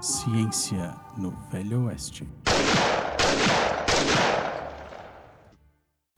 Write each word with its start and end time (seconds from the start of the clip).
Ciência 0.00 0.94
no 1.16 1.32
Velho 1.50 1.86
Oeste. 1.86 2.24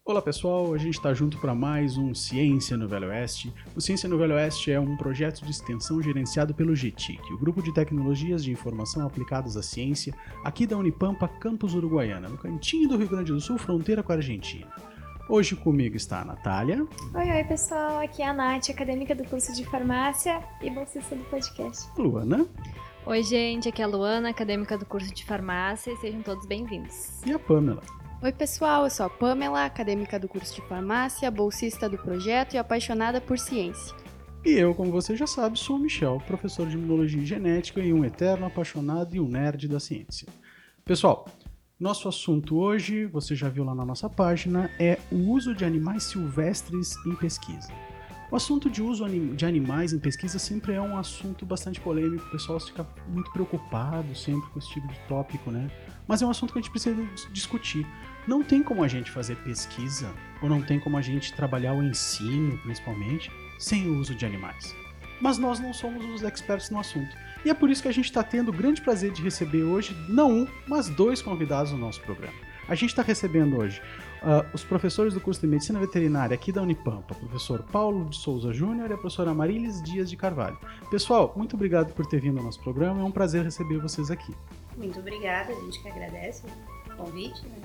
Olá 0.05 0.21
pessoal, 0.21 0.75
a 0.75 0.77
gente 0.77 0.97
está 0.97 1.15
junto 1.15 1.39
para 1.39 1.55
mais 1.55 1.97
um 1.97 2.15
Ciência 2.15 2.77
no 2.77 2.87
Velho 2.87 3.09
Oeste. 3.09 3.51
O 3.75 3.81
Ciência 3.81 4.07
no 4.07 4.19
Velho 4.19 4.35
Oeste 4.35 4.71
é 4.71 4.79
um 4.79 4.99
projeto 4.99 5.43
de 5.47 5.51
extensão 5.51 6.03
gerenciado 6.03 6.53
pelo 6.53 6.77
GTIC, 6.77 7.33
o 7.33 7.39
Grupo 7.39 7.63
de 7.63 7.73
Tecnologias 7.73 8.45
de 8.45 8.53
Informação 8.53 9.07
Aplicadas 9.07 9.57
à 9.57 9.63
Ciência, 9.63 10.15
aqui 10.45 10.67
da 10.67 10.77
Unipampa, 10.77 11.27
campus 11.27 11.73
Uruguaiana, 11.73 12.29
no 12.29 12.37
cantinho 12.37 12.87
do 12.87 12.99
Rio 12.99 13.09
Grande 13.09 13.33
do 13.33 13.41
Sul, 13.41 13.57
fronteira 13.57 14.03
com 14.03 14.13
a 14.13 14.17
Argentina. 14.17 14.67
Hoje 15.27 15.57
comigo 15.57 15.97
está 15.97 16.21
a 16.21 16.25
Natália. 16.27 16.87
Oi, 17.15 17.31
oi 17.31 17.45
pessoal, 17.45 18.01
aqui 18.01 18.21
é 18.21 18.29
a 18.29 18.35
Nath, 18.35 18.69
acadêmica 18.69 19.15
do 19.15 19.25
curso 19.25 19.55
de 19.55 19.65
farmácia 19.65 20.43
e 20.61 20.69
bolsista 20.69 21.17
do 21.17 21.25
podcast. 21.25 21.89
Luana. 21.97 22.47
Oi, 23.07 23.23
gente, 23.23 23.67
aqui 23.67 23.81
é 23.81 23.85
a 23.87 23.89
Luana, 23.89 24.29
acadêmica 24.29 24.77
do 24.77 24.85
curso 24.85 25.13
de 25.13 25.25
farmácia, 25.25 25.91
e 25.91 25.97
sejam 25.97 26.21
todos 26.21 26.45
bem-vindos. 26.45 27.25
E 27.25 27.33
a 27.33 27.39
Pamela. 27.39 27.83
Oi, 28.23 28.31
pessoal, 28.31 28.85
eu 28.85 28.91
sou 28.91 29.07
a 29.07 29.11
Pamela, 29.11 29.65
acadêmica 29.65 30.19
do 30.19 30.29
curso 30.29 30.55
de 30.55 30.61
farmácia, 30.69 31.31
bolsista 31.31 31.89
do 31.89 31.97
projeto 31.97 32.55
e 32.55 32.59
apaixonada 32.59 33.19
por 33.19 33.39
ciência. 33.39 33.97
E 34.45 34.51
eu, 34.51 34.75
como 34.75 34.93
você 34.93 35.17
já 35.17 35.27
sabe, 35.27 35.59
sou 35.59 35.77
o 35.77 35.79
Michel, 35.79 36.23
professor 36.27 36.67
de 36.69 36.77
imunologia 36.77 37.23
e 37.23 37.27
genética 37.27 37.81
e 37.81 37.91
um 37.91 38.05
eterno 38.05 38.47
apaixonado 38.47 39.17
e 39.17 39.21
um 39.21 39.27
nerd 39.27 39.67
da 39.67 39.81
ciência. 39.81 40.29
Pessoal, 40.85 41.27
nosso 41.81 42.07
assunto 42.07 42.59
hoje, 42.59 43.07
você 43.07 43.35
já 43.35 43.49
viu 43.49 43.65
lá 43.65 43.75
na 43.75 43.85
nossa 43.87 44.11
página, 44.11 44.71
é 44.79 44.99
o 45.11 45.31
uso 45.31 45.55
de 45.55 45.65
animais 45.65 46.05
silvestres 46.05 46.95
em 47.07 47.15
pesquisa. 47.15 47.73
O 48.31 48.37
assunto 48.37 48.71
de 48.71 48.81
uso 48.81 49.05
de 49.09 49.45
animais 49.45 49.93
em 49.93 49.99
pesquisa 49.99 50.39
sempre 50.39 50.75
é 50.75 50.81
um 50.81 50.97
assunto 50.97 51.45
bastante 51.45 51.81
polêmico, 51.81 52.25
o 52.29 52.31
pessoal 52.31 52.61
fica 52.61 52.87
muito 53.09 53.29
preocupado 53.33 54.15
sempre 54.15 54.49
com 54.51 54.59
esse 54.61 54.69
tipo 54.69 54.87
de 54.87 54.97
tópico, 55.09 55.51
né? 55.51 55.69
Mas 56.07 56.23
é 56.23 56.27
um 56.27 56.31
assunto 56.31 56.53
que 56.53 56.61
a 56.61 56.63
gente 56.63 56.71
precisa 56.71 56.97
discutir. 57.33 57.85
Não 58.29 58.41
tem 58.41 58.63
como 58.63 58.85
a 58.85 58.89
gente 58.89 59.11
fazer 59.11 59.35
pesquisa, 59.39 60.15
ou 60.41 60.49
não 60.49 60.63
tem 60.63 60.79
como 60.79 60.97
a 60.97 61.03
gente 61.03 61.33
trabalhar 61.35 61.73
o 61.73 61.83
ensino, 61.83 62.57
principalmente, 62.59 63.33
sem 63.59 63.89
o 63.89 63.99
uso 63.99 64.15
de 64.15 64.25
animais. 64.25 64.77
Mas 65.21 65.37
nós 65.37 65.59
não 65.59 65.73
somos 65.73 66.05
os 66.05 66.23
experts 66.23 66.71
no 66.71 66.79
assunto. 66.79 67.11
E 67.45 67.51
é 67.51 67.55
por 67.55 67.69
isso 67.69 67.83
que 67.83 67.89
a 67.89 67.93
gente 67.93 68.05
está 68.05 68.23
tendo 68.23 68.51
o 68.51 68.57
grande 68.57 68.81
prazer 68.81 69.11
de 69.11 69.23
receber 69.23 69.65
hoje, 69.65 69.93
não 70.09 70.31
um, 70.31 70.47
mas 70.69 70.89
dois 70.89 71.21
convidados 71.21 71.73
no 71.73 71.79
nosso 71.79 72.01
programa. 72.03 72.39
A 72.69 72.77
gente 72.77 72.91
está 72.91 73.03
recebendo 73.03 73.59
hoje 73.59 73.83
uh, 74.23 74.47
os 74.55 74.65
professores 74.65 75.15
do 75.15 75.21
curso 75.21 75.41
de 75.41 75.47
Medicina 75.47 75.79
Veterinária 75.79 76.35
aqui 76.35 76.53
da 76.53 76.63
Unipampa, 76.63 77.15
o 77.15 77.27
professor 77.27 77.63
Paulo 77.65 78.09
de 78.09 78.17
Souza 78.17 78.53
Júnior 78.53 78.91
e 78.91 78.95
a 78.95 78.97
professora 78.97 79.35
Marilis 79.35 79.83
Dias 79.83 80.09
de 80.09 80.17
Carvalho. 80.17 80.59
Pessoal, 80.91 81.33
muito 81.37 81.57
obrigado 81.57 81.93
por 81.93 82.07
ter 82.07 82.21
vindo 82.21 82.39
ao 82.39 82.45
nosso 82.45 82.61
programa, 82.61 83.01
é 83.01 83.05
um 83.05 83.11
prazer 83.11 83.45
receber 83.45 83.79
vocês 83.79 84.11
aqui. 84.11 84.35
Muito 84.77 84.99
obrigada, 84.99 85.53
a 85.53 85.57
gente 85.57 85.81
que 85.81 85.89
agradece 85.89 86.45
o 86.87 86.97
convite, 86.97 87.43
né? 87.43 87.57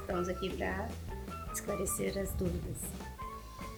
Estamos 0.00 0.28
aqui 0.28 0.50
para 0.50 0.88
esclarecer 1.52 2.18
as 2.18 2.32
dúvidas. 2.32 2.76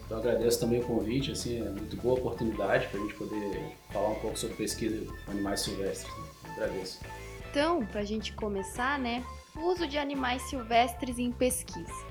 Então 0.07 0.19
agradeço 0.19 0.59
também 0.59 0.81
o 0.81 0.85
convite, 0.85 1.31
assim, 1.31 1.61
é 1.61 1.71
muito 1.71 1.97
boa 1.97 2.19
oportunidade 2.19 2.89
para 2.89 2.99
a 2.99 3.03
gente 3.03 3.15
poder 3.15 3.77
falar 3.93 4.09
um 4.09 4.17
pouco 4.17 4.37
sobre 4.37 4.57
pesquisa 4.57 5.07
com 5.25 5.31
animais 5.31 5.61
silvestres. 5.61 6.13
Né? 6.13 6.25
Agradeço. 6.57 7.01
Então, 7.49 7.85
para 7.87 8.01
a 8.01 8.05
gente 8.05 8.33
começar, 8.33 8.99
né, 8.99 9.25
o 9.57 9.61
uso 9.61 9.87
de 9.87 9.99
animais 9.99 10.43
silvestres 10.43 11.19
em 11.19 11.31
pesquisa. 11.31 12.10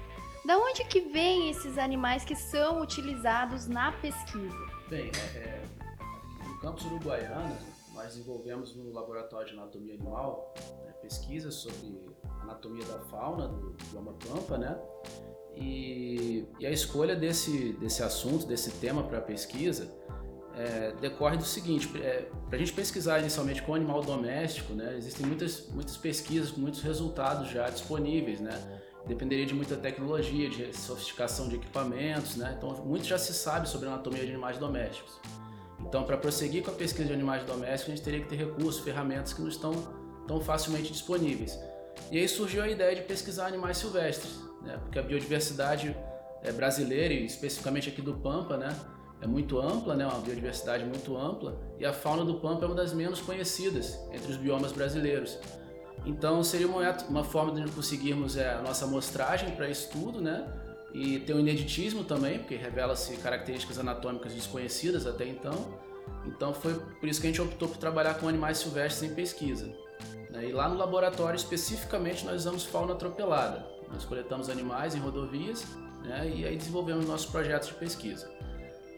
Da 0.49 0.57
onde 0.57 0.83
que 0.85 0.99
vêm 0.99 1.51
esses 1.51 1.77
animais 1.77 2.25
que 2.25 2.33
são 2.35 2.81
utilizados 2.81 3.67
na 3.67 3.91
pesquisa? 3.91 4.57
Bem, 4.89 5.11
é, 5.35 5.37
é, 5.37 5.63
no 6.43 6.59
campus 6.59 6.85
uruguaiana, 6.85 7.55
nós 7.93 8.15
desenvolvemos 8.15 8.75
no 8.75 8.91
laboratório 8.91 9.45
de 9.45 9.53
anatomia 9.53 9.93
animal 9.93 10.51
né, 10.83 10.91
pesquisas 11.03 11.53
sobre 11.53 12.09
anatomia 12.41 12.83
da 12.85 12.97
fauna 13.01 13.47
do 13.47 13.77
bioma 13.91 14.13
pampa, 14.13 14.57
né? 14.57 14.75
E, 15.55 16.47
e, 16.59 16.65
a 16.65 16.71
escolha 16.71 17.15
desse, 17.15 17.73
desse 17.73 18.01
assunto, 18.01 18.47
desse 18.47 18.71
tema 18.79 19.03
para 19.03 19.19
a 19.19 19.21
pesquisa, 19.21 19.93
é, 20.59 20.91
decorre 20.99 21.37
do 21.37 21.45
seguinte: 21.45 21.89
é, 21.97 22.25
para 22.47 22.57
a 22.57 22.59
gente 22.59 22.73
pesquisar 22.73 23.19
inicialmente 23.19 23.61
com 23.61 23.73
animal 23.73 24.01
doméstico, 24.01 24.73
né, 24.73 24.95
existem 24.97 25.25
muitas, 25.25 25.67
muitas 25.69 25.95
pesquisas 25.95 26.51
com 26.51 26.59
muitos 26.59 26.81
resultados 26.81 27.49
já 27.49 27.69
disponíveis, 27.69 28.41
né? 28.41 28.51
Dependeria 29.07 29.45
de 29.45 29.55
muita 29.55 29.77
tecnologia, 29.77 30.49
de 30.49 30.75
sofisticação 30.75 31.47
de 31.47 31.55
equipamentos, 31.55 32.35
né? 32.35 32.55
Então, 32.57 32.73
muito 32.85 33.05
já 33.05 33.17
se 33.17 33.33
sabe 33.33 33.69
sobre 33.69 33.87
a 33.87 33.93
anatomia 33.93 34.25
de 34.25 34.31
animais 34.31 34.57
domésticos. 34.57 35.17
Então, 35.79 36.03
para 36.03 36.17
prosseguir 36.17 36.61
com 36.61 36.71
a 36.71 36.73
pesquisa 36.73 37.07
de 37.07 37.13
animais 37.13 37.45
domésticos, 37.45 37.93
a 37.93 37.95
gente 37.95 38.03
teria 38.03 38.19
que 38.19 38.27
ter 38.27 38.35
recursos, 38.35 38.83
ferramentas 38.83 39.31
que 39.31 39.41
não 39.41 39.47
estão 39.47 39.71
tão 40.27 40.41
facilmente 40.41 40.91
disponíveis. 40.91 41.57
E 42.11 42.17
aí 42.19 42.27
surgiu 42.27 42.61
a 42.61 42.69
ideia 42.69 42.93
de 42.93 43.03
pesquisar 43.03 43.47
animais 43.47 43.77
silvestres, 43.77 44.33
né? 44.61 44.77
porque 44.83 44.99
a 44.99 45.01
biodiversidade 45.01 45.95
é, 46.43 46.51
brasileira, 46.51 47.13
e 47.13 47.25
especificamente 47.25 47.87
aqui 47.87 48.01
do 48.01 48.15
Pampa, 48.15 48.57
né? 48.57 48.75
É 49.21 49.27
muito 49.27 49.59
ampla, 49.59 49.95
né? 49.95 50.05
uma 50.05 50.19
biodiversidade 50.19 50.85
muito 50.85 51.17
ampla, 51.17 51.57
e 51.77 51.85
a 51.85 51.91
fauna 51.91 52.23
do 52.23 52.35
Pampa 52.35 52.65
é 52.65 52.67
uma 52.67 52.75
das 52.75 52.93
menos 52.93 53.19
conhecidas 53.19 53.99
entre 54.11 54.31
os 54.31 54.37
biomas 54.37 54.71
brasileiros. 54.71 55.37
Então 56.05 56.43
seria 56.43 56.67
uma, 56.67 56.89
uma 57.09 57.23
forma 57.23 57.59
de 57.59 57.69
conseguirmos 57.71 58.37
é, 58.37 58.53
a 58.53 58.61
nossa 58.61 58.85
amostragem 58.85 59.51
para 59.51 59.69
estudo, 59.69 60.21
né? 60.21 60.47
E 60.93 61.19
tem 61.19 61.35
o 61.35 61.39
ineditismo 61.39 62.03
também, 62.03 62.39
porque 62.39 62.55
revela-se 62.55 63.15
características 63.17 63.77
anatômicas 63.77 64.33
desconhecidas 64.33 65.05
até 65.05 65.27
então. 65.27 65.77
Então 66.25 66.53
foi 66.53 66.73
por 66.73 67.07
isso 67.07 67.21
que 67.21 67.27
a 67.27 67.29
gente 67.29 67.41
optou 67.41 67.67
por 67.67 67.77
trabalhar 67.77 68.15
com 68.15 68.27
animais 68.27 68.57
silvestres 68.57 69.11
em 69.11 69.13
pesquisa. 69.13 69.71
Né? 70.31 70.47
E 70.49 70.51
lá 70.51 70.67
no 70.67 70.77
laboratório 70.77 71.35
especificamente 71.35 72.25
nós 72.25 72.37
usamos 72.37 72.63
fauna 72.65 72.93
atropelada. 72.93 73.65
Nós 73.91 74.05
coletamos 74.05 74.49
animais 74.49 74.95
em 74.95 74.99
rodovias 74.99 75.65
né? 76.03 76.31
e 76.35 76.45
aí 76.45 76.55
desenvolvemos 76.55 77.05
nossos 77.05 77.27
projetos 77.27 77.69
de 77.69 77.75
pesquisa. 77.75 78.29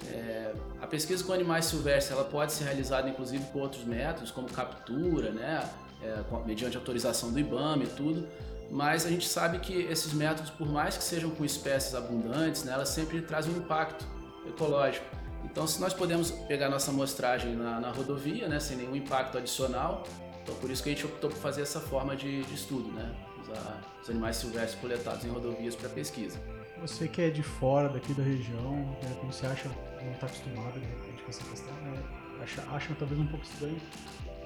É, 0.09 0.53
a 0.81 0.88
pesquisa 0.88 1.23
com 1.23 1.34
animais 1.34 1.66
silvestres 1.66 2.12
ela 2.12 2.28
pode 2.28 2.53
ser 2.53 2.63
realizada 2.63 3.09
inclusive 3.09 3.44
com 3.51 3.59
outros 3.59 3.84
métodos, 3.84 4.31
como 4.31 4.50
captura, 4.50 5.31
né? 5.31 5.69
É, 6.01 6.23
mediante 6.45 6.75
autorização 6.75 7.31
do 7.31 7.39
IBAMA 7.39 7.84
e 7.84 7.88
tudo, 7.88 8.28
mas 8.72 9.06
a 9.06 9.09
gente 9.09 9.28
sabe 9.28 9.59
que 9.59 9.73
esses 9.84 10.13
métodos, 10.13 10.50
por 10.50 10.67
mais 10.67 10.97
que 10.97 11.03
sejam 11.03 11.29
com 11.29 11.45
espécies 11.45 11.94
abundantes, 11.94 12.63
né, 12.63 12.73
elas 12.73 12.89
sempre 12.89 13.22
trazem 13.22 13.53
um 13.53 13.57
impacto 13.57 14.03
ecológico. 14.47 15.06
Então, 15.44 15.67
se 15.67 15.79
nós 15.79 15.94
podemos 15.94 16.31
pegar 16.31 16.69
nossa 16.69 16.89
amostragem 16.89 17.56
na, 17.56 17.79
na 17.79 17.91
rodovia, 17.91 18.47
né, 18.47 18.59
sem 18.59 18.78
nenhum 18.78 18.95
impacto 18.95 19.38
adicional, 19.38 20.03
então 20.41 20.56
por 20.56 20.72
isso 20.72 20.81
que 20.81 20.89
a 20.89 20.94
gente 20.94 21.06
optou 21.06 21.29
por 21.29 21.38
fazer 21.38 21.62
essa 21.62 21.79
forma 21.79 22.16
de, 22.16 22.44
de 22.44 22.53
estudo, 22.56 22.89
né, 22.94 23.13
usar 23.44 23.81
os 24.01 24.09
animais 24.09 24.38
silvestres 24.38 24.79
coletados 24.79 25.25
em 25.25 25.29
rodovias 25.29 25.75
para 25.75 25.89
pesquisa. 25.89 26.39
Você 26.81 27.08
que 27.08 27.22
é 27.22 27.30
de 27.30 27.44
fora 27.44 27.88
daqui 27.88 28.12
da 28.14 28.24
região, 28.24 28.75
né, 29.03 29.16
como 29.19 29.31
você 29.31 29.46
acha, 29.46 29.69
não 30.03 30.12
está 30.14 30.25
acostumado 30.25 30.80
de 30.80 30.86
repente 30.86 31.22
com 31.22 31.30
essa 31.30 31.44
questão, 31.44 31.74
né, 31.75 32.03
acha, 32.42 32.62
acha 32.72 32.96
talvez 32.96 33.22
um 33.22 33.28
pouco 33.28 33.46
estranho 33.46 33.80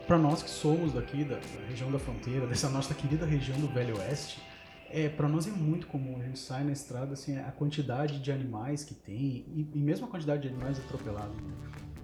para 0.05 0.17
nós 0.17 0.43
que 0.43 0.49
somos 0.49 0.93
daqui 0.93 1.23
da, 1.23 1.35
da, 1.35 1.67
região 1.69 1.89
da 1.89 1.97
fronteira, 1.97 2.45
dessa 2.47 2.69
nossa 2.69 2.93
querida 2.93 3.25
região 3.25 3.57
do 3.59 3.67
Velho 3.67 3.97
Oeste, 3.97 4.41
é, 4.89 5.09
para 5.09 5.27
nós 5.27 5.47
é 5.47 5.51
muito 5.51 5.87
comum. 5.87 6.19
A 6.19 6.23
gente 6.23 6.37
sai 6.37 6.63
na 6.63 6.71
estrada, 6.71 7.13
assim, 7.13 7.37
a 7.37 7.51
quantidade 7.51 8.19
de 8.19 8.31
animais 8.31 8.83
que 8.83 8.93
tem, 8.93 9.45
e, 9.47 9.69
e 9.73 9.79
mesmo 9.79 10.05
a 10.05 10.09
quantidade 10.09 10.41
de 10.43 10.49
animais 10.49 10.77
atropelados, 10.77 11.35
né, 11.37 11.53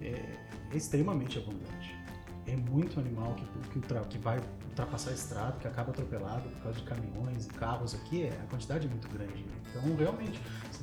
é, 0.00 0.08
é, 0.72 0.76
extremamente 0.76 1.38
abundante. 1.38 1.94
É 2.46 2.56
muito 2.56 2.98
animal 2.98 3.34
que, 3.34 3.80
que, 3.80 4.08
que, 4.08 4.18
vai 4.18 4.40
ultrapassar 4.68 5.10
a 5.10 5.14
estrada, 5.14 5.56
que 5.60 5.68
acaba 5.68 5.90
atropelado 5.90 6.48
por 6.48 6.62
causa 6.62 6.78
de 6.80 6.84
caminhões 6.84 7.46
e 7.46 7.48
carros 7.50 7.94
aqui, 7.94 8.24
é, 8.24 8.30
a 8.30 8.50
quantidade 8.50 8.86
é 8.86 8.90
muito 8.90 9.08
grande. 9.08 9.34
Né? 9.34 9.52
Então, 9.70 9.96
realmente, 9.96 10.40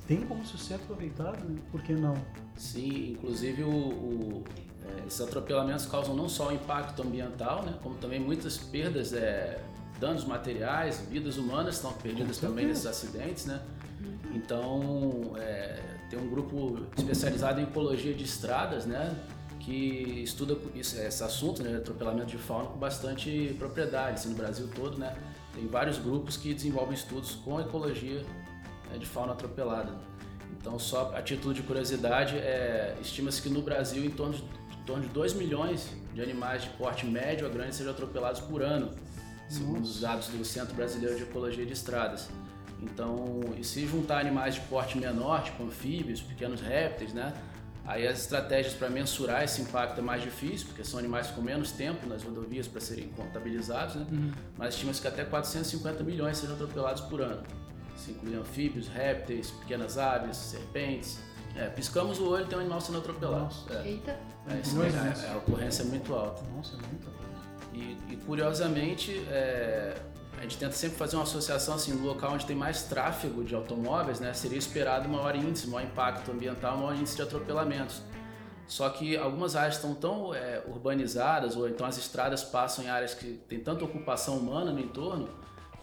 tem 0.08 0.22
como 0.22 0.46
ser 0.46 0.76
aproveitado, 0.76 1.44
né? 1.44 1.60
por 1.72 1.82
que 1.82 1.94
não? 1.94 2.16
Sim, 2.56 3.12
inclusive 3.12 3.64
o, 3.64 3.70
o 3.70 4.44
é, 4.86 5.08
esses 5.08 5.22
atropelamentos 5.22 5.86
causam 5.86 6.16
não 6.16 6.30
só 6.30 6.52
impacto 6.52 7.02
ambiental, 7.02 7.64
né, 7.64 7.76
como 7.84 7.96
também 7.96 8.20
muitas 8.20 8.58
perdas, 8.58 9.14
é, 9.14 9.62
danos 10.00 10.24
materiais, 10.26 11.06
vidas 11.10 11.38
humanas 11.38 11.76
estão 11.76 11.92
perdidas 11.94 12.38
também 12.38 12.66
nesses 12.66 12.86
acidentes, 12.86 13.46
né? 13.46 13.62
Então, 14.34 15.34
é, 15.38 15.98
tem 16.10 16.18
um 16.18 16.30
grupo 16.30 16.86
especializado 16.98 17.60
em 17.60 17.64
ecologia 17.64 18.14
de 18.14 18.24
estradas, 18.24 18.86
né, 18.86 19.14
que 19.60 20.22
estuda 20.24 20.58
isso, 20.74 21.00
esse 21.00 21.24
assunto, 21.24 21.62
né, 21.62 21.78
atropelamento 21.78 22.28
de 22.28 22.38
fauna 22.38 22.70
com 22.70 22.80
bastante 22.80 23.56
propriedade, 23.60 24.16
assim, 24.16 24.30
no 24.30 24.36
Brasil 24.36 24.70
todo, 24.74 24.98
né? 24.98 25.16
Tem 25.54 25.68
vários 25.68 25.98
grupos 25.98 26.38
que 26.38 26.54
desenvolvem 26.54 26.94
estudos 26.94 27.36
com 27.36 27.60
ecologia 27.60 28.24
né, 28.90 28.98
de 28.98 29.06
fauna 29.06 29.34
atropelada. 29.34 29.94
Então, 30.60 30.80
só 30.80 31.14
a 31.16 31.22
título 31.22 31.54
de 31.54 31.62
curiosidade, 31.64 32.38
é, 32.38 32.98
estima-se 33.02 33.42
que 33.42 33.50
no 33.50 33.62
Brasil 33.62 34.04
em 34.04 34.10
torno 34.10 34.34
de 34.34 34.44
torno 34.90 35.04
de 35.04 35.10
2 35.10 35.34
milhões 35.36 35.88
de 36.16 36.22
animais 36.22 36.64
de 36.64 36.70
porte 36.72 37.06
médio 37.06 37.46
a 37.46 37.50
grande 37.50 37.76
sejam 37.76 37.92
atropelados 37.92 38.42
por 38.42 38.64
ano, 38.64 38.90
segundo 39.48 39.84
os 39.84 40.02
dados 40.02 40.30
do 40.30 40.44
Centro 40.44 40.74
Brasileiro 40.74 41.16
de 41.16 41.24
Ecologia 41.24 41.64
de 41.64 41.74
Estradas. 41.74 42.28
Então, 42.82 43.42
e 43.56 43.64
se 43.64 43.86
juntar 43.86 44.20
animais 44.20 44.56
de 44.56 44.62
porte 44.62 44.98
menor, 44.98 45.44
tipo 45.44 45.64
anfíbios, 45.64 46.22
pequenos 46.22 46.60
répteis, 46.60 47.14
né? 47.14 47.34
Aí 47.86 48.08
as 48.08 48.20
estratégias 48.20 48.74
para 48.76 48.90
mensurar 48.90 49.44
esse 49.44 49.62
impacto 49.62 49.98
é 50.00 50.02
mais 50.02 50.22
difícil, 50.22 50.68
porque 50.68 50.84
são 50.84 51.00
animais 51.00 51.28
com 51.32 51.42
menos 51.42 51.72
tempo 51.72 52.06
nas 52.08 52.22
rodovias 52.24 52.68
para 52.68 52.80
serem 52.82 53.08
contabilizados, 53.10 53.96
né? 53.96 54.06
Uhum. 54.12 54.32
mas 54.58 54.76
estima-se 54.76 55.02
que 55.02 55.08
até 55.08 55.24
450 55.26 56.04
milhões 56.04 56.38
sejam 56.38 56.56
atropelados 56.56 57.02
por 57.04 57.22
ano. 57.22 57.42
Isso 57.98 58.12
inclui 58.12 58.36
anfíbios, 58.36 58.88
répteis, 58.88 59.50
pequenas 59.52 59.98
aves, 59.98 60.38
serpentes. 60.38 61.20
É, 61.56 61.68
piscamos 61.68 62.20
o 62.20 62.30
olho 62.30 62.46
e 62.46 62.48
tem 62.48 62.58
um 62.58 62.62
animal 62.62 62.80
sendo 62.80 63.00
atropelado. 63.00 63.44
Nossa. 63.46 63.74
É, 63.74 63.88
Eita. 63.88 64.12
é, 64.48 64.60
isso 64.62 64.82
é- 64.84 65.26
é, 65.28 65.32
a 65.34 65.38
ocorrência 65.38 65.82
é 65.82 65.86
muito 65.86 66.14
alta. 66.14 66.44
Nossa, 66.56 66.76
é 66.76 66.88
muita 66.88 67.10
coisa. 67.10 67.30
E, 67.74 67.98
e, 68.14 68.16
curiosamente, 68.26 69.18
é, 69.30 69.96
a 70.40 70.44
gente 70.44 70.58
tenta 70.58 70.72
sempre 70.72 70.98
fazer 70.98 71.18
uma 71.18 71.24
associação 71.24 71.76
assim, 71.76 71.92
no 71.94 72.08
local 72.08 72.32
onde 72.34 72.46
tem 72.46 72.56
mais 72.56 72.84
tráfego 72.84 73.44
de 73.44 73.54
automóveis, 73.54 74.22
né, 74.22 74.34
seria 74.34 74.58
esperado 74.58 75.08
maior 75.10 75.36
índice, 75.36 75.68
maior 75.68 75.86
impacto 75.86 76.32
ambiental, 76.32 76.78
maior 76.78 76.96
índice 76.96 77.18
de 77.18 77.22
atropelamentos. 77.22 78.02
Só 78.66 78.88
que 78.90 79.18
algumas 79.18 79.56
áreas 79.56 79.76
estão 79.76 79.94
tão 79.94 80.34
é, 80.34 80.64
urbanizadas, 80.68 81.56
ou 81.58 81.68
então 81.68 81.86
as 81.86 81.98
estradas 81.98 82.44
passam 82.44 82.86
em 82.86 82.88
áreas 82.88 83.14
que 83.14 83.34
tem 83.50 83.60
tanta 83.60 83.84
ocupação 83.84 84.38
humana 84.38 84.72
no 84.72 84.80
entorno, 84.80 85.28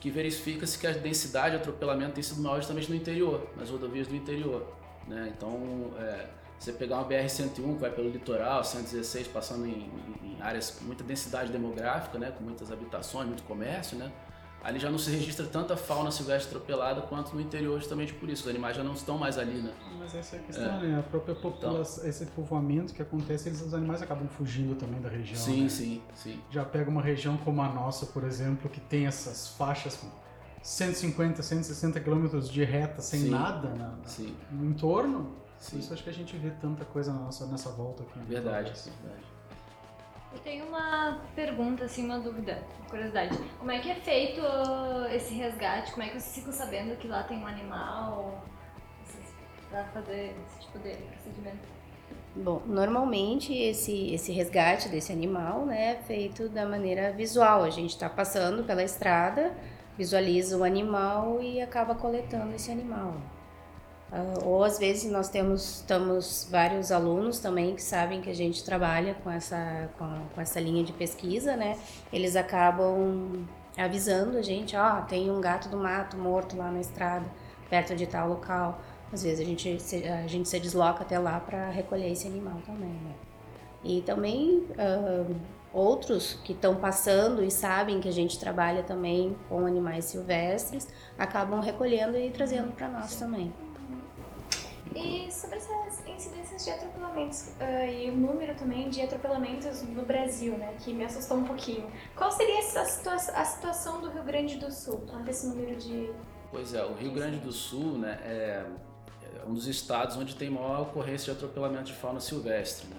que 0.01 0.11
verifica-se 0.11 0.79
que 0.79 0.87
a 0.87 0.93
densidade 0.93 1.51
de 1.51 1.57
atropelamento 1.57 2.13
tem 2.13 2.23
sido 2.23 2.41
maior 2.41 2.57
justamente 2.57 2.89
no 2.89 2.95
interior, 2.97 3.47
nas 3.57 3.69
rodovias 3.69 4.07
do 4.07 4.15
interior. 4.17 4.73
Né? 5.07 5.33
Então, 5.37 5.91
é, 5.99 6.29
você 6.59 6.73
pegar 6.73 6.97
uma 6.97 7.09
BR-101 7.09 7.55
que 7.75 7.81
vai 7.81 7.91
pelo 7.91 8.09
litoral, 8.09 8.65
116 8.65 9.27
passando 9.29 9.67
em, 9.67 9.91
em- 10.23 10.37
áreas 10.41 10.71
com 10.71 10.85
muita 10.85 11.03
densidade 11.03 11.51
demográfica, 11.51 12.19
né? 12.19 12.31
com 12.31 12.45
muitas 12.45 12.71
habitações, 12.71 13.27
muito 13.27 13.43
comércio, 13.43 13.99
né? 13.99 14.13
Ali 14.65 14.79
já 14.81 14.91
não 14.91 14.99
se 14.99 15.11
registra 15.11 15.47
tanta 15.47 15.77
fauna 15.77 16.11
silvestre 16.11 16.49
atropelada 16.57 17.01
quanto 17.03 17.35
no 17.35 17.41
interior, 17.41 17.79
justamente 17.79 18.13
por 18.15 18.29
isso. 18.29 18.43
Os 18.45 18.49
animais 18.49 18.77
já 18.77 18.83
não 18.83 18.95
estão 18.95 19.17
mais 19.17 19.39
ali, 19.39 19.61
né? 19.61 19.73
Mas 19.99 20.15
essa 20.15 20.37
é 20.37 20.39
a 20.39 20.43
questão, 20.43 20.81
né? 20.81 20.99
A 20.99 21.03
própria 21.03 21.35
população, 21.35 22.05
esse 22.07 22.27
povoamento 22.27 22.93
que 22.93 23.01
acontece, 23.01 23.49
eles, 23.49 23.61
os 23.63 23.73
animais 23.75 24.03
acabam 24.03 24.27
fugindo 24.29 24.75
também 24.75 25.01
da 25.01 25.09
região. 25.09 25.39
Sim, 25.41 25.63
né? 25.65 25.69
sim, 25.69 26.03
sim. 26.15 26.41
Já 26.51 26.65
pega 26.65 26.91
uma 26.91 27.03
região 27.03 27.37
como 27.37 27.63
a 27.63 27.69
nossa, 27.73 28.07
por 28.07 28.25
exemplo, 28.25 28.69
que 28.69 28.81
tem 28.81 29.07
essas 29.07 29.49
faixas 29.49 29.97
com 29.97 30.09
150, 30.63 31.43
160 31.43 32.01
quilômetros 32.01 32.51
de 32.51 32.65
reta 32.65 33.01
sem 33.01 33.21
Sim. 33.21 33.31
nada 33.31 33.69
na- 33.71 33.89
na- 33.91 34.05
Sim, 34.09 34.35
no 34.51 34.65
entorno. 34.69 35.25
Por 35.25 35.63
sim. 35.63 35.79
isso 35.79 35.93
acho 35.95 36.03
que 36.03 36.11
a 36.11 36.13
gente 36.13 36.37
vê 36.37 36.51
tanta 36.51 36.85
coisa 36.85 37.13
na 37.13 37.21
nossa, 37.21 37.47
nessa 37.47 37.71
volta 37.71 38.03
aqui. 38.03 38.19
né? 38.19 38.25
Verdade, 38.29 38.73
verdade. 39.03 39.25
Eu 40.33 40.39
tenho 40.41 40.67
uma 40.67 41.21
pergunta, 41.35 41.85
assim, 41.85 42.05
uma 42.05 42.19
dúvida, 42.19 42.63
uma 42.81 42.91
curiosidade. 42.91 43.37
Como 43.59 43.71
é 43.71 43.79
que 43.79 43.91
é 43.91 43.95
feito 43.95 44.41
uh, 44.41 45.07
esse 45.13 45.35
resgate? 45.35 45.93
Como 45.93 46.03
é 46.05 46.09
que 46.09 46.21
vocês 46.21 46.35
ficam 46.37 46.53
sabendo 46.53 46.97
que 46.97 47.09
lá 47.09 47.23
tem 47.23 47.39
um 47.39 47.47
animal? 47.47 48.43
Vocês- 49.05 49.35
Pra 49.71 49.83
fazer 49.85 50.37
esse 50.47 50.61
tipo 50.61 50.79
de 50.79 50.91
procedimento? 50.95 51.69
Bom, 52.37 52.63
normalmente 52.67 53.53
esse, 53.53 54.13
esse 54.15 54.31
resgate 54.31 54.89
desse 54.89 55.11
animal 55.13 55.65
né, 55.67 55.93
é 55.93 55.95
feito 56.05 56.49
da 56.49 56.65
maneira 56.67 57.13
visual. 57.13 57.65
A 57.65 57.71
gente 57.71 57.91
está 57.91 58.09
passando 58.09 58.63
pela 58.65 58.83
estrada, 58.85 59.53
visualiza 59.97 60.57
o 60.57 60.63
animal 60.63 61.41
e 61.43 61.61
acaba 61.61 61.95
coletando 61.97 62.55
esse 62.55 62.71
animal. 62.71 63.15
Ah, 64.11 64.39
ou 64.45 64.63
às 64.63 64.79
vezes 64.79 65.11
nós 65.11 65.29
temos 65.29 65.77
estamos 65.81 66.47
vários 66.51 66.93
alunos 66.93 67.41
também 67.41 67.75
que 67.75 67.83
sabem 67.83 68.21
que 68.21 68.31
a 68.31 68.35
gente 68.35 68.65
trabalha 68.65 69.15
com 69.15 69.31
essa, 69.31 69.91
com, 69.99 70.07
com 70.35 70.41
essa 70.41 70.61
linha 70.61 70.85
de 70.85 70.93
pesquisa, 70.93 71.57
né? 71.57 71.77
Eles 72.13 72.37
acabam 72.37 73.47
avisando 73.77 74.39
a 74.39 74.43
gente, 74.43 74.77
ó, 74.77 75.03
tem 75.03 75.31
um 75.31 75.41
gato 75.41 75.69
do 75.69 75.77
mato 75.77 76.17
morto 76.17 76.57
lá 76.57 76.71
na 76.71 76.81
estrada, 76.81 77.27
perto 77.69 77.97
de 77.97 78.07
tal 78.07 78.29
local. 78.29 78.81
Às 79.13 79.23
vezes 79.23 79.41
a 79.41 79.45
gente 79.45 79.81
se, 79.81 80.05
a 80.09 80.27
gente 80.27 80.49
se 80.49 80.59
desloca 80.61 81.03
até 81.03 81.19
lá 81.19 81.39
para 81.41 81.69
recolher 81.71 82.11
esse 82.11 82.27
animal 82.27 82.61
também, 82.65 82.91
né? 82.91 83.15
E 83.85 84.03
também 84.03 84.67
ah, 84.79 85.27
outros 85.73 86.35
que 86.45 86.53
estão 86.53 86.77
passando 86.77 87.43
e 87.43 87.51
sabem 87.51 88.01
que 88.01 88.09
a 88.09 88.13
gente 88.13 88.39
trabalha 88.39 88.83
também 88.83 89.37
com 89.49 89.67
animais 89.67 90.07
silvestres 90.07 90.89
acabam 91.19 91.61
recolhendo 91.61 92.17
e 92.17 92.31
trazendo 92.31 92.73
para 92.73 92.89
nós 92.89 93.17
também. 93.17 93.53
E 94.97 95.31
sobre 95.31 95.57
essas 95.57 96.07
incidências 96.07 96.65
de 96.65 96.71
atropelamentos 96.71 97.53
ah, 97.61 97.87
e 97.87 98.11
o 98.11 98.17
número 98.17 98.55
também 98.55 98.89
de 98.89 99.03
atropelamentos 99.03 99.83
no 99.83 100.05
Brasil, 100.05 100.57
né, 100.57 100.75
que 100.83 100.93
me 100.93 101.05
assustou 101.05 101.39
um 101.39 101.45
pouquinho. 101.45 101.91
Qual 102.15 102.31
seria 102.33 102.59
essa 102.61 102.85
situa 102.85 103.15
a 103.15 103.45
situação 103.45 104.01
do 104.01 104.11
Rio 104.11 104.25
Grande 104.25 104.57
do 104.57 104.73
Sul 104.73 105.05
quanto 105.09 105.29
a 105.29 105.31
esse 105.31 105.47
número 105.47 105.77
de... 105.77 106.11
Pois 106.51 106.73
é, 106.75 106.85
o 106.85 106.95
Rio 106.95 107.13
Grande 107.13 107.39
do 107.39 107.53
Sul 107.53 107.99
né, 107.99 108.19
é 108.25 108.67
é 109.37 109.49
um 109.49 109.55
dos 109.55 109.67
estados 109.67 110.17
onde 110.17 110.35
tem 110.35 110.51
maior 110.51 110.83
ocorrência 110.83 111.33
de 111.33 111.39
atropelamento 111.39 111.85
de 111.85 111.95
fauna 111.95 112.21
silvestre. 112.21 112.87
Né? 112.89 112.97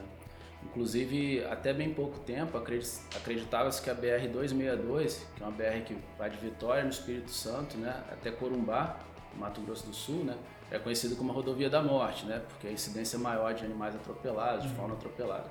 Inclusive, 0.64 1.44
até 1.46 1.74
bem 1.74 1.94
pouco 1.94 2.20
tempo, 2.20 2.58
acredi- 2.58 3.00
acreditava-se 3.16 3.82
que 3.82 3.90
a 3.90 3.96
BR-262, 3.96 5.20
que 5.36 5.44
é 5.44 5.46
uma 5.46 5.52
BR 5.52 5.82
que 5.86 5.98
vai 6.18 6.30
de 6.30 6.38
Vitória, 6.38 6.84
no 6.84 6.90
Espírito 6.90 7.32
Santo, 7.32 7.78
né, 7.78 8.04
até 8.12 8.32
Corumbá, 8.32 9.00
Mato 9.38 9.62
Grosso 9.62 9.88
do 9.88 9.94
Sul, 9.94 10.24
né, 10.24 10.36
é 10.70 10.78
conhecida 10.78 11.16
como 11.16 11.32
a 11.32 11.36
rodovia 11.36 11.70
da 11.70 11.82
morte, 11.82 12.26
né, 12.26 12.42
porque 12.48 12.68
a 12.68 12.72
incidência 12.72 13.18
maior 13.18 13.54
de 13.54 13.64
animais 13.66 13.96
atropelados, 13.96 14.64
de 14.64 14.70
fauna 14.76 14.94
atropelada. 14.94 15.46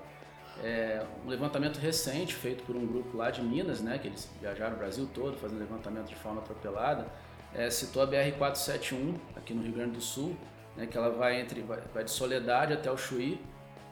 É, 0.62 1.04
um 1.24 1.28
levantamento 1.28 1.78
recente 1.78 2.34
feito 2.34 2.64
por 2.64 2.74
um 2.76 2.86
grupo 2.86 3.16
lá 3.16 3.30
de 3.30 3.42
Minas, 3.42 3.80
né, 3.80 3.98
que 3.98 4.08
eles 4.08 4.28
viajaram 4.40 4.74
o 4.74 4.78
Brasil 4.78 5.08
todo 5.12 5.36
fazendo 5.36 5.58
levantamento 5.58 6.08
de 6.08 6.16
fauna 6.16 6.40
atropelada, 6.40 7.06
é, 7.54 7.70
citou 7.70 8.02
a 8.02 8.06
BR-471 8.06 9.14
aqui 9.36 9.54
no 9.54 9.62
Rio 9.62 9.72
Grande 9.72 9.92
do 9.92 10.00
Sul, 10.00 10.36
né, 10.76 10.86
que 10.86 10.96
ela 10.96 11.10
vai 11.10 11.40
entre 11.40 11.60
vai, 11.62 11.80
vai 11.92 12.04
de 12.04 12.10
Soledade 12.10 12.72
até 12.72 12.90
o 12.90 12.96
Chuí, 12.96 13.40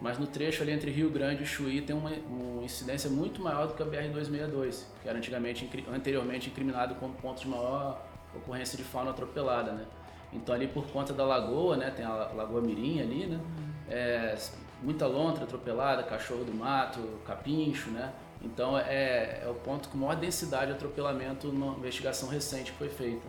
mas 0.01 0.19
no 0.19 0.27
trecho 0.27 0.63
ali 0.63 0.73
entre 0.73 0.91
Rio 0.91 1.09
Grande 1.09 1.45
e 1.45 1.47
Chuí 1.47 1.81
tem 1.81 1.95
uma, 1.95 2.11
uma 2.11 2.63
incidência 2.65 3.09
muito 3.09 3.41
maior 3.41 3.69
do 3.69 3.75
que 3.75 3.83
a 3.83 3.87
BR-262, 3.87 4.85
que 5.03 5.09
era 5.09 5.19
anteriormente 5.19 6.51
incriminado 6.51 6.95
como 6.97 7.15
ponto 7.15 7.41
de 7.41 7.49
maior 7.49 8.04
ocorrência 8.37 8.77
de 8.77 8.85
fauna 8.85 9.11
atropelada, 9.11 9.73
né? 9.73 9.85
Então 10.33 10.55
ali 10.55 10.67
por 10.67 10.87
conta 10.89 11.13
da 11.13 11.25
lagoa, 11.25 11.77
né, 11.77 11.91
tem 11.91 12.05
a 12.05 12.11
Lagoa 12.35 12.61
Mirim 12.61 13.01
ali, 13.01 13.27
né? 13.27 13.41
É, 13.89 14.37
muita 14.83 15.07
lontra 15.07 15.45
atropelada, 15.45 16.03
cachorro 16.03 16.45
do 16.45 16.53
mato, 16.55 17.01
capincho, 17.27 17.91
né? 17.91 18.13
Então 18.43 18.77
é, 18.77 19.41
é 19.45 19.49
o 19.49 19.55
ponto 19.55 19.89
com 19.89 19.97
maior 19.99 20.17
densidade 20.17 20.67
de 20.67 20.73
atropelamento 20.73 21.49
numa 21.49 21.77
investigação 21.79 22.29
recente 22.29 22.73
que 22.73 22.79
foi 22.79 22.89
feita. 22.89 23.27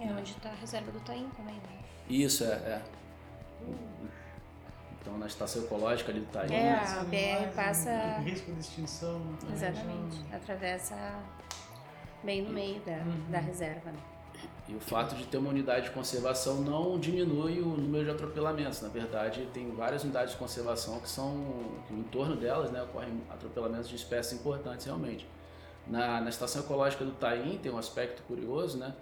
É 0.00 0.06
onde 0.06 0.30
está 0.32 0.48
a 0.50 0.54
reserva 0.54 0.90
do 0.92 1.00
Taim 1.00 1.28
também, 1.36 1.54
né? 1.54 1.78
Isso, 2.08 2.44
é. 2.44 2.48
é. 2.48 2.82
Então 5.00 5.18
na 5.18 5.26
estação 5.26 5.62
ecológica 5.62 6.10
ali 6.10 6.20
do 6.20 6.26
Taí. 6.26 6.52
É, 6.52 6.72
a 6.74 7.04
BR 7.04 7.54
passa- 7.54 8.18
em 8.20 8.24
risco 8.24 8.52
de 8.52 8.60
extinção. 8.60 9.18
né, 9.18 9.36
Exatamente. 9.52 10.24
Atravessa 10.32 10.96
bem 12.24 12.42
no 12.42 12.50
meio 12.50 12.80
da, 12.80 12.92
Uhum. 12.92 13.30
da 13.30 13.38
reserva. 13.38 13.90
Né? 13.92 13.98
E 14.68 14.74
o 14.74 14.80
fato 14.80 15.14
de 15.14 15.26
ter 15.26 15.36
uma 15.36 15.50
unidade 15.50 15.86
de 15.86 15.90
conservação 15.92 16.62
não 16.62 16.98
diminui 16.98 17.60
o 17.60 17.66
número 17.76 18.04
de 18.04 18.10
atropelamentos. 18.10 18.80
Na 18.80 18.88
verdade, 18.88 19.46
tem 19.52 19.70
várias 19.74 20.02
unidades 20.04 20.32
de 20.32 20.38
conservação 20.38 20.98
que 21.00 21.08
são, 21.08 21.34
que 21.86 21.94
em 21.94 22.02
torno 22.04 22.34
delas, 22.34 22.70
né, 22.70 22.82
ocorrem 22.82 23.20
atropelamentos 23.30 23.88
de 23.88 23.96
espécies 23.96 24.32
importantes 24.40 24.86
realmente. 24.86 25.26
Na, 25.86 26.20
na 26.22 26.30
estação 26.30 26.62
ecológica 26.62 27.04
do 27.04 27.12
Taim 27.12 27.58
tem 27.58 27.70
um 27.70 27.76
aspecto 27.76 28.22
curioso, 28.22 28.78
né, 28.78 28.94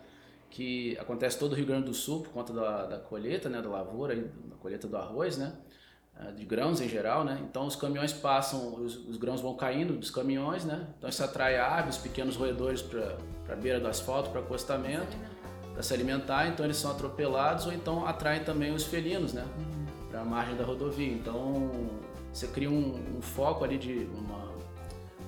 que 0.50 0.98
acontece 0.98 1.38
todo 1.38 1.52
o 1.52 1.54
Rio 1.54 1.64
Grande 1.66 1.86
do 1.86 1.94
Sul 1.94 2.22
por 2.22 2.30
conta 2.32 2.52
da, 2.52 2.86
da 2.86 2.98
colheita, 2.98 3.48
né, 3.48 3.62
da 3.62 3.68
lavoura, 3.68 4.16
da 4.16 4.56
colheita 4.60 4.88
do 4.88 4.96
arroz, 4.96 5.38
né, 5.38 5.52
de 6.36 6.44
grãos 6.44 6.80
em 6.80 6.88
geral, 6.88 7.24
né? 7.24 7.40
Então 7.48 7.66
os 7.66 7.74
caminhões 7.74 8.12
passam, 8.12 8.74
os, 8.74 8.96
os 9.08 9.16
grãos 9.16 9.40
vão 9.40 9.54
caindo 9.54 9.94
dos 9.94 10.10
caminhões, 10.10 10.64
né? 10.64 10.86
Então 10.96 11.10
isso 11.10 11.22
atrai 11.24 11.58
aves, 11.58 11.96
pequenos 11.96 12.36
roedores 12.36 12.80
para 12.80 13.16
a 13.50 13.56
beira 13.56 13.80
do 13.80 13.88
asfalto, 13.88 14.30
para 14.30 14.40
acostamento 14.40 15.16
para 15.72 15.82
se 15.82 15.94
alimentar, 15.94 16.48
então 16.48 16.64
eles 16.64 16.76
são 16.76 16.90
atropelados 16.90 17.66
ou 17.66 17.72
então 17.72 18.06
atraem 18.06 18.44
também 18.44 18.72
os 18.72 18.84
felinos, 18.84 19.32
né, 19.32 19.44
para 20.10 20.20
a 20.20 20.24
margem 20.24 20.56
da 20.56 20.64
rodovia. 20.64 21.12
Então 21.12 21.70
você 22.32 22.46
cria 22.46 22.70
um, 22.70 23.16
um 23.16 23.22
foco 23.22 23.64
ali 23.64 23.78
de 23.78 24.08
uma, 24.14 24.52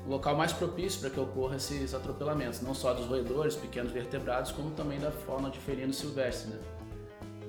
um 0.06 0.10
local 0.10 0.36
mais 0.36 0.52
propício 0.52 1.00
para 1.00 1.10
que 1.10 1.18
ocorra 1.18 1.56
esses 1.56 1.94
atropelamentos, 1.94 2.60
não 2.60 2.74
só 2.74 2.92
dos 2.92 3.06
roedores, 3.06 3.56
pequenos 3.56 3.92
vertebrados, 3.92 4.52
como 4.52 4.70
também 4.70 4.98
da 4.98 5.10
fauna 5.10 5.50
de 5.50 5.58
felinos 5.58 5.96
silvestres, 5.96 6.52
né. 6.52 6.60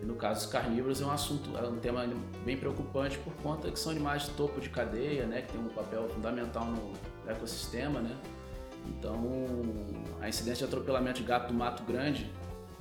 E 0.02 0.06
no 0.06 0.16
caso 0.16 0.42
dos 0.42 0.52
carnívoros 0.52 1.02
é 1.02 1.06
um 1.06 1.12
assunto, 1.12 1.58
é 1.58 1.68
um 1.68 1.78
tema 1.78 2.06
bem 2.44 2.58
preocupante 2.58 3.18
por 3.20 3.34
conta 3.36 3.72
que 3.72 3.80
são 3.80 3.92
animais 3.92 4.24
de 4.24 4.32
topo 4.32 4.60
de 4.60 4.70
cadeia, 4.70 5.26
né, 5.26 5.42
que 5.42 5.54
tem 5.54 5.62
um 5.62 5.70
papel 5.70 6.08
fundamental 6.10 6.66
no 6.66 6.94
ecossistema, 7.28 8.00
né. 8.02 8.16
Então, 8.88 9.24
a 10.22 10.30
incidência 10.30 10.68
de 10.68 10.74
atropelamento 10.74 11.22
de 11.22 11.26
gato 11.28 11.48
do 11.48 11.54
mato 11.54 11.84
grande 11.84 12.32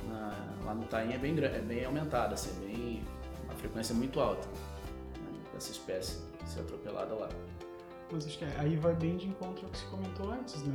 na- 0.07 0.55
lá 0.65 0.75
no 0.75 0.85
Taim 0.85 1.13
é 1.13 1.19
bem, 1.19 1.35
é 1.39 1.61
bem 1.61 1.85
aumentada, 1.85 2.35
assim, 2.35 2.51
é 2.63 2.67
bem, 2.67 3.03
uma 3.45 3.55
frequência 3.55 3.95
muito 3.95 4.21
alta 4.21 4.47
né, 4.49 5.39
dessa 5.53 5.71
espécie 5.71 6.19
ser 6.45 6.61
atropelada 6.61 7.15
lá. 7.15 7.29
Mas 8.13 8.27
acho 8.27 8.39
que 8.39 8.45
aí 8.45 8.77
vai 8.77 8.95
bem 8.95 9.17
de 9.17 9.29
encontro 9.29 9.65
ao 9.65 9.71
que 9.71 9.79
se 9.79 9.87
comentou 9.87 10.31
antes, 10.31 10.63
né? 10.63 10.75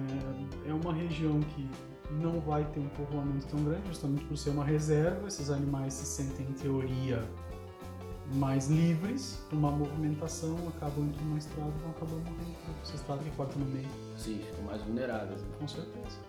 É 0.67 0.73
uma 0.73 0.91
região 0.93 1.39
que 1.39 1.69
não 2.11 2.39
vai 2.39 2.63
ter 2.65 2.79
um 2.79 2.89
povoamento 2.89 3.47
tão 3.47 3.63
grande, 3.63 3.87
justamente 3.87 4.25
por 4.25 4.37
ser 4.37 4.51
uma 4.51 4.63
reserva. 4.63 5.27
Esses 5.27 5.49
animais 5.49 5.93
se 5.93 6.05
sentem, 6.05 6.45
em 6.49 6.53
teoria, 6.53 7.23
mais 8.33 8.67
livres, 8.67 9.41
uma 9.51 9.71
movimentação, 9.71 10.57
acabam 10.75 11.05
indo 11.05 11.21
numa 11.23 11.37
estrada 11.37 11.71
e 11.75 11.81
vão 11.81 11.91
acabar 11.91 12.15
morrendo. 12.15 12.57
Essa 12.83 12.95
estrada 12.95 13.23
que 13.23 13.31
corta 13.31 13.57
no 13.57 13.65
meio. 13.65 13.87
Sim, 14.17 14.41
ficam 14.45 14.63
mais 14.65 14.81
vulneráveis. 14.81 15.41
Né? 15.41 15.47
Com 15.59 15.67
certeza. 15.67 16.19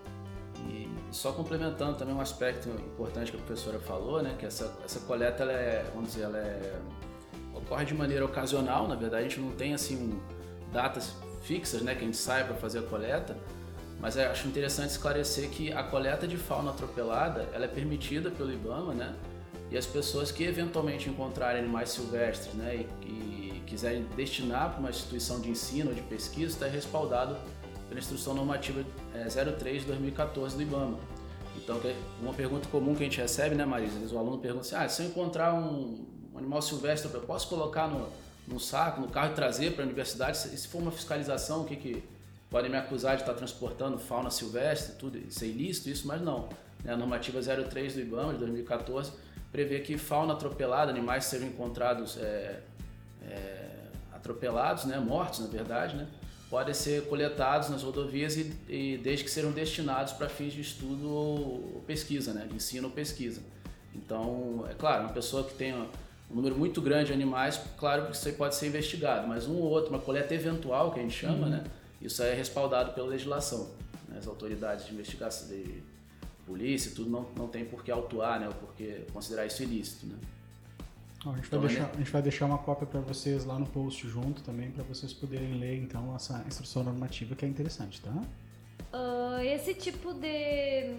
E 0.69 0.89
só 1.11 1.33
complementando 1.33 1.97
também 1.97 2.15
um 2.15 2.21
aspecto 2.21 2.69
importante 2.69 3.31
que 3.31 3.37
a 3.37 3.41
professora 3.41 3.79
falou, 3.79 4.23
né, 4.23 4.35
que 4.39 4.45
essa, 4.45 4.77
essa 4.85 5.01
coleta, 5.01 5.43
ela 5.43 5.53
é, 5.53 5.91
vamos 5.95 6.11
dizer, 6.11 6.25
ela 6.25 6.39
é, 6.39 6.79
ocorre 7.55 7.85
de 7.85 7.95
maneira 7.95 8.25
ocasional, 8.25 8.87
na 8.87 8.95
verdade 8.95 9.25
a 9.25 9.29
gente 9.29 9.41
não 9.41 9.53
tem 9.53 9.73
assim 9.73 9.97
um, 9.97 10.21
datas 10.73 11.17
fixas, 11.43 11.83
né, 11.83 11.95
que 11.95 12.03
a 12.03 12.05
gente 12.05 12.17
sai 12.17 12.45
para 12.45 12.55
fazer 12.55 12.81
a 12.81 12.83
coleta, 12.83 13.37
mas 14.01 14.17
acho 14.17 14.49
interessante 14.49 14.91
esclarecer 14.91 15.51
que 15.51 15.73
a 15.73 15.83
coleta 15.83 16.27
de 16.27 16.37
fauna 16.37 16.71
atropelada, 16.71 17.49
ela 17.53 17.67
é 17.67 17.69
permitida 17.69 18.31
pelo 18.31 18.53
IBAMA, 18.53 18.95
né, 18.95 19.15
e 19.71 19.77
as 19.77 19.87
pessoas 19.87 20.33
que 20.33 20.43
eventualmente 20.43 21.09
encontrarem 21.09 21.61
animais 21.61 21.91
silvestres, 21.91 22.55
né, 22.55 22.87
e, 23.03 23.07
e 23.07 23.63
quiserem 23.67 24.05
destinar 24.17 24.71
para 24.71 24.81
uma 24.81 24.91
instituição 24.91 25.41
de 25.41 25.51
ensino 25.51 25.91
ou 25.91 25.95
de 25.95 26.03
pesquisa, 26.03 26.55
está 26.55 26.67
respaldado 26.67 27.37
pela 27.89 28.01
Instrução 28.01 28.35
Normativa 28.35 28.85
é, 29.15 29.29
03 29.29 29.83
de 29.83 29.87
2014 29.89 30.57
do 30.57 30.63
IBAMA. 30.63 30.99
Então, 31.57 31.79
é 31.85 31.95
uma 32.23 32.33
pergunta 32.33 32.69
comum 32.69 32.95
que 32.95 33.03
a 33.03 33.07
gente 33.07 33.21
recebe, 33.21 33.55
né, 33.55 33.65
Marisa? 33.65 34.15
O 34.15 34.19
aluno 34.19 34.39
pergunta 34.39 34.65
assim: 34.65 34.77
ah, 34.77 34.89
se 34.89 35.03
eu 35.03 35.07
encontrar 35.09 35.53
um, 35.55 36.07
animal 36.37 36.63
silvestre, 36.63 37.13
eu 37.13 37.21
posso 37.21 37.49
colocar 37.49 37.87
no, 37.87 38.09
no 38.49 38.59
saco, 38.59 39.01
no 39.01 39.09
carro 39.09 39.33
e 39.33 39.35
trazer 39.35 39.73
para 39.73 39.85
a 39.85 39.87
universidade? 39.87 40.39
Se, 40.39 40.57
se 40.57 40.69
for 40.69 40.81
uma 40.81 40.91
fiscalização, 40.91 41.63
o 41.63 41.65
que, 41.65 41.77
que 41.77 42.03
podem 42.51 42.71
me 42.71 42.77
acusar 42.77 43.17
de 43.17 43.23
estar 43.23 43.35
transportando 43.35 43.97
fauna 43.97 44.31
silvestre, 44.31 44.97
tudo 44.97 45.17
isso 45.17 45.45
é 45.45 45.47
ilícito, 45.47 45.89
isso, 45.89 46.07
mas 46.07 46.21
não. 46.21 46.49
Né? 46.85 46.93
A 46.93 46.97
normativa 46.97 47.41
03 47.41 47.95
do 47.95 48.01
IBAMA 48.01 48.33
de 48.33 48.41
2014 48.41 49.13
prevê 49.53 49.81
que 49.81 49.97
fauna 49.97 50.33
atropelada, 50.33 50.91
animais 50.91 51.25
sejam 51.25 51.49
encontrados 51.49 52.19
é, 52.19 52.61
é, 53.23 53.69
atropelados, 54.13 54.85
né, 54.85 54.99
mortos 54.99 55.41
na 55.41 55.47
verdade, 55.47 55.97
né, 55.97 56.07
podem 56.49 56.75
ser 56.75 57.07
coletados 57.07 57.69
nas 57.69 57.83
rodovias 57.83 58.37
e, 58.37 58.53
e 58.69 59.01
desde 59.03 59.25
que 59.25 59.31
sejam 59.31 59.53
destinados 59.53 60.13
para 60.13 60.29
fins 60.29 60.53
de 60.53 60.61
estudo 60.61 61.09
ou 61.09 61.83
pesquisa, 61.87 62.33
né, 62.33 62.49
ensino 62.53 62.89
ou 62.89 62.95
pesquisa. 62.95 63.41
Então, 63.95 64.65
é 64.69 64.75
claro, 64.75 65.05
uma 65.05 65.13
pessoa 65.13 65.45
que 65.45 65.55
tenha 65.55 65.87
um 66.31 66.35
número 66.35 66.57
muito 66.57 66.81
grande 66.81 67.07
de 67.07 67.13
animais, 67.13 67.61
claro 67.77 68.07
que 68.07 68.13
isso 68.13 68.27
aí 68.29 68.35
pode 68.35 68.55
ser 68.55 68.69
investigado, 68.69 69.27
mas 69.27 69.49
um 69.49 69.57
ou 69.57 69.65
outro, 69.65 69.91
uma 69.91 69.99
coleta 69.99 70.33
eventual 70.33 70.93
que 70.93 71.01
a 71.01 71.03
gente 71.03 71.15
chama, 71.15 71.47
uhum. 71.47 71.51
né, 71.51 71.65
isso 72.01 72.23
é 72.23 72.35
respaldado 72.35 72.93
pela 72.93 73.09
legislação. 73.09 73.71
Né, 74.09 74.19
as 74.19 74.27
autoridades 74.27 74.87
de 74.87 74.93
investigação, 74.93 75.49
de 75.49 75.83
polícia, 76.47 76.93
tudo 76.95 77.09
não, 77.09 77.29
não 77.37 77.49
tem 77.49 77.65
por 77.65 77.85
que 77.85 77.91
autuar, 77.91 78.41
né, 78.41 78.49
ou 78.49 78.55
por 78.55 78.75
que 78.75 79.07
considerar 79.13 79.47
isso 79.47 79.63
ilícito, 79.63 80.07
né. 80.07 80.17
a, 81.25 81.37
gente 81.37 81.47
então, 81.47 81.61
deixar, 81.61 81.91
a, 81.91 81.97
gente 81.97 82.11
vai 82.11 82.23
deixar, 82.23 82.47
uma 82.47 82.59
cópia 82.59 82.87
para 82.87 83.01
vocês 83.01 83.45
lá 83.45 83.59
no 83.59 83.67
post 83.67 84.09
junto 84.09 84.43
também, 84.43 84.71
para 84.71 84.83
vocês 84.83 85.13
poderem 85.13 85.59
ler 85.59 85.77
então 85.81 86.15
essa 86.17 86.43
instrução 86.47 86.83
normativa 86.83 87.37
que 87.37 87.45
é 87.45 87.49
interessante, 87.49 88.01
tá? 88.01 88.11
Uh, 88.93 89.41
esse 89.45 89.75
tipo 89.75 90.13
de, 90.15 90.97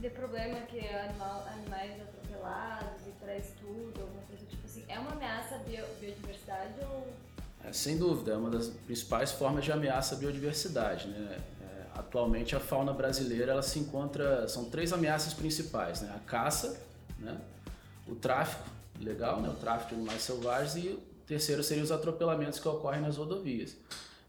de 0.00 0.08
problema 0.10 0.60
que 0.62 0.78
é 0.78 1.08
animal, 1.08 1.46
animais 1.46 2.00
atropelados 2.00 3.06
e 3.06 3.10
para 3.22 3.36
estudo, 3.36 4.00
alguma 4.00 4.22
coisa 4.22 4.46
tipo 4.46 4.64
assim, 4.64 4.82
é 4.88 4.98
uma 4.98 5.12
ameaça 5.12 5.56
à 5.56 5.58
bio, 5.58 5.84
biodiversidade 6.00 6.74
ou... 6.90 7.06
É, 7.64 7.72
sem 7.72 7.98
dúvida, 7.98 8.32
é 8.32 8.36
uma 8.36 8.50
das 8.50 8.68
principais 8.68 9.32
formas 9.32 9.64
de 9.64 9.72
ameaça 9.72 10.14
à 10.14 10.18
biodiversidade, 10.18 11.08
né? 11.08 11.38
É, 11.60 11.98
atualmente 11.98 12.56
a 12.56 12.60
fauna 12.60 12.92
brasileira 12.92 13.52
ela 13.52 13.62
se 13.62 13.78
encontra, 13.78 14.48
são 14.48 14.64
três 14.64 14.92
ameaças 14.92 15.34
principais, 15.34 16.00
né? 16.00 16.12
A 16.14 16.18
caça, 16.20 16.80
né? 17.18 17.38
o 18.08 18.14
tráfico 18.14 18.68
legal, 19.00 19.40
né? 19.40 19.48
o 19.48 19.54
tráfico 19.54 19.90
de 19.90 19.94
animais 19.96 20.22
selvagens, 20.22 20.84
e 20.84 20.88
o 20.88 21.00
terceiro 21.26 21.62
seria 21.62 21.82
os 21.82 21.92
atropelamentos 21.92 22.58
que 22.58 22.68
ocorrem 22.68 23.00
nas 23.00 23.16
rodovias. 23.16 23.76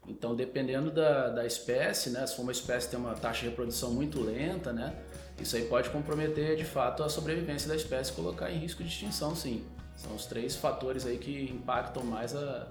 Então, 0.06 0.34
dependendo 0.34 0.90
da, 0.90 1.28
da 1.28 1.46
espécie, 1.46 2.10
né? 2.10 2.26
se 2.26 2.36
for 2.36 2.42
uma 2.42 2.52
espécie 2.52 2.86
que 2.86 2.96
tem 2.96 3.00
uma 3.00 3.14
taxa 3.14 3.40
de 3.40 3.48
reprodução 3.48 3.92
muito 3.92 4.20
lenta, 4.20 4.72
né? 4.72 4.94
isso 5.40 5.56
aí 5.56 5.64
pode 5.64 5.90
comprometer 5.90 6.56
de 6.56 6.64
fato 6.64 7.02
a 7.02 7.08
sobrevivência 7.08 7.68
da 7.68 7.76
espécie 7.76 8.12
e 8.12 8.14
colocar 8.14 8.50
em 8.50 8.58
risco 8.58 8.82
de 8.82 8.88
extinção, 8.88 9.34
sim. 9.34 9.64
São 9.96 10.14
os 10.14 10.26
três 10.26 10.56
fatores 10.56 11.06
aí 11.06 11.18
que 11.18 11.50
impactam 11.50 12.02
mais 12.02 12.34
a, 12.34 12.66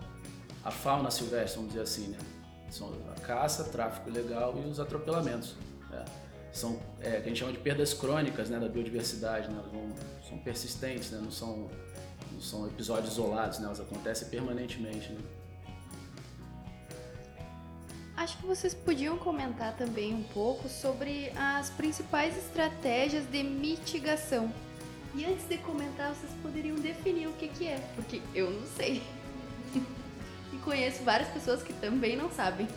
a 0.64 0.72
fauna 0.72 1.12
silvestre, 1.12 1.56
vamos 1.56 1.74
dizer 1.74 1.84
assim. 1.84 2.08
Né? 2.08 2.18
São 2.70 2.92
a 3.16 3.20
caça, 3.20 3.66
tráfico 3.66 4.10
ilegal 4.10 4.56
e 4.58 4.70
os 4.70 4.80
atropelamentos. 4.80 5.56
Né? 5.90 6.06
São 6.54 6.80
é, 7.00 7.12
que 7.12 7.18
a 7.18 7.28
gente 7.30 7.40
chama 7.40 7.52
de 7.52 7.60
perdas 7.60 7.94
crônicas 7.94 8.50
né, 8.50 8.60
da 8.60 8.68
biodiversidade, 8.68 9.48
né? 9.50 9.56
Elas 9.58 9.72
vão, 9.72 9.90
são 10.28 10.38
persistentes, 10.40 11.12
né? 11.12 11.20
não 11.22 11.32
são 11.32 11.70
não 12.32 12.42
são 12.42 12.66
episódios 12.68 13.14
isolados, 13.14 13.60
né? 13.60 13.66
Elas 13.66 13.80
acontecem 13.80 14.28
permanentemente, 14.30 15.12
né? 15.12 15.20
Acho 18.16 18.38
que 18.38 18.46
vocês 18.46 18.74
podiam 18.74 19.18
comentar 19.18 19.76
também 19.76 20.14
um 20.14 20.24
pouco 20.24 20.70
sobre 20.70 21.32
as 21.36 21.70
principais 21.72 22.38
estratégias 22.38 23.26
de 23.30 23.42
mitigação. 23.42 24.52
E 25.16 25.26
antes 25.26 25.48
de 25.48 25.58
comentar, 25.58 26.14
vocês 26.14 26.32
poderiam 26.42 26.76
definir 26.76 27.28
o 27.28 27.34
que, 27.34 27.48
que 27.48 27.68
é, 27.68 27.80
porque 27.96 28.22
eu 28.34 28.52
não 28.52 28.68
sei. 28.68 29.02
Conheço 30.62 31.04
várias 31.04 31.30
pessoas 31.30 31.62
que 31.62 31.74
também 31.74 32.16
não 32.16 32.30
sabem 32.32 32.68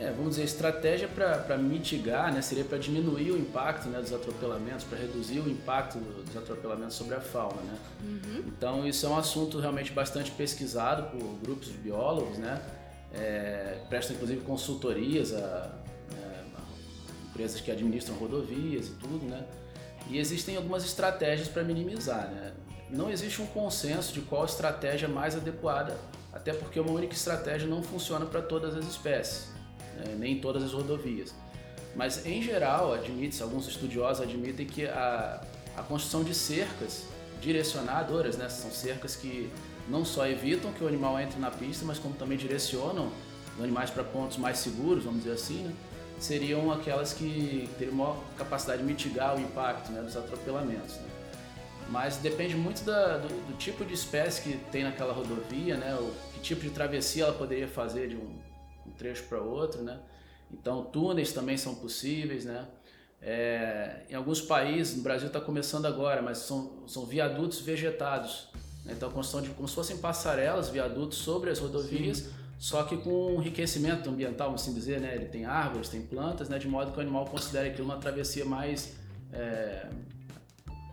é, 0.00 0.12
vamos 0.12 0.30
dizer, 0.30 0.44
estratégia 0.44 1.08
para 1.08 1.58
mitigar, 1.58 2.32
né, 2.32 2.40
seria 2.40 2.64
para 2.64 2.78
diminuir 2.78 3.32
o 3.32 3.36
impacto 3.38 3.88
né, 3.88 4.00
dos 4.00 4.12
atropelamentos, 4.12 4.84
para 4.84 4.96
reduzir 4.96 5.40
o 5.40 5.50
impacto 5.50 5.98
dos 5.98 6.36
atropelamentos 6.36 6.94
sobre 6.94 7.16
a 7.16 7.20
fauna. 7.20 7.60
Né? 7.62 7.78
Uhum. 8.02 8.44
Então, 8.46 8.86
isso 8.86 9.06
é 9.06 9.08
um 9.08 9.16
assunto 9.16 9.58
realmente 9.58 9.92
bastante 9.92 10.30
pesquisado 10.30 11.10
por 11.10 11.38
grupos 11.42 11.68
de 11.68 11.78
biólogos, 11.78 12.38
né? 12.38 12.62
É, 13.12 13.78
prestam 13.88 14.14
inclusive 14.14 14.42
consultorias 14.42 15.32
a, 15.32 15.38
a, 15.38 17.30
empresas 17.30 17.58
que 17.60 17.70
administram 17.70 18.14
rodovias 18.16 18.88
e 18.88 18.90
tudo, 18.92 19.24
né? 19.26 19.46
E 20.10 20.18
existem 20.18 20.56
algumas 20.56 20.84
estratégias 20.84 21.48
para 21.48 21.64
minimizar, 21.64 22.28
né? 22.28 22.52
Não 22.90 23.10
existe 23.10 23.40
um 23.42 23.46
consenso 23.46 24.12
de 24.12 24.20
qual 24.20 24.44
estratégia 24.44 25.06
é 25.06 25.08
mais 25.08 25.34
adequada, 25.34 25.96
até 26.38 26.52
porque 26.52 26.78
uma 26.78 26.92
única 26.92 27.14
estratégia 27.14 27.66
não 27.66 27.82
funciona 27.82 28.24
para 28.24 28.40
todas 28.40 28.76
as 28.76 28.86
espécies 28.86 29.48
né? 29.98 30.14
nem 30.16 30.40
todas 30.40 30.62
as 30.62 30.72
rodovias. 30.72 31.34
Mas, 31.96 32.24
em 32.24 32.40
geral, 32.40 32.94
admite 32.94 33.42
alguns 33.42 33.66
estudiosos 33.66 34.22
admitem 34.22 34.64
que 34.64 34.86
a, 34.86 35.42
a 35.76 35.82
construção 35.82 36.22
de 36.22 36.34
cercas 36.34 37.04
direcionadoras, 37.40 38.36
né? 38.36 38.48
são 38.48 38.70
cercas 38.70 39.16
que 39.16 39.50
não 39.88 40.04
só 40.04 40.26
evitam 40.26 40.72
que 40.72 40.84
o 40.84 40.88
animal 40.88 41.18
entre 41.18 41.40
na 41.40 41.50
pista, 41.50 41.84
mas 41.84 41.98
como 41.98 42.14
também 42.14 42.38
direcionam 42.38 43.10
os 43.56 43.64
animais 43.64 43.90
para 43.90 44.04
pontos 44.04 44.36
mais 44.36 44.58
seguros, 44.58 45.04
vamos 45.04 45.22
dizer 45.22 45.34
assim, 45.34 45.62
né? 45.64 45.72
seriam 46.20 46.70
aquelas 46.70 47.12
que 47.12 47.68
teriam 47.78 47.96
maior 47.96 48.22
capacidade 48.36 48.82
de 48.82 48.86
mitigar 48.86 49.36
o 49.36 49.40
impacto 49.40 49.90
né, 49.90 50.00
dos 50.02 50.16
atropelamentos. 50.16 50.96
Né? 50.96 51.08
Mas 51.90 52.16
depende 52.16 52.54
muito 52.54 52.84
da, 52.84 53.16
do, 53.16 53.28
do, 53.28 53.56
tipo 53.56 53.84
de 53.84 53.94
espécie 53.94 54.42
que 54.42 54.56
tem 54.70 54.84
naquela 54.84 55.12
rodovia, 55.12 55.76
né? 55.76 55.96
Que 56.38 56.44
tipo 56.44 56.62
de 56.62 56.70
travessia 56.70 57.24
ela 57.24 57.32
poderia 57.32 57.68
fazer 57.68 58.08
de 58.08 58.16
um, 58.16 58.38
um 58.86 58.90
trecho 58.92 59.24
para 59.24 59.40
outro, 59.40 59.82
né? 59.82 60.00
Então 60.50 60.84
túneis 60.84 61.32
também 61.32 61.56
são 61.56 61.74
possíveis, 61.74 62.44
né? 62.44 62.66
É, 63.20 64.02
em 64.08 64.14
alguns 64.14 64.40
países, 64.40 64.96
no 64.96 65.02
Brasil 65.02 65.26
está 65.26 65.40
começando 65.40 65.86
agora, 65.86 66.22
mas 66.22 66.38
são, 66.38 66.86
são 66.86 67.04
viadutos 67.04 67.60
vegetados. 67.60 68.48
Né? 68.84 68.94
Então, 68.96 69.08
a 69.08 69.12
construção 69.12 69.42
de 69.42 69.50
como 69.50 69.66
se 69.66 69.74
fossem 69.74 69.98
passarelas, 69.98 70.68
viadutos 70.68 71.18
sobre 71.18 71.50
as 71.50 71.58
rodovias, 71.58 72.18
Sim. 72.18 72.30
só 72.60 72.84
que 72.84 72.96
com 72.96 73.34
um 73.34 73.40
enriquecimento 73.40 74.08
ambiental, 74.08 74.48
vamos 74.48 74.62
assim 74.62 74.72
dizer, 74.72 75.00
né? 75.00 75.16
Ele 75.16 75.26
tem 75.26 75.44
árvores, 75.44 75.88
tem 75.88 76.00
plantas, 76.00 76.48
né? 76.48 76.58
De 76.58 76.68
modo 76.68 76.92
que 76.92 76.98
o 76.98 77.00
animal 77.00 77.24
considere 77.26 77.70
aquilo 77.70 77.86
uma 77.86 77.96
travessia 77.96 78.44
mais 78.44 78.96
é, 79.32 79.88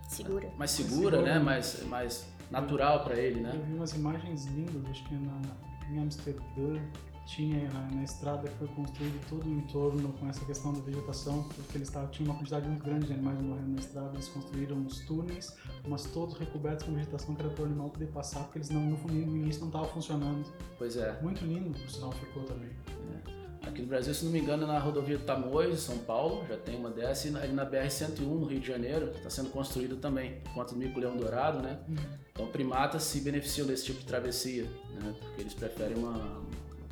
segura, 0.10 0.50
mais 0.58 0.72
segura, 0.72 1.22
né? 1.22 1.38
Mais, 1.38 1.84
mais 1.84 2.26
natural 2.52 3.04
para 3.04 3.16
ele, 3.16 3.42
né? 3.42 3.52
Eu 3.54 3.64
vi 3.64 3.74
umas 3.74 3.94
imagens 3.94 4.46
lindas, 4.46 4.90
acho 4.90 5.04
que 5.06 5.16
na, 5.16 5.42
em 5.90 6.00
Amsterdã, 6.00 6.80
tinha 7.26 7.68
na, 7.72 7.88
na, 7.92 8.04
estrada 8.04 8.48
que 8.48 8.56
foi 8.58 8.68
construído 8.70 9.20
todo 9.28 9.46
o 9.48 9.54
entorno 9.54 10.14
com 10.14 10.30
essa 10.30 10.46
questão 10.46 10.74
da 10.74 10.80
vegetação, 10.82 11.44
porque 11.56 11.78
eles 11.78 11.90
tavam, 11.90 12.10
tinham 12.10 12.32
uma 12.32 12.38
quantidade 12.38 12.68
muito 12.68 12.84
grande 12.84 13.08
de 13.08 13.14
animais 13.14 13.42
morrendo 13.42 13.70
na 13.70 13.80
estrada, 13.80 14.12
eles 14.14 14.28
construíram 14.28 14.78
uns 14.78 15.00
túneis, 15.02 15.56
mas 15.88 16.04
todos 16.06 16.38
recobertos 16.38 16.86
com 16.86 16.94
vegetação 16.94 17.34
que 17.34 17.42
era 17.42 17.50
para 17.50 17.64
o 17.64 17.66
animal 17.66 17.90
poder 17.90 18.08
passar, 18.08 18.44
porque 18.44 18.60
eles 18.60 18.70
não, 18.70 18.82
no, 18.82 18.98
no 18.98 19.38
início 19.38 19.62
não 19.62 19.68
estavam 19.68 19.88
funcionando. 19.90 20.46
Pois 20.78 20.96
é. 20.98 21.20
Muito 21.22 21.44
lindo, 21.44 21.72
o 21.72 21.90
sinal 21.90 22.12
ficou 22.12 22.44
também. 22.44 22.70
É. 22.70 23.45
Aqui 23.66 23.82
no 23.82 23.88
Brasil, 23.88 24.14
se 24.14 24.24
não 24.24 24.32
me 24.32 24.40
engano, 24.40 24.68
na 24.68 24.78
rodovia 24.78 25.18
do 25.18 25.24
Tamoios, 25.24 25.82
São 25.82 25.98
Paulo, 26.00 26.46
já 26.48 26.56
tem 26.56 26.76
uma 26.76 26.90
dessa, 26.90 27.28
e 27.28 27.36
ali 27.36 27.54
na 27.54 27.66
BR-101, 27.66 28.20
no 28.20 28.46
Rio 28.46 28.60
de 28.60 28.68
Janeiro, 28.68 29.12
está 29.16 29.30
sendo 29.30 29.50
construída 29.50 29.96
também, 29.96 30.42
quanto 30.54 30.74
do 30.74 30.80
Mico-Leão 30.80 31.18
Dourado, 31.18 31.62
né? 31.62 31.80
Uhum. 31.88 31.96
Então, 32.32 32.48
primatas 32.48 33.04
se 33.04 33.22
beneficiam 33.22 33.66
desse 33.66 33.86
tipo 33.86 34.00
de 34.00 34.06
travessia, 34.06 34.64
né? 34.64 35.16
Porque 35.20 35.42
eles 35.42 35.54
preferem 35.54 35.98
uma, 35.98 36.46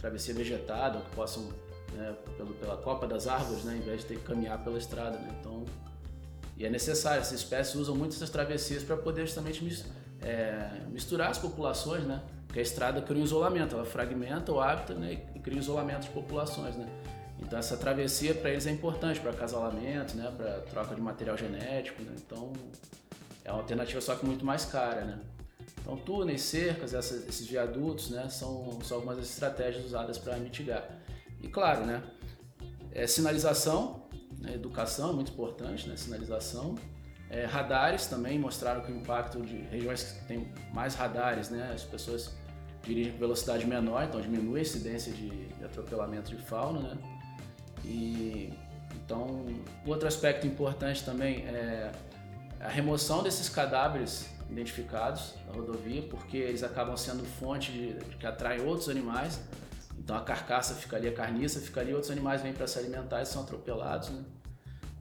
travessia 0.03 0.34
vegetada, 0.34 1.00
que 1.00 1.15
possam, 1.15 1.48
né, 1.94 2.13
pelo, 2.36 2.53
pela 2.56 2.75
copa 2.75 3.08
das 3.08 3.25
árvores, 3.25 3.63
né, 3.63 3.77
em 3.77 3.82
vez 3.82 4.01
de 4.01 4.08
ter 4.08 4.15
que 4.18 4.24
caminhar 4.24 4.62
pela 4.62 4.77
estrada. 4.77 5.18
Né? 5.18 5.34
Então, 5.39 5.63
e 6.58 6.65
é 6.65 6.70
necessário, 6.70 7.22
essas 7.22 7.39
espécies 7.39 7.75
usam 7.75 7.96
muito 7.96 8.13
essas 8.13 8.30
travessias 8.30 8.84
para 8.84 8.98
poder 8.98 9.25
justamente 9.25 9.86
é, 10.22 10.82
misturar 10.92 11.32
as 11.32 11.38
populações, 11.38 12.03
né? 12.03 12.22
Porque 12.53 12.60
a 12.60 12.62
estrada 12.62 13.01
cria 13.01 13.19
um 13.19 13.25
isolamento, 13.25 13.74
ela 13.74 13.83
fragmenta 13.83 14.51
o 14.51 14.62
hábitat 14.62 14.93
né, 14.93 15.13
e 15.33 15.39
cria 15.39 15.57
um 15.57 15.60
isolamento 15.60 16.03
de 16.03 16.10
populações, 16.10 16.75
né? 16.75 16.88
Então 17.39 17.57
essa 17.57 17.75
travessia 17.75 18.36
para 18.36 18.51
eles 18.51 18.67
é 18.67 18.69
importante 18.69 19.19
para 19.19 19.31
acasalamento, 19.31 20.15
né? 20.15 20.31
Para 20.38 20.60
troca 20.69 20.93
de 20.93 21.01
material 21.01 21.36
genético, 21.36 22.03
né? 22.03 22.13
Então 22.15 22.53
é 23.43 23.51
uma 23.51 23.60
alternativa 23.62 24.00
só 24.00 24.13
que 24.13 24.24
muito 24.24 24.45
mais 24.45 24.65
cara, 24.65 25.03
né? 25.03 25.19
Então 25.81 25.98
túneis, 25.98 26.43
cercas, 26.43 26.93
essas, 26.93 27.27
esses 27.27 27.48
viadutos, 27.48 28.12
né? 28.12 28.29
São, 28.29 28.79
são 28.83 28.98
algumas 28.98 29.17
das 29.17 29.31
estratégias 29.31 29.83
usadas 29.83 30.19
para 30.19 30.38
mitigar. 30.38 30.88
E 31.41 31.48
claro, 31.48 31.88
né? 31.88 32.03
É, 32.91 33.07
sinalização, 33.07 34.03
né? 34.39 34.53
educação 34.53 35.10
é 35.10 35.13
muito 35.13 35.31
importante, 35.31 35.89
né? 35.89 35.98
Sinalização. 35.98 36.75
É, 37.31 37.45
radares 37.45 38.05
também 38.05 38.38
mostraram 38.38 38.81
que 38.81 38.91
o 38.91 38.95
impacto 38.95 39.41
de 39.41 39.57
regiões 39.72 40.03
que 40.03 40.25
têm 40.25 40.53
mais 40.72 40.93
radares, 40.93 41.50
né? 41.50 41.72
As 41.74 41.81
pessoas 41.81 42.43
dirigem 42.84 43.13
com 43.13 43.20
velocidade 43.20 43.66
menor, 43.66 44.04
então 44.04 44.22
diminui 44.22 44.60
a 44.60 44.62
incidência 44.62 45.12
de, 45.12 45.30
de 45.30 45.63
atropelamento 45.63 46.36
de 46.36 46.42
fauna, 46.42 46.80
né? 46.80 46.98
E 47.86 48.54
então, 48.96 49.46
outro 49.86 50.08
aspecto 50.08 50.48
importante 50.48 51.04
também 51.04 51.46
é 51.46 51.92
a 52.60 52.70
remoção 52.70 53.22
desses 53.22 53.50
cadáveres 53.50 54.30
identificados 54.50 55.34
na 55.48 55.54
rodovia, 55.54 56.04
porque 56.04 56.38
eles 56.38 56.63
acabam 56.63 56.96
sendo 56.96 57.24
fonte 57.24 57.72
de, 57.72 57.94
de 57.94 58.16
que 58.16 58.25
atrai 58.25 58.62
outros 58.62 58.90
animais. 58.90 59.42
Então 59.98 60.16
a 60.16 60.22
carcaça 60.22 60.74
fica 60.75 60.96
ali, 60.96 61.08
a 61.08 61.13
carniça 61.13 61.60
fica 61.60 61.82
ali, 61.82 61.94
outros 61.94 62.12
animais 62.12 62.42
vêm 62.42 62.54
para 62.54 62.68
se 62.68 62.80
alimentar 62.80 63.22
e 63.22 63.25
são 63.25 63.44
atropelados. 63.44 64.10
Né? 64.10 64.24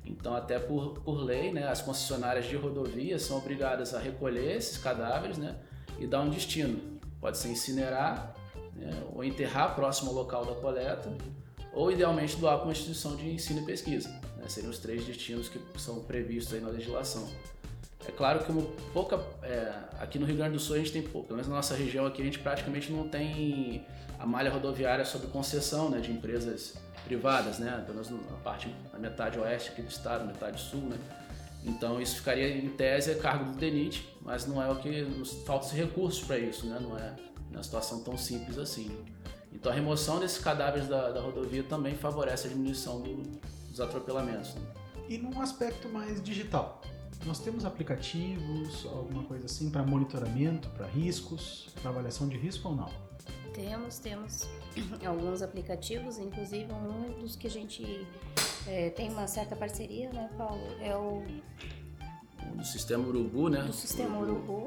Então, 0.04 0.34
até 0.34 0.58
por, 0.58 1.00
por 1.00 1.22
lei, 1.22 1.52
né, 1.52 1.68
as 1.68 1.80
concessionárias 1.80 2.46
de 2.46 2.56
rodovias 2.56 3.22
são 3.22 3.38
obrigadas 3.38 3.94
a 3.94 4.00
recolher 4.00 4.56
esses 4.56 4.76
cadáveres 4.78 5.38
né, 5.38 5.56
e 5.98 6.06
dar 6.06 6.20
um 6.22 6.28
destino. 6.30 6.91
Pode 7.22 7.38
ser 7.38 7.48
incinerar 7.48 8.34
né, 8.76 8.90
ou 9.14 9.22
enterrar 9.22 9.74
próximo 9.74 10.10
ao 10.10 10.16
local 10.16 10.44
da 10.44 10.54
coleta, 10.56 11.10
ou 11.72 11.90
idealmente 11.90 12.36
doar 12.36 12.56
para 12.56 12.64
uma 12.64 12.72
instituição 12.72 13.16
de 13.16 13.30
ensino 13.30 13.62
e 13.62 13.64
pesquisa. 13.64 14.08
Né, 14.36 14.44
seriam 14.48 14.70
os 14.70 14.78
três 14.78 15.04
destinos 15.04 15.48
que 15.48 15.60
são 15.78 16.00
previstos 16.00 16.52
aí 16.52 16.60
na 16.60 16.68
legislação. 16.68 17.26
É 18.06 18.10
claro 18.10 18.44
que 18.44 18.50
uma 18.50 18.62
pouca, 18.92 19.20
é, 19.42 19.72
aqui 20.00 20.18
no 20.18 20.26
Rio 20.26 20.36
Grande 20.36 20.54
do 20.54 20.58
Sul 20.58 20.74
a 20.74 20.78
gente 20.78 20.92
tem 20.92 21.02
pouco, 21.02 21.28
pelo 21.28 21.36
menos 21.36 21.48
na 21.48 21.54
nossa 21.54 21.76
região 21.76 22.04
aqui 22.04 22.20
a 22.20 22.24
gente 22.24 22.40
praticamente 22.40 22.90
não 22.90 23.08
tem 23.08 23.86
a 24.18 24.26
malha 24.26 24.50
rodoviária 24.50 25.04
sob 25.04 25.28
concessão 25.28 25.88
né, 25.88 26.00
de 26.00 26.10
empresas 26.10 26.74
privadas, 27.04 27.60
né, 27.60 27.80
pelo 27.86 27.94
menos 27.94 28.10
na 28.10 28.36
parte, 28.38 28.74
na 28.92 28.98
metade 28.98 29.38
oeste 29.38 29.70
aqui 29.70 29.82
do 29.82 29.88
estado, 29.88 30.26
metade 30.26 30.60
sul, 30.60 30.80
né. 30.80 30.98
Então 31.64 32.00
isso 32.00 32.16
ficaria 32.16 32.48
em 32.56 32.68
tese 32.70 33.12
a 33.12 33.18
cargo 33.18 33.52
do 33.52 33.56
DENIT, 33.56 34.08
mas 34.20 34.46
não 34.46 34.62
é 34.62 34.70
o 34.70 34.76
que 34.76 35.02
nos 35.02 35.32
falta 35.44 35.68
recursos 35.74 36.24
para 36.24 36.38
isso, 36.38 36.66
né, 36.66 36.78
não 36.80 36.96
é 36.98 37.14
uma 37.50 37.62
situação 37.62 38.02
tão 38.02 38.16
simples 38.16 38.58
assim. 38.58 38.90
Então 39.52 39.70
a 39.70 39.74
remoção 39.74 40.18
desses 40.18 40.38
cadáveres 40.38 40.88
da, 40.88 41.10
da 41.10 41.20
rodovia 41.20 41.62
também 41.62 41.94
favorece 41.94 42.46
a 42.46 42.50
diminuição 42.50 43.00
do, 43.00 43.22
dos 43.68 43.80
atropelamentos. 43.80 44.54
Né? 44.54 44.62
E 45.08 45.18
num 45.18 45.40
aspecto 45.40 45.88
mais 45.88 46.22
digital, 46.22 46.80
nós 47.26 47.38
temos 47.38 47.64
aplicativos, 47.64 48.86
alguma 48.86 49.22
coisa 49.24 49.46
assim 49.46 49.70
para 49.70 49.82
monitoramento, 49.84 50.68
para 50.70 50.86
riscos, 50.86 51.68
para 51.80 51.90
avaliação 51.90 52.28
de 52.28 52.36
risco 52.36 52.68
ou 52.68 52.74
não? 52.74 52.90
Temos, 53.52 53.98
temos 53.98 54.48
alguns 55.06 55.42
aplicativos, 55.42 56.18
inclusive 56.18 56.72
um 56.72 57.20
dos 57.20 57.36
que 57.36 57.46
a 57.46 57.50
gente 57.50 58.06
é, 58.66 58.90
tem 58.90 59.10
uma 59.10 59.26
certa 59.26 59.56
parceria, 59.56 60.10
né, 60.10 60.30
Paulo? 60.36 60.62
É 60.80 60.96
o 60.96 61.22
do 62.54 62.64
sistema 62.64 63.06
Urubu, 63.06 63.48
né? 63.48 63.62
Do 63.62 63.72
sistema 63.72 64.18
Urubu. 64.18 64.64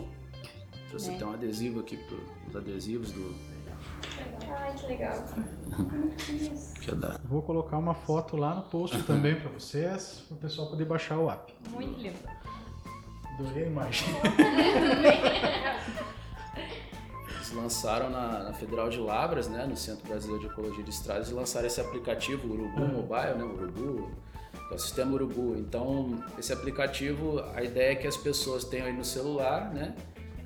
Você 0.91 1.11
né? 1.11 1.17
tem 1.17 1.27
um 1.27 1.33
adesivo 1.33 1.79
aqui 1.79 1.97
para 1.97 2.17
os 2.49 2.55
adesivos 2.55 3.11
do. 3.11 3.35
Ai, 4.49 4.73
que 4.75 4.87
legal. 4.87 5.23
Vou 7.25 7.41
colocar 7.41 7.77
uma 7.77 7.93
foto 7.93 8.37
lá 8.37 8.55
no 8.55 8.61
post 8.63 9.01
também 9.03 9.35
para 9.35 9.49
vocês, 9.49 10.23
para 10.27 10.35
o 10.35 10.39
pessoal 10.39 10.69
poder 10.69 10.85
baixar 10.85 11.17
o 11.17 11.29
app. 11.29 11.53
Muito 11.69 11.99
lindo. 11.99 12.17
Adorei 13.33 13.63
a 13.63 13.67
imagem. 13.67 14.07
Eles 17.45 17.51
lançaram 17.51 18.09
na, 18.09 18.43
na, 18.43 18.53
Federal 18.53 18.89
de 18.89 18.99
Lavras, 18.99 19.47
né, 19.47 19.65
no 19.65 19.77
Centro 19.77 20.07
Brasileiro 20.07 20.41
de 20.41 20.47
Ecologia 20.47 20.83
de 20.83 20.89
Estradas, 20.89 21.29
e 21.29 21.33
lançaram 21.33 21.67
esse 21.67 21.79
aplicativo 21.79 22.51
Urubu 22.51 22.81
uhum. 22.81 22.87
Mobile, 22.87 23.35
né, 23.35 23.43
Urubu, 23.43 24.11
que 24.67 24.73
é 24.73 24.75
o 24.75 24.79
sistema 24.79 25.13
Urubu. 25.13 25.55
Então, 25.57 26.23
esse 26.39 26.51
aplicativo, 26.51 27.43
a 27.53 27.63
ideia 27.63 27.91
é 27.91 27.95
que 27.95 28.07
as 28.07 28.17
pessoas 28.17 28.63
tenham 28.63 28.87
aí 28.87 28.93
no 28.93 29.05
celular, 29.05 29.71
né, 29.73 29.95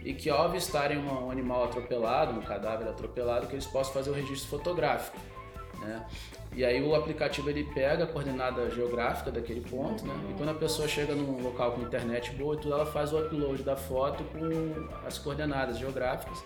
e 0.04 0.14
que 0.14 0.30
ao 0.30 0.44
avistarem 0.44 0.98
um 0.98 1.32
animal 1.32 1.66
atropelado, 1.66 2.38
um 2.38 2.42
cadáver 2.42 2.88
atropelado, 2.88 3.48
que 3.48 3.54
eles 3.54 3.68
possam 3.68 3.94
fazer 3.94 4.10
o 4.10 4.14
registro 4.14 4.50
fotográfico. 4.50 5.18
Né? 5.80 6.06
E 6.54 6.66
aí 6.66 6.82
o 6.82 6.94
aplicativo 6.96 7.50
ele 7.50 7.64
pega 7.64 8.04
a 8.04 8.08
coordenada 8.08 8.70
geográfica 8.70 9.32
daquele 9.32 9.62
ponto, 9.62 10.06
né? 10.06 10.14
E 10.30 10.34
quando 10.34 10.50
a 10.50 10.54
pessoa 10.54 10.88
chega 10.88 11.16
num 11.16 11.42
local 11.42 11.74
com 11.74 11.82
internet 11.82 12.32
boa 12.32 12.56
e 12.56 12.58
tudo, 12.58 12.74
ela 12.74 12.86
faz 12.86 13.14
o 13.14 13.20
upload 13.20 13.64
da 13.64 13.78
foto 13.78 14.24
com 14.26 15.08
as 15.08 15.18
coordenadas 15.18 15.78
geográficas. 15.78 16.44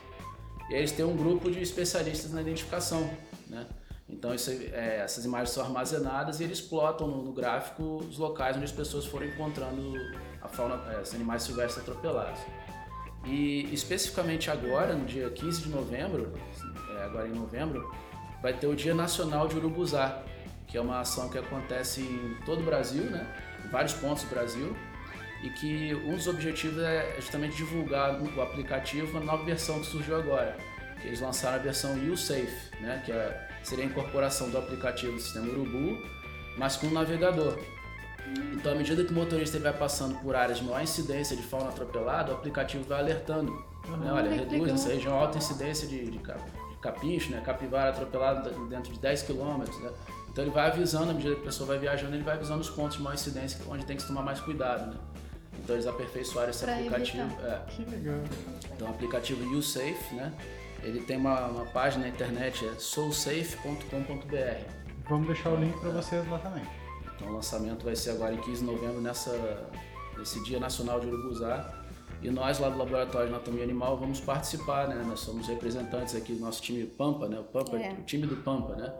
E 0.73 0.75
eles 0.75 0.91
têm 0.91 1.05
um 1.05 1.15
grupo 1.15 1.51
de 1.51 1.61
especialistas 1.61 2.31
na 2.31 2.41
identificação, 2.41 3.07
né? 3.47 3.67
Então 4.09 4.33
isso, 4.33 4.49
é, 4.49 5.01
essas 5.03 5.23
imagens 5.23 5.51
são 5.51 5.63
armazenadas 5.63 6.39
e 6.39 6.43
eles 6.43 6.59
plotam 6.59 7.07
no, 7.07 7.21
no, 7.21 7.31
gráfico 7.31 7.97
os 7.97 8.17
locais 8.17 8.55
onde 8.55 8.65
as 8.65 8.71
pessoas 8.71 9.05
foram 9.05 9.27
encontrando 9.27 9.93
a 10.41 10.47
fauna, 10.47 10.81
é, 10.91 10.99
os 10.99 11.13
animais 11.13 11.43
silvestres 11.43 11.87
atropelados. 11.87 12.39
E 13.23 13.71
especificamente 13.71 14.49
agora, 14.49 14.95
no 14.95 15.05
dia 15.05 15.29
15 15.29 15.61
de 15.61 15.69
novembro, 15.69 16.33
é, 16.97 17.03
agora 17.03 17.27
em 17.27 17.33
novembro, 17.33 17.93
vai 18.41 18.53
ter 18.53 18.65
o 18.65 18.75
Dia 18.75 18.95
Nacional 18.95 19.47
de 19.47 19.55
Urubuzá, 19.55 20.23
que 20.67 20.75
é 20.75 20.81
uma 20.81 21.01
ação 21.01 21.29
que 21.29 21.37
acontece 21.37 22.01
em 22.01 22.35
todo 22.45 22.61
o 22.61 22.65
Brasil, 22.65 23.03
né? 23.03 23.31
em 23.63 23.69
vários 23.69 23.93
pontos 23.93 24.23
do 24.23 24.29
Brasil, 24.31 24.75
e 25.43 25.49
que 25.49 25.93
um 25.93 26.15
dos 26.15 26.25
objetivos 26.27 26.81
é 26.81 27.15
justamente 27.17 27.57
divulgar 27.57 28.19
o 28.21 28.41
aplicativo 28.41 29.19
na 29.19 29.25
nova 29.25 29.43
versão 29.43 29.79
que 29.81 29.85
surgiu 29.85 30.15
agora. 30.15 30.55
Que 31.01 31.07
eles 31.07 31.19
lançaram 31.19 31.57
a 31.57 31.59
versão 31.59 31.93
USafe, 32.09 32.71
né? 32.79 33.03
que 33.05 33.11
é, 33.11 33.49
seria 33.61 33.83
a 33.83 33.87
incorporação 33.87 34.49
do 34.49 34.57
aplicativo 34.57 35.11
do 35.11 35.19
sistema 35.19 35.47
Urubu, 35.47 36.01
mas 36.57 36.77
com 36.77 36.87
um 36.87 36.91
navegador. 36.91 37.59
Então, 38.53 38.71
à 38.71 38.75
medida 38.75 39.03
que 39.03 39.11
o 39.11 39.13
motorista 39.13 39.59
vai 39.59 39.73
passando 39.73 40.17
por 40.21 40.33
áreas 40.33 40.59
de 40.59 40.63
maior 40.63 40.81
incidência 40.81 41.35
de 41.35 41.43
fauna 41.43 41.69
atropelada, 41.69 42.31
o 42.31 42.35
aplicativo 42.35 42.85
vai 42.85 43.01
alertando. 43.01 43.51
Uhum, 43.85 43.97
né? 43.97 44.13
Olha, 44.13 44.29
reduz 44.31 44.71
essa 44.71 44.89
região 44.89 45.13
alta 45.13 45.37
incidência 45.37 45.85
de, 45.85 46.09
de, 46.09 46.21
capincho, 46.81 47.31
né? 47.31 47.41
Capivara 47.45 47.89
atropelado 47.89 48.49
dentro 48.67 48.93
de 48.93 48.99
10 48.99 49.23
km, 49.23 49.57
né? 49.57 49.91
Então 50.31 50.43
ele 50.43 50.51
vai 50.51 50.67
avisando, 50.67 51.11
à 51.11 51.13
medida 51.13 51.35
que 51.35 51.41
a 51.41 51.45
pessoa 51.45 51.67
vai 51.67 51.77
viajando, 51.77 52.15
ele 52.15 52.23
vai 52.23 52.35
avisando 52.35 52.61
os 52.61 52.69
pontos 52.69 52.95
de 52.95 53.03
maior 53.03 53.15
incidência 53.15 53.59
onde 53.67 53.85
tem 53.85 53.97
que 53.97 54.01
se 54.01 54.07
tomar 54.07 54.23
mais 54.23 54.39
cuidado, 54.39 54.89
né? 54.91 54.97
Então 55.63 55.75
eles 55.75 55.87
aperfeiçoaram 55.87 56.49
esse 56.49 56.63
pra 56.63 56.75
aplicativo. 56.75 57.41
É. 57.41 57.61
Que 57.69 57.85
legal. 57.85 58.19
Então 58.75 58.87
o 58.87 58.91
aplicativo 58.91 59.43
YouSafe, 59.53 60.13
né? 60.13 60.33
Ele 60.83 60.99
tem 61.01 61.15
uma, 61.15 61.47
uma 61.47 61.65
página 61.67 62.03
na 62.03 62.09
internet, 62.09 62.65
é 62.65 62.73
soulsafe.com.br. 62.77 63.87
Vamos 65.07 65.27
deixar 65.27 65.51
o 65.51 65.55
link 65.55 65.79
para 65.79 65.91
vocês 65.91 66.27
lá 66.27 66.37
também. 66.39 66.63
Então 67.15 67.29
o 67.29 67.33
lançamento 67.33 67.85
vai 67.85 67.95
ser 67.95 68.11
agora 68.11 68.33
em 68.33 68.41
15 68.41 68.65
de 68.65 68.71
novembro, 68.71 68.99
nessa, 68.99 69.69
nesse 70.17 70.43
Dia 70.43 70.59
Nacional 70.59 70.99
de 70.99 71.07
Urubuzá. 71.07 71.79
E 72.21 72.29
nós 72.29 72.59
lá 72.59 72.69
do 72.69 72.77
Laboratório 72.77 73.27
de 73.27 73.33
Anatomia 73.33 73.63
Animal 73.63 73.97
vamos 73.97 74.19
participar, 74.19 74.87
né? 74.87 75.03
Nós 75.05 75.21
somos 75.21 75.47
representantes 75.47 76.15
aqui 76.15 76.33
do 76.33 76.41
nosso 76.41 76.61
time 76.61 76.85
Pampa, 76.85 77.27
né? 77.27 77.39
O 77.39 77.43
Pampa, 77.43 77.77
é. 77.77 77.93
o 77.93 78.03
time 78.03 78.27
do 78.27 78.37
Pampa, 78.37 78.75
né? 78.75 78.93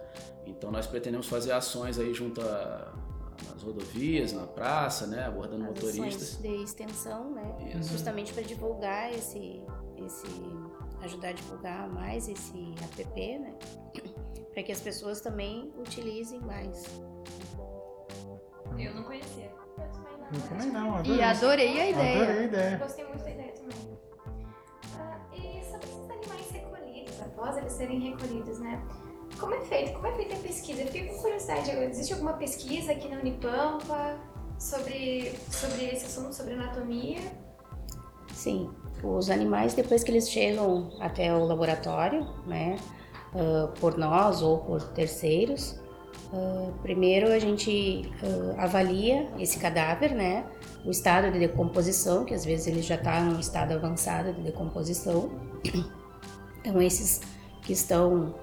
Então 0.46 0.72
nós 0.72 0.88
pretendemos 0.88 1.28
fazer 1.28 1.52
ações 1.52 2.00
aí 2.00 2.14
junto 2.14 2.42
a, 2.42 2.94
nas 3.50 3.62
rodovias, 3.62 4.34
na 4.34 4.46
praça, 4.46 5.08
né? 5.08 5.26
Abordando 5.26 5.64
As 5.64 5.70
motoristas. 5.70 6.38
de 6.42 6.64
extensão, 6.64 7.32
né? 7.32 7.76
Isso. 7.80 7.92
Justamente 7.92 8.34
para 8.34 8.44
divulgar 8.44 9.14
esse, 9.14 9.62
esse, 9.98 10.28
ajudar 11.02 11.30
a 11.30 11.34
divulgar 11.34 11.90
mais 11.90 12.28
esse 12.28 12.74
app, 13.00 13.40
né? 13.40 13.56
para 14.54 14.64
que 14.64 14.72
as 14.72 14.82
pessoas 14.82 15.22
também 15.22 15.74
utilizem 15.78 16.40
mais. 16.42 16.84
Eu 18.78 18.94
não 18.96 19.04
conhecia. 19.04 19.52
Eu 20.34 20.42
também 20.50 20.72
não, 20.72 20.96
adorei. 20.96 21.18
E 21.18 21.22
adorei 21.22 21.82
a 21.82 21.90
ideia. 21.90 22.24
Adorei 22.24 22.40
a 22.40 22.44
ideia. 22.44 22.78
Gostei 22.78 23.06
muito 23.06 23.24
da 23.24 23.32
ideia 23.32 23.54
também. 23.54 24.00
Ah, 25.00 25.20
e 25.34 25.64
sobre 25.64 25.88
esses 25.88 26.10
animais 26.10 26.52
recolhidos, 26.52 27.22
após 27.22 27.58
eles 27.58 27.74
serem 27.74 28.00
recolhidos, 28.00 28.60
né? 28.60 28.84
Como 29.44 29.56
é 29.56 29.60
feito? 29.60 29.92
Como 29.92 30.08
é 30.08 30.12
feita 30.14 30.36
a 30.36 30.38
pesquisa? 30.38 30.80
Eu 30.80 30.86
fiquei 30.86 31.06
com 31.06 31.18
curiosidade 31.18 31.70
agora. 31.70 31.90
Existe 31.90 32.14
alguma 32.14 32.32
pesquisa 32.32 32.94
aqui 32.94 33.10
na 33.10 33.20
Unipampa 33.20 34.18
sobre, 34.58 35.34
sobre 35.52 35.84
esse 35.84 36.06
assunto, 36.06 36.34
sobre 36.34 36.54
anatomia? 36.54 37.20
Sim. 38.34 38.72
Os 39.04 39.30
animais, 39.30 39.74
depois 39.74 40.02
que 40.02 40.12
eles 40.12 40.30
chegam 40.30 40.94
até 40.98 41.36
o 41.36 41.44
laboratório, 41.44 42.26
né? 42.48 42.78
Uh, 43.36 43.68
por 43.82 43.98
nós 43.98 44.42
ou 44.42 44.60
por 44.60 44.82
terceiros, 44.94 45.78
Uh, 46.32 46.74
primeiro 46.82 47.32
a 47.32 47.38
gente 47.38 48.12
uh, 48.24 48.60
avalia 48.60 49.30
esse 49.38 49.60
cadáver, 49.60 50.16
né? 50.16 50.44
O 50.84 50.90
estado 50.90 51.32
de 51.32 51.38
decomposição, 51.38 52.26
que 52.26 52.34
às 52.34 52.44
vezes 52.44 52.66
ele 52.66 52.82
já 52.82 52.96
está 52.96 53.20
em 53.20 53.36
um 53.36 53.40
estado 53.40 53.72
avançado 53.74 54.34
de 54.34 54.42
decomposição. 54.42 55.30
Então 56.66 56.82
esses 56.82 57.22
que 57.62 57.74
estão 57.74 58.34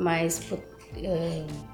mais 0.00 0.40
uh, 0.50 1.70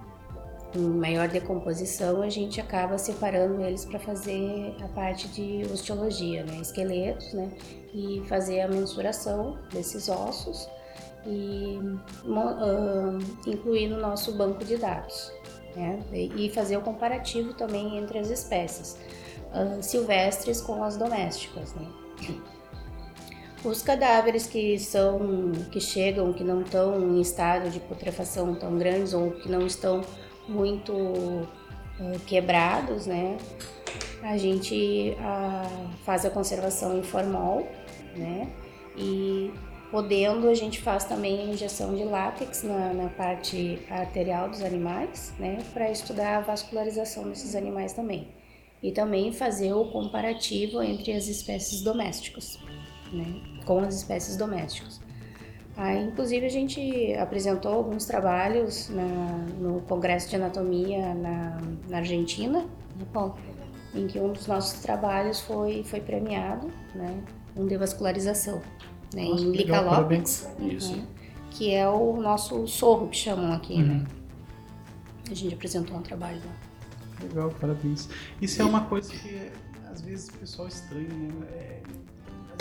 em 0.74 0.80
maior 0.80 1.28
decomposição, 1.28 2.20
a 2.20 2.28
gente 2.28 2.60
acaba 2.60 2.98
separando 2.98 3.62
eles 3.62 3.84
para 3.84 3.98
fazer 3.98 4.74
a 4.82 4.88
parte 4.88 5.28
de 5.28 5.64
osteologia, 5.72 6.44
né? 6.44 6.58
Esqueletos, 6.60 7.32
né? 7.32 7.50
E 7.94 8.22
fazer 8.28 8.60
a 8.60 8.68
mensuração 8.68 9.58
desses 9.72 10.08
ossos 10.08 10.68
e 11.24 11.78
uh, 12.24 13.18
incluir 13.46 13.88
no 13.88 13.98
nosso 13.98 14.32
banco 14.36 14.64
de 14.64 14.76
dados. 14.76 15.32
Né? 15.74 16.00
E 16.12 16.48
fazer 16.50 16.76
o 16.76 16.80
comparativo 16.80 17.52
também 17.52 17.98
entre 17.98 18.18
as 18.18 18.30
espécies 18.30 18.96
uh, 19.52 19.82
silvestres 19.82 20.60
com 20.60 20.82
as 20.82 20.96
domésticas. 20.96 21.74
Né? 21.74 21.86
Os 23.66 23.82
cadáveres 23.82 24.46
que 24.46 24.78
são 24.78 25.52
que 25.72 25.80
chegam, 25.80 26.32
que 26.32 26.44
não 26.44 26.62
estão 26.62 27.00
em 27.00 27.20
estado 27.20 27.68
de 27.68 27.80
putrefação 27.80 28.54
tão 28.54 28.78
grandes 28.78 29.12
ou 29.12 29.32
que 29.32 29.48
não 29.48 29.66
estão 29.66 30.02
muito 30.48 30.92
uh, 30.92 32.18
quebrados, 32.26 33.06
né? 33.06 33.36
A 34.22 34.36
gente 34.36 35.16
uh, 35.18 35.88
faz 36.04 36.24
a 36.24 36.30
conservação 36.30 36.96
em 36.96 37.02
formol, 37.02 37.66
né? 38.16 38.48
E 38.96 39.50
Podendo, 39.90 40.48
a 40.48 40.54
gente 40.54 40.80
faz 40.80 41.04
também 41.04 41.40
a 41.40 41.44
injeção 41.44 41.94
de 41.94 42.02
látex 42.02 42.64
na, 42.64 42.92
na 42.92 43.08
parte 43.08 43.78
arterial 43.88 44.48
dos 44.48 44.60
animais, 44.60 45.32
né, 45.38 45.58
para 45.72 45.90
estudar 45.90 46.38
a 46.38 46.40
vascularização 46.40 47.28
desses 47.28 47.54
animais 47.54 47.92
também. 47.92 48.28
E 48.82 48.90
também 48.90 49.32
fazer 49.32 49.72
o 49.72 49.86
comparativo 49.86 50.82
entre 50.82 51.12
as 51.12 51.28
espécies 51.28 51.82
domésticas, 51.82 52.58
né, 53.12 53.40
com 53.66 53.80
as 53.80 53.96
espécies 53.96 54.36
domésticas. 54.36 55.00
Aí, 55.76 56.02
inclusive, 56.04 56.46
a 56.46 56.48
gente 56.48 57.14
apresentou 57.16 57.70
alguns 57.70 58.06
trabalhos 58.06 58.88
na, 58.88 59.04
no 59.60 59.82
Congresso 59.82 60.30
de 60.30 60.36
Anatomia 60.36 61.14
na, 61.14 61.60
na 61.90 61.98
Argentina, 61.98 62.60
né, 62.96 63.32
em 63.94 64.06
que 64.06 64.18
um 64.18 64.32
dos 64.32 64.46
nossos 64.46 64.80
trabalhos 64.80 65.40
foi, 65.40 65.84
foi 65.84 66.00
premiado, 66.00 66.70
né, 66.94 67.22
um 67.54 67.66
de 67.66 67.76
vascularização 67.76 68.62
né, 69.14 69.24
Nossa, 69.24 69.44
em 69.44 69.52
Isso. 70.68 70.96
Né, 70.96 71.06
que 71.50 71.74
é 71.74 71.88
o 71.88 72.16
nosso 72.20 72.66
sorro 72.66 73.08
que 73.08 73.16
chamam 73.16 73.52
aqui, 73.52 73.78
né? 73.82 73.82
uhum. 73.82 73.98
né? 74.00 74.06
A 75.30 75.34
gente 75.34 75.54
apresentou 75.54 75.96
um 75.96 76.02
trabalho 76.02 76.38
lá. 76.44 77.26
Legal, 77.26 77.50
parabéns. 77.58 78.08
Isso 78.40 78.60
é 78.60 78.64
uma 78.64 78.84
coisa 78.84 79.10
que 79.10 79.50
às 79.90 80.02
vezes 80.02 80.28
o 80.28 80.34
pessoal 80.34 80.68
estranha, 80.68 81.08
né? 81.08 81.46
É, 81.50 81.75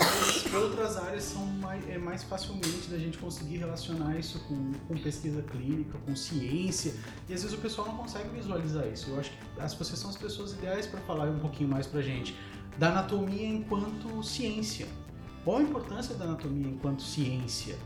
vezes 0.04 0.54
outras 0.54 0.96
áreas 0.96 1.24
são 1.24 1.44
mais, 1.46 1.88
é 1.88 1.98
mais 1.98 2.22
facilmente 2.22 2.88
da 2.88 2.98
gente 2.98 3.18
conseguir 3.18 3.58
relacionar 3.58 4.18
isso 4.18 4.38
com, 4.40 4.72
com 4.88 4.96
pesquisa 4.96 5.42
clínica, 5.42 5.98
com 6.04 6.14
ciência, 6.14 6.94
e 7.28 7.34
às 7.34 7.42
vezes 7.42 7.56
o 7.56 7.60
pessoal 7.60 7.88
não 7.88 7.96
consegue 7.96 8.28
visualizar 8.30 8.86
isso. 8.88 9.10
Eu 9.10 9.20
acho 9.20 9.30
que 9.30 9.60
as, 9.60 9.74
vocês 9.74 9.98
são 9.98 10.10
as 10.10 10.16
pessoas 10.16 10.52
ideais 10.52 10.86
para 10.86 11.00
falar 11.00 11.28
um 11.28 11.38
pouquinho 11.38 11.68
mais 11.68 11.86
pra 11.86 12.00
gente 12.00 12.36
da 12.78 12.88
anatomia 12.88 13.46
enquanto 13.46 14.22
ciência. 14.22 14.86
Qual 15.44 15.58
a 15.58 15.62
importância 15.62 16.14
da 16.14 16.24
anatomia 16.24 16.68
enquanto 16.68 17.02
ciência? 17.02 17.78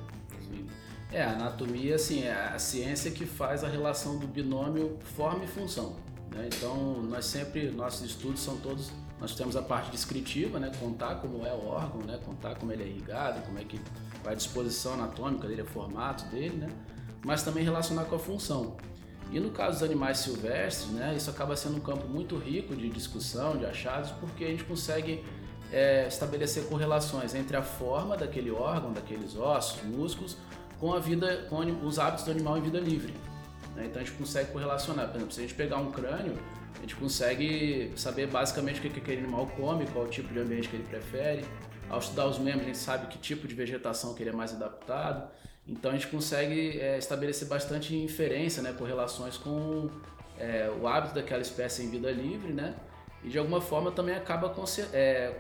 É, 1.13 1.23
a 1.23 1.33
anatomia, 1.33 1.97
assim, 1.97 2.23
é 2.23 2.33
a 2.33 2.59
ciência 2.59 3.11
que 3.11 3.27
faz 3.27 3.65
a 3.65 3.69
relação 3.69 4.19
do 4.19 4.27
binômio 4.29 4.97
forma 5.17 5.45
e 5.45 5.49
função. 5.49 5.97
Né? 6.31 6.49
Então, 6.55 7.03
nós 7.03 7.25
sempre, 7.25 7.71
nossos 7.71 8.09
estudos 8.09 8.41
são 8.41 8.57
todos, 8.59 8.93
nós 9.21 9.35
temos 9.35 9.55
a 9.55 9.63
parte 9.63 9.91
descritiva, 9.91 10.59
né? 10.59 10.73
contar 10.81 11.17
como 11.17 11.47
é 11.47 11.53
o 11.53 11.67
órgão, 11.67 12.01
né? 12.01 12.19
contar 12.25 12.55
como 12.55 12.73
ele 12.73 12.83
é 12.83 12.87
irrigado, 12.87 13.45
como 13.45 13.59
é 13.59 13.65
que 13.65 13.79
vai 14.25 14.33
a 14.33 14.37
disposição 14.37 14.95
anatômica 14.95 15.47
dele, 15.47 15.63
o 15.63 15.67
formato 15.67 16.25
dele, 16.27 16.57
né? 16.57 16.69
mas 17.25 17.43
também 17.43 17.63
relacionar 17.63 18.05
com 18.05 18.17
a 18.17 18.19
função. 18.19 18.77
E 19.31 19.39
no 19.39 19.51
caso 19.51 19.79
dos 19.79 19.83
animais 19.83 20.19
silvestres, 20.19 20.91
né, 20.91 21.15
isso 21.17 21.31
acaba 21.31 21.55
sendo 21.55 21.77
um 21.77 21.81
campo 21.81 22.09
muito 22.09 22.37
rico 22.37 22.75
de 22.75 22.89
discussão, 22.89 23.57
de 23.57 23.65
achados, 23.65 24.11
porque 24.13 24.45
a 24.45 24.49
gente 24.49 24.65
consegue 24.65 25.25
é, 25.71 26.09
estabelecer 26.09 26.65
correlações 26.65 27.33
entre 27.35 27.57
a 27.57 27.63
forma 27.63 28.17
daquele 28.17 28.51
órgão, 28.51 28.93
daqueles 28.93 29.37
ossos, 29.37 29.83
músculos, 29.85 30.37
com 30.81 30.93
a 30.93 30.99
vida, 30.99 31.47
com 31.49 31.59
os 31.87 31.99
hábitos 31.99 32.25
do 32.25 32.33
animal 32.33 32.59
em 32.59 32.63
vida 32.63 32.81
livre. 32.81 33.15
Né? 33.77 33.87
Então 33.87 34.03
a 34.03 34.05
gente 34.05 34.17
consegue 34.17 34.51
correlacionar. 34.51 35.09
Por 35.09 35.17
exemplo, 35.17 35.33
se 35.33 35.41
a 35.41 35.43
gente 35.43 35.55
pegar 35.55 35.77
um 35.77 35.93
crânio, 35.93 36.37
a 36.77 36.81
gente 36.81 36.97
consegue 36.97 37.93
saber 37.97 38.27
basicamente 38.27 38.79
o 38.79 38.83
que 38.83 38.99
aquele 38.99 39.23
animal 39.23 39.47
come, 39.57 39.87
qual 39.87 40.05
o 40.05 40.09
tipo 40.09 40.33
de 40.33 40.39
ambiente 40.39 40.69
que 40.69 40.77
ele 40.77 40.87
prefere. 40.89 41.45
Ao 41.89 41.99
estudar 41.99 42.27
os 42.27 42.39
membros, 42.39 42.63
a 42.63 42.67
gente 42.67 42.79
sabe 42.79 43.07
que 43.09 43.19
tipo 43.19 43.49
de 43.49 43.55
vegetação 43.55 44.15
que 44.15 44.23
ele 44.23 44.31
é 44.31 44.33
mais 44.33 44.55
adaptado. 44.55 45.31
Então 45.67 45.91
a 45.91 45.95
gente 45.95 46.07
consegue 46.07 46.81
é, 46.81 46.99
estabelecer 46.99 47.47
bastante 47.49 47.95
inferência, 47.95 48.63
né, 48.63 48.73
correlações 48.73 49.37
com 49.37 49.91
é, 50.39 50.71
o 50.81 50.87
hábito 50.87 51.15
daquela 51.15 51.43
espécie 51.43 51.83
em 51.83 51.91
vida 51.91 52.11
livre, 52.11 52.53
né? 52.53 52.75
E 53.23 53.29
de 53.29 53.39
alguma 53.39 53.61
forma 53.61 53.91
também 53.91 54.15
acaba 54.15 54.55
é, 54.93 55.35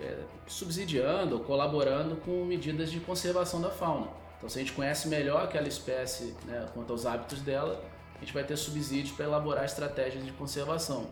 é, 0.00 0.18
subsidiando 0.46 1.36
ou 1.36 1.44
colaborando 1.44 2.16
com 2.16 2.44
medidas 2.44 2.90
de 2.90 3.00
conservação 3.00 3.60
da 3.60 3.70
fauna. 3.70 4.08
Então, 4.36 4.48
se 4.48 4.58
a 4.58 4.62
gente 4.62 4.72
conhece 4.72 5.08
melhor 5.08 5.44
aquela 5.44 5.66
espécie 5.66 6.34
né, 6.44 6.66
quanto 6.74 6.92
aos 6.92 7.06
hábitos 7.06 7.40
dela, 7.40 7.82
a 8.24 8.26
gente 8.26 8.32
vai 8.32 8.44
ter 8.44 8.56
subsídios 8.56 9.14
para 9.14 9.26
elaborar 9.26 9.66
estratégias 9.66 10.24
de 10.24 10.32
conservação. 10.32 11.06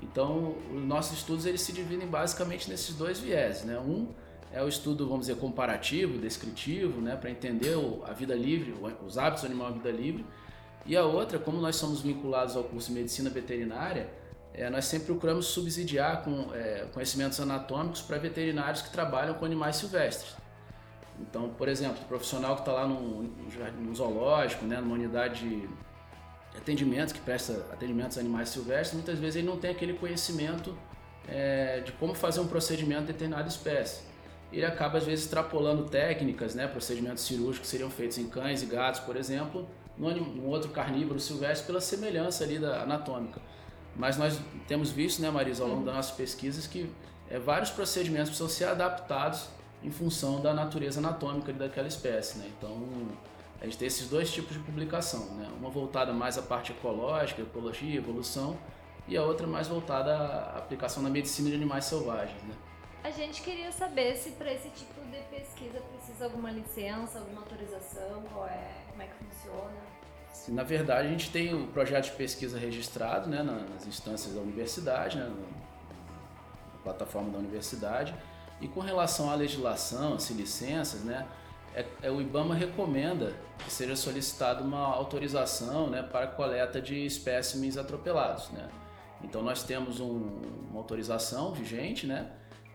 Então, 0.00 0.54
os 0.72 0.82
nossos 0.84 1.18
estudos 1.18 1.44
eles 1.46 1.60
se 1.62 1.72
dividem 1.72 2.06
basicamente 2.06 2.70
nesses 2.70 2.94
dois 2.94 3.18
viés. 3.18 3.64
Né? 3.64 3.76
Um 3.76 4.08
é 4.52 4.62
o 4.62 4.68
estudo, 4.68 5.08
vamos 5.08 5.26
dizer, 5.26 5.40
comparativo, 5.40 6.16
descritivo, 6.18 7.00
né, 7.00 7.16
para 7.16 7.28
entender 7.28 7.74
a 8.04 8.12
vida 8.12 8.34
livre, 8.34 8.72
os 9.04 9.18
hábitos 9.18 9.42
do 9.42 9.46
animal 9.46 9.70
em 9.70 9.74
vida 9.74 9.90
livre. 9.90 10.24
E 10.86 10.96
a 10.96 11.04
outra, 11.04 11.40
como 11.40 11.60
nós 11.60 11.74
somos 11.74 12.00
vinculados 12.00 12.56
ao 12.56 12.62
curso 12.62 12.88
de 12.88 12.94
medicina 12.94 13.28
veterinária, 13.28 14.08
é, 14.54 14.70
nós 14.70 14.84
sempre 14.84 15.06
procuramos 15.06 15.46
subsidiar 15.46 16.22
com 16.22 16.54
é, 16.54 16.86
conhecimentos 16.94 17.40
anatômicos 17.40 18.00
para 18.00 18.16
veterinários 18.16 18.80
que 18.80 18.90
trabalham 18.90 19.34
com 19.34 19.44
animais 19.44 19.74
silvestres. 19.76 20.36
Então, 21.20 21.48
por 21.48 21.66
exemplo, 21.66 22.00
o 22.02 22.06
profissional 22.06 22.54
que 22.54 22.60
está 22.60 22.72
lá 22.72 22.86
num, 22.86 23.34
zoológico, 23.94 24.64
né, 24.64 24.80
numa 24.80 24.94
unidade 24.94 25.40
de 25.40 25.68
atendimento, 26.58 27.14
que 27.14 27.20
presta 27.20 27.66
atendimentos 27.72 28.16
a 28.16 28.20
animais 28.20 28.48
silvestres, 28.48 28.94
muitas 28.94 29.18
vezes 29.18 29.36
ele 29.36 29.46
não 29.46 29.56
tem 29.56 29.70
aquele 29.70 29.94
conhecimento 29.94 30.76
é, 31.28 31.80
de 31.80 31.92
como 31.92 32.14
fazer 32.14 32.40
um 32.40 32.46
procedimento 32.46 33.02
de 33.02 33.12
determinada 33.12 33.48
espécie. 33.48 34.02
Ele 34.52 34.64
acaba, 34.64 34.98
às 34.98 35.04
vezes, 35.04 35.24
extrapolando 35.24 35.84
técnicas, 35.84 36.54
né, 36.54 36.66
procedimentos 36.66 37.24
cirúrgicos 37.24 37.60
que 37.60 37.66
seriam 37.66 37.90
feitos 37.90 38.16
em 38.18 38.28
cães 38.28 38.62
e 38.62 38.66
gatos, 38.66 39.00
por 39.00 39.16
exemplo, 39.16 39.68
num, 39.98 40.46
outro 40.46 40.70
carnívoro 40.70 41.18
silvestre 41.18 41.66
pela 41.66 41.80
semelhança 41.80 42.44
ali 42.44 42.58
da 42.58 42.82
anatômica. 42.82 43.40
Mas 43.94 44.16
nós 44.16 44.38
temos 44.68 44.90
visto, 44.90 45.20
né, 45.20 45.30
Marisa, 45.30 45.62
ao 45.62 45.68
longo 45.68 45.84
das 45.84 45.94
nossas 45.94 46.16
pesquisas, 46.16 46.66
que 46.66 46.88
é, 47.28 47.38
vários 47.38 47.70
procedimentos 47.70 48.28
precisam 48.28 48.48
ser 48.48 48.64
adaptados 48.66 49.48
em 49.82 49.90
função 49.90 50.40
da 50.40 50.54
natureza 50.54 51.00
anatômica 51.00 51.52
daquela 51.52 51.88
espécie. 51.88 52.38
Né? 52.38 52.50
Então, 52.56 52.76
a 53.66 53.68
gente 53.68 53.78
tem 53.78 53.88
esses 53.88 54.08
dois 54.08 54.32
tipos 54.32 54.52
de 54.52 54.60
publicação, 54.60 55.34
né? 55.34 55.50
uma 55.58 55.68
voltada 55.68 56.12
mais 56.12 56.38
à 56.38 56.42
parte 56.42 56.70
ecológica, 56.70 57.42
ecologia, 57.42 57.96
evolução, 57.96 58.56
e 59.08 59.16
a 59.16 59.24
outra 59.24 59.44
mais 59.44 59.66
voltada 59.66 60.16
à 60.16 60.58
aplicação 60.58 61.02
na 61.02 61.10
medicina 61.10 61.48
de 61.48 61.56
animais 61.56 61.84
selvagens. 61.84 62.40
Né? 62.44 62.54
A 63.02 63.10
gente 63.10 63.42
queria 63.42 63.72
saber 63.72 64.16
se 64.16 64.30
para 64.30 64.52
esse 64.52 64.68
tipo 64.68 65.00
de 65.10 65.20
pesquisa 65.36 65.80
precisa 65.80 66.26
alguma 66.26 66.52
licença, 66.52 67.18
alguma 67.18 67.40
autorização, 67.40 68.22
qual 68.32 68.46
é, 68.46 68.70
como 68.88 69.02
é 69.02 69.06
que 69.06 69.14
funciona. 69.24 69.96
Na 70.48 70.62
verdade, 70.62 71.08
a 71.08 71.10
gente 71.10 71.32
tem 71.32 71.52
o 71.52 71.66
projeto 71.66 72.04
de 72.04 72.12
pesquisa 72.12 72.56
registrado 72.58 73.28
né, 73.28 73.42
nas 73.42 73.84
instâncias 73.84 74.32
da 74.32 74.40
universidade, 74.40 75.18
né, 75.18 75.24
na 75.24 76.78
plataforma 76.84 77.30
da 77.30 77.38
universidade. 77.38 78.14
E 78.60 78.68
com 78.68 78.78
relação 78.78 79.28
à 79.28 79.34
legislação, 79.34 80.14
as 80.14 80.30
licenças, 80.30 81.00
né, 81.02 81.26
é, 81.76 81.84
é, 82.02 82.10
o 82.10 82.22
IBAMA 82.22 82.54
recomenda 82.54 83.34
que 83.58 83.70
seja 83.70 83.94
solicitada 83.94 84.62
uma 84.62 84.80
autorização 84.80 85.88
né, 85.90 86.02
para 86.02 86.26
coleta 86.26 86.80
de 86.80 87.04
espécimes 87.04 87.76
atropelados. 87.76 88.50
Né. 88.50 88.66
Então 89.22 89.42
nós 89.42 89.62
temos 89.62 90.00
um, 90.00 90.40
uma 90.70 90.80
autorização 90.80 91.52
vigente, 91.52 92.06
né, 92.06 92.30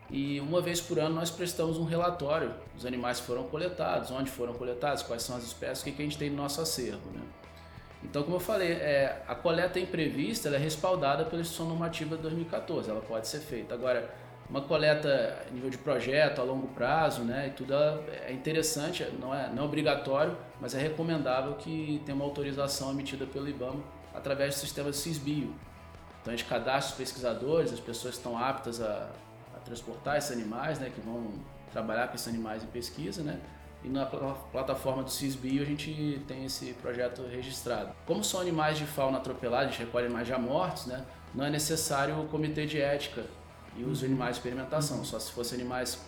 e 0.08 0.38
uma 0.40 0.60
vez 0.60 0.80
por 0.80 1.00
ano 1.00 1.16
nós 1.16 1.30
prestamos 1.30 1.78
um 1.78 1.84
relatório 1.84 2.54
dos 2.74 2.86
animais 2.86 3.18
que 3.18 3.26
foram 3.26 3.44
coletados, 3.44 4.10
onde 4.12 4.30
foram 4.30 4.54
coletados, 4.54 5.02
quais 5.02 5.22
são 5.22 5.36
as 5.36 5.42
espécies, 5.42 5.80
o 5.80 5.84
que, 5.84 5.92
que 5.92 6.02
a 6.02 6.04
gente 6.04 6.18
tem 6.18 6.30
no 6.30 6.36
nosso 6.36 6.60
acervo. 6.60 7.10
Né. 7.10 7.22
Então, 8.04 8.22
como 8.22 8.36
eu 8.36 8.40
falei, 8.40 8.72
é, 8.72 9.22
a 9.26 9.34
coleta 9.34 9.80
imprevista 9.80 10.48
é 10.48 10.58
respaldada 10.58 11.24
pela 11.24 11.40
Instituição 11.40 11.68
Normativa 11.68 12.16
de 12.16 12.22
2014, 12.22 12.90
ela 12.90 13.00
pode 13.00 13.26
ser 13.26 13.40
feita. 13.40 13.74
Agora, 13.74 14.12
uma 14.52 14.60
coleta 14.60 15.42
a 15.48 15.50
nível 15.50 15.70
de 15.70 15.78
projeto 15.78 16.38
a 16.42 16.44
longo 16.44 16.68
prazo, 16.68 17.22
né? 17.22 17.46
E 17.48 17.50
tudo 17.52 17.72
é 17.72 18.30
interessante, 18.30 19.02
não 19.18 19.34
é, 19.34 19.48
não 19.48 19.62
é 19.62 19.66
obrigatório, 19.66 20.36
mas 20.60 20.74
é 20.74 20.78
recomendável 20.78 21.54
que 21.54 22.02
tenha 22.04 22.14
uma 22.14 22.26
autorização 22.26 22.90
emitida 22.90 23.24
pelo 23.24 23.48
IBAMA 23.48 23.82
através 24.14 24.54
do 24.54 24.60
sistema 24.60 24.92
CISBio. 24.92 25.54
Então 26.20 26.34
a 26.34 26.36
gente 26.36 26.46
cadastra 26.46 26.92
os 26.92 26.98
pesquisadores, 26.98 27.72
as 27.72 27.80
pessoas 27.80 28.12
que 28.12 28.18
estão 28.18 28.36
aptas 28.36 28.82
a, 28.82 29.08
a 29.56 29.60
transportar 29.60 30.18
esses 30.18 30.30
animais, 30.30 30.78
né? 30.78 30.92
Que 30.94 31.00
vão 31.00 31.32
trabalhar 31.72 32.08
com 32.08 32.14
esses 32.14 32.28
animais 32.28 32.62
em 32.62 32.66
pesquisa, 32.66 33.22
né? 33.22 33.40
E 33.82 33.88
na 33.88 34.04
plataforma 34.04 35.02
do 35.02 35.10
CISBio 35.10 35.62
a 35.62 35.66
gente 35.66 36.22
tem 36.28 36.44
esse 36.44 36.74
projeto 36.74 37.22
registrado. 37.22 37.90
Como 38.04 38.22
são 38.22 38.38
animais 38.38 38.76
de 38.76 38.84
fauna 38.84 39.16
atropelada, 39.16 39.64
a 39.64 39.68
gente 39.70 39.80
recolhe 39.80 40.04
animais 40.04 40.28
já 40.28 40.38
mortos, 40.38 40.84
né? 40.84 41.06
Não 41.34 41.42
é 41.42 41.48
necessário 41.48 42.20
o 42.20 42.28
comitê 42.28 42.66
de 42.66 42.78
ética 42.78 43.24
e 43.76 43.82
de 43.82 44.04
animais 44.04 44.36
de 44.36 44.40
experimentação, 44.40 45.04
só 45.04 45.18
se 45.18 45.32
fossem 45.32 45.60
animais 45.60 45.98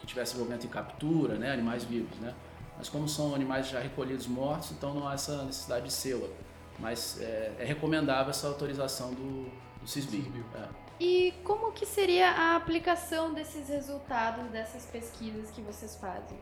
que 0.00 0.06
tivessem 0.06 0.34
envolvimento 0.34 0.66
em 0.66 0.70
captura, 0.70 1.36
né, 1.36 1.52
animais 1.52 1.84
vivos, 1.84 2.16
né. 2.18 2.34
Mas 2.76 2.88
como 2.88 3.08
são 3.08 3.34
animais 3.34 3.68
já 3.68 3.80
recolhidos 3.80 4.26
mortos, 4.26 4.70
então 4.70 4.94
não 4.94 5.08
há 5.08 5.14
essa 5.14 5.42
necessidade 5.44 5.86
de 5.86 5.92
selo. 5.92 6.30
Mas 6.78 7.20
é, 7.20 7.52
é 7.58 7.64
recomendável 7.64 8.30
essa 8.30 8.46
autorização 8.46 9.12
do, 9.12 9.50
do 9.80 9.86
CISBI. 9.86 10.32
É. 10.54 10.68
E 11.00 11.34
como 11.42 11.72
que 11.72 11.84
seria 11.84 12.30
a 12.30 12.56
aplicação 12.56 13.34
desses 13.34 13.68
resultados 13.68 14.48
dessas 14.50 14.86
pesquisas 14.86 15.50
que 15.50 15.60
vocês 15.60 15.96
fazem? 15.96 16.38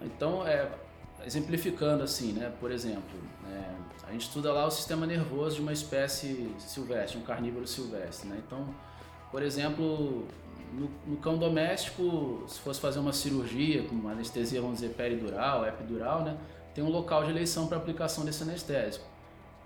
Então, 0.00 0.46
é, 0.46 0.70
exemplificando 1.24 2.04
assim, 2.04 2.32
né, 2.32 2.52
por 2.60 2.70
exemplo, 2.70 3.18
é, 3.50 4.08
a 4.08 4.12
gente 4.12 4.22
estuda 4.22 4.52
lá 4.52 4.66
o 4.66 4.70
sistema 4.70 5.06
nervoso 5.06 5.56
de 5.56 5.62
uma 5.62 5.72
espécie 5.72 6.54
silvestre, 6.58 7.18
um 7.18 7.22
carnívoro 7.22 7.66
silvestre. 7.66 8.28
Né? 8.28 8.40
Então, 8.46 8.74
por 9.30 9.42
exemplo, 9.42 10.26
no, 10.72 10.90
no, 11.06 11.16
cão 11.16 11.38
doméstico, 11.38 12.44
se 12.46 12.58
fosse 12.60 12.80
fazer 12.80 12.98
uma 12.98 13.12
cirurgia 13.12 13.84
com 13.84 13.94
uma 13.94 14.12
anestesia, 14.12 14.60
vamos 14.60 14.80
dizer, 14.80 14.94
peridural, 14.94 15.66
epidural, 15.66 16.22
né, 16.22 16.36
tem 16.74 16.82
um 16.82 16.90
local 16.90 17.24
de 17.24 17.30
eleição 17.30 17.66
para 17.66 17.76
aplicação 17.76 18.24
desse 18.24 18.42
anestésico. 18.42 19.04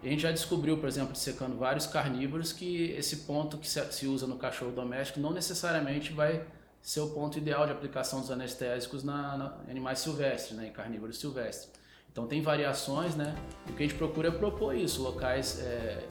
A 0.03 0.07
gente 0.07 0.21
já 0.21 0.31
descobriu, 0.31 0.77
por 0.77 0.87
exemplo, 0.87 1.17
secando 1.17 1.57
vários 1.57 1.87
carnívoros, 1.87 2.53
que 2.53 2.91
esse 2.91 3.19
ponto 3.19 3.57
que 3.57 3.67
se 3.69 4.07
usa 4.07 4.27
no 4.27 4.37
cachorro 4.37 4.71
doméstico 4.71 5.19
não 5.19 5.33
necessariamente 5.33 6.13
vai 6.13 6.45
ser 6.83 7.01
o 7.01 7.09
ponto 7.09 7.39
ideal 7.39 7.65
de 7.65 7.73
aplicação 7.73 8.21
dos 8.21 8.31
anestésicos 8.31 9.03
na, 9.03 9.39
na 9.39 9.57
animais 9.71 10.01
silvestres, 10.01 10.57
né, 10.59 10.69
em 10.69 10.73
carnívoros 10.73 11.19
silvestres. 11.19 11.71
Então 12.13 12.27
tem 12.27 12.43
variações, 12.43 13.17
né? 13.17 13.35
E 13.67 13.73
o 13.73 13.75
que 13.75 13.83
a 13.83 13.87
gente 13.87 13.99
procura 13.99 14.29
é 14.29 14.31
propor 14.31 14.77
isso, 14.77 15.03
locais 15.03 15.61
é, 15.61 16.07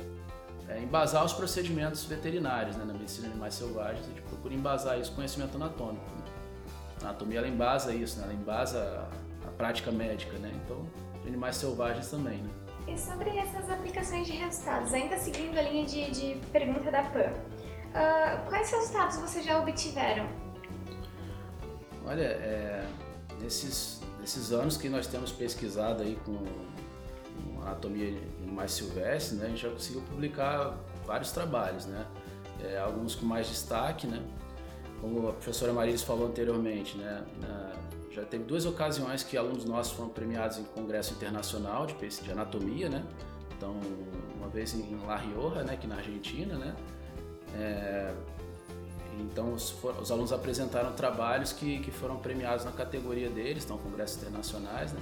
é, 0.74 0.80
embasar 0.82 1.24
os 1.24 1.34
procedimentos 1.34 2.04
veterinários 2.06 2.76
né, 2.76 2.84
na 2.86 2.94
medicina 2.94 3.28
de 3.28 3.34
animais 3.34 3.54
selvagens, 3.54 4.06
a 4.06 4.10
gente 4.10 4.22
procura 4.22 4.54
embasar 4.54 5.00
isso 5.00 5.12
conhecimento 5.14 5.56
anatômico. 5.56 6.06
Né? 6.06 6.24
A 7.02 7.10
anatomia 7.10 7.40
ela 7.40 7.48
embasa 7.48 7.94
isso, 7.94 8.20
né? 8.20 8.26
ela 8.26 8.34
embasa 8.34 9.08
a, 9.44 9.48
a 9.48 9.52
prática 9.52 9.92
médica, 9.92 10.38
né? 10.40 10.52
então 10.64 10.86
animais 11.28 11.56
selvagens 11.58 12.10
também. 12.10 12.38
Né? 12.38 12.50
E 12.88 12.98
sobre 12.98 13.30
essas 13.38 13.70
aplicações 13.70 14.28
de 14.28 14.34
resultados, 14.34 14.94
ainda 14.94 15.18
seguindo 15.18 15.58
a 15.58 15.62
linha 15.62 15.86
de, 15.86 16.12
de 16.12 16.48
pergunta 16.48 16.92
da 16.92 17.04
PAN, 17.04 17.32
uh, 17.32 18.50
quais 18.50 18.70
resultados 18.72 19.18
vocês 19.18 19.46
já 19.46 19.60
obtiveram? 19.60 20.28
Olha, 22.06 22.24
é, 22.24 22.86
nesses, 23.40 24.02
nesses 24.20 24.52
anos 24.52 24.76
que 24.76 24.90
nós 24.90 25.08
temos 25.08 25.32
pesquisado 25.32 26.04
aí 26.04 26.20
com 26.26 26.44
anatomia 27.63 28.12
de 28.12 28.19
animais 28.43 28.71
silvestres, 28.71 29.39
né, 29.39 29.45
a 29.45 29.49
gente 29.49 29.62
já 29.62 29.69
conseguiu 29.69 30.02
publicar 30.02 30.78
vários 31.06 31.32
trabalhos, 31.32 31.86
né, 31.86 32.06
é, 32.63 32.78
alguns 32.78 33.15
com 33.15 33.26
mais 33.26 33.47
destaque, 33.47 34.08
né, 34.08 34.21
como 35.02 35.28
a 35.28 35.34
professora 35.34 35.73
Marilis 35.73 36.02
falou 36.02 36.28
anteriormente, 36.28 36.97
né, 36.97 37.26
na, 37.41 37.71
já 38.12 38.23
teve 38.23 38.43
duas 38.43 38.65
ocasiões 38.65 39.23
que 39.23 39.36
alunos 39.36 39.65
nossos 39.65 39.93
foram 39.93 40.10
premiados 40.10 40.60
em 40.60 40.63
congresso 40.63 41.13
internacional 41.13 41.88
de, 41.88 41.95
de 41.95 42.32
anatomia, 42.32 42.89
né, 42.89 43.04
então 43.58 43.76
uma 44.38 44.47
vez 44.47 44.73
em 44.73 44.95
La 45.06 45.17
Rioja, 45.17 45.63
né, 45.63 45.73
aqui 45.73 45.88
na 45.88 45.95
Argentina, 45.95 46.58
né, 46.58 46.76
é, 47.56 48.13
então 49.19 49.54
os, 49.54 49.76
os, 50.02 50.12
alunos 50.12 50.34
apresentaram 50.34 50.93
trabalhos 50.93 51.54
que, 51.54 51.80
que 51.80 51.91
foram 51.91 52.17
premiados 52.17 52.65
na 52.65 52.71
categoria 52.71 53.30
deles, 53.30 53.63
então 53.63 53.78
congressos 53.78 54.17
internacionais, 54.17 54.91
né, 54.91 54.99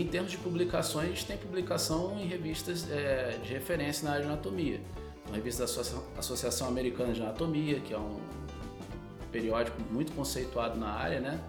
em 0.00 0.06
termos 0.06 0.30
de 0.30 0.38
publicações, 0.38 1.22
tem 1.24 1.36
publicação 1.36 2.18
em 2.18 2.26
revistas 2.26 2.90
é, 2.90 3.38
de 3.42 3.52
referência 3.52 4.04
na 4.04 4.12
área 4.12 4.24
de 4.24 4.30
anatomia. 4.30 4.80
Então, 5.22 5.34
a 5.34 5.36
revista 5.36 5.66
da 5.66 6.18
Associação 6.18 6.68
Americana 6.68 7.12
de 7.12 7.20
Anatomia, 7.20 7.78
que 7.80 7.92
é 7.92 7.98
um 7.98 8.18
periódico 9.30 9.76
muito 9.90 10.12
conceituado 10.12 10.78
na 10.78 10.88
área, 10.88 11.20
né? 11.20 11.40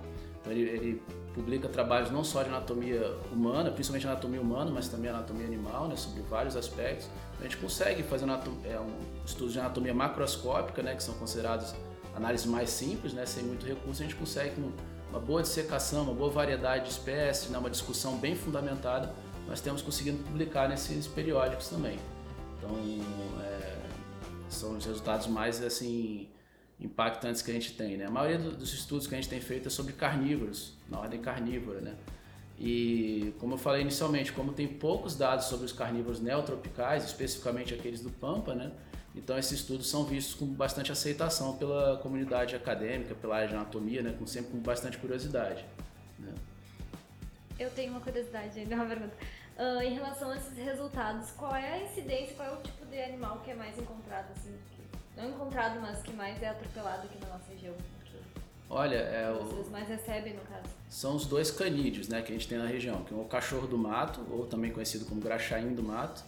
Então, 0.42 0.52
ele, 0.52 0.62
ele 0.62 1.02
publica 1.34 1.68
trabalhos 1.68 2.12
não 2.12 2.24
só 2.24 2.44
de 2.44 2.50
anatomia 2.50 3.18
humana, 3.32 3.72
principalmente 3.72 4.06
anatomia 4.06 4.40
humana, 4.40 4.70
mas 4.72 4.88
também 4.88 5.10
anatomia 5.10 5.46
animal, 5.46 5.88
né, 5.88 5.96
sobre 5.96 6.22
vários 6.24 6.56
aspectos. 6.56 7.08
A 7.40 7.44
gente 7.44 7.58
consegue 7.58 8.04
fazer 8.04 8.26
é, 8.26 8.80
um 8.80 9.26
estudos 9.26 9.54
de 9.54 9.60
anatomia 9.60 9.94
macroscópica, 9.94 10.84
né, 10.84 10.96
que 10.96 11.02
são 11.02 11.16
considerados 11.16 11.74
análises 12.16 12.46
mais 12.46 12.70
simples, 12.70 13.14
né, 13.14 13.26
sem 13.26 13.44
muito 13.44 13.66
recurso, 13.66 14.02
a 14.02 14.06
gente 14.06 14.16
consegue 14.16 14.56
com 14.56 14.72
uma 15.14 15.20
boa 15.20 15.44
dissecação, 15.44 16.02
uma 16.02 16.14
boa 16.14 16.32
variedade 16.32 16.86
de 16.86 16.90
espécies, 16.90 17.52
né, 17.52 17.58
uma 17.60 17.70
discussão 17.70 18.18
bem 18.18 18.36
fundamentada, 18.36 19.14
nós 19.48 19.62
temos 19.62 19.84
conseguido 19.84 20.18
publicar 20.24 20.68
nesses 20.68 21.06
periódicos 21.06 21.68
também. 21.68 22.00
Então, 22.58 22.76
é, 23.44 23.78
são 24.50 24.76
os 24.76 24.84
resultados 24.84 25.28
mais 25.28 25.62
assim 25.62 26.28
impactantes 26.80 27.44
que 27.44 27.52
a 27.52 27.54
gente 27.54 27.74
tem. 27.74 27.96
Né? 27.96 28.06
A 28.06 28.10
maioria 28.10 28.40
dos 28.40 28.74
estudos 28.74 29.06
que 29.06 29.14
a 29.14 29.18
gente 29.18 29.30
tem 29.30 29.40
feito 29.40 29.68
é 29.68 29.70
sobre 29.70 29.94
carnívoros, 29.94 30.74
na 30.90 31.00
ordem 31.00 31.22
carnívora. 31.22 31.80
Né? 31.80 31.96
E, 32.58 33.36
como 33.40 33.54
eu 33.54 33.58
falei 33.60 33.82
inicialmente, 33.84 34.34
como 34.34 34.52
tem 34.52 34.68
poucos 34.68 35.16
dados 35.16 35.46
sobre 35.46 35.68
os 35.68 35.72
carnívoros 35.72 36.20
neotropicais, 36.22 37.06
especificamente 37.06 37.72
aqueles 37.72 38.02
do 38.02 38.10
Pampa, 38.10 38.56
né? 38.56 38.72
Então 39.16 39.38
esses 39.38 39.60
estudos 39.60 39.90
são 39.90 40.04
vistos 40.04 40.34
com 40.34 40.46
bastante 40.46 40.92
aceitação 40.92 41.56
pela 41.58 41.98
comunidade 41.98 42.56
acadêmica, 42.56 43.14
pela 43.14 43.36
área 43.36 43.48
de 43.50 43.56
anatomia, 43.56 44.02
né, 44.02 44.16
com 44.18 44.26
sempre 44.26 44.52
com 44.52 44.58
bastante 44.58 44.98
curiosidade. 44.98 45.64
Né? 46.18 46.34
Eu 47.60 47.70
tenho 47.72 47.92
uma 47.92 48.02
curiosidade 48.02 48.60
ainda, 48.60 48.74
uma 48.76 48.86
pergunta. 48.86 49.16
Uh, 49.58 49.82
em 49.84 49.94
relação 49.94 50.32
a 50.32 50.36
esses 50.36 50.58
resultados, 50.58 51.30
qual 51.32 51.56
é 51.56 51.74
a 51.74 51.84
incidência, 51.84 52.36
qual 52.36 52.50
é 52.50 52.54
o 52.54 52.62
tipo 52.62 52.86
de 52.88 53.00
animal 53.00 53.40
que 53.46 53.52
é 53.52 53.56
mais 53.56 53.78
encontrado, 53.78 54.32
assim, 54.32 54.52
não 55.16 55.30
encontrado, 55.30 55.80
mas 55.80 56.02
que 56.02 56.12
mais 56.12 56.42
é 56.42 56.50
atropelado 56.50 57.04
aqui 57.06 57.20
na 57.22 57.28
nossa 57.28 57.52
região? 57.52 57.76
Olha, 58.68 58.96
é 58.96 59.30
o... 59.30 59.44
Vocês 59.46 59.70
mais 59.70 59.88
recebem, 59.88 60.34
no 60.34 60.42
caso? 60.42 60.64
São 60.90 61.16
os 61.16 61.28
dois 61.28 61.52
canídeos, 61.52 62.08
né, 62.08 62.24
que 62.24 62.32
a 62.32 62.36
gente 62.36 62.48
tem 62.48 62.58
na 62.58 62.66
região, 62.66 63.04
que 63.04 63.14
é 63.14 63.18
o 63.18 63.26
cachorro 63.26 63.68
do 63.68 63.78
mato, 63.78 64.26
ou 64.32 64.48
também 64.48 64.72
conhecido 64.72 65.06
como 65.06 65.22
graxaim 65.22 65.76
do 65.76 65.84
mato, 65.84 66.24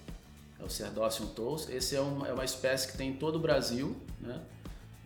é 0.60 0.64
o 0.64 0.70
Cerdócium 0.70 1.28
tous. 1.28 1.70
Esse 1.70 1.96
é 1.96 2.02
uma, 2.02 2.28
é 2.28 2.34
uma 2.34 2.46
espécie 2.46 2.92
que 2.92 2.98
tem 2.98 3.10
em 3.10 3.16
todo 3.16 3.36
o 3.36 3.40
Brasil, 3.40 3.96
né? 4.20 4.42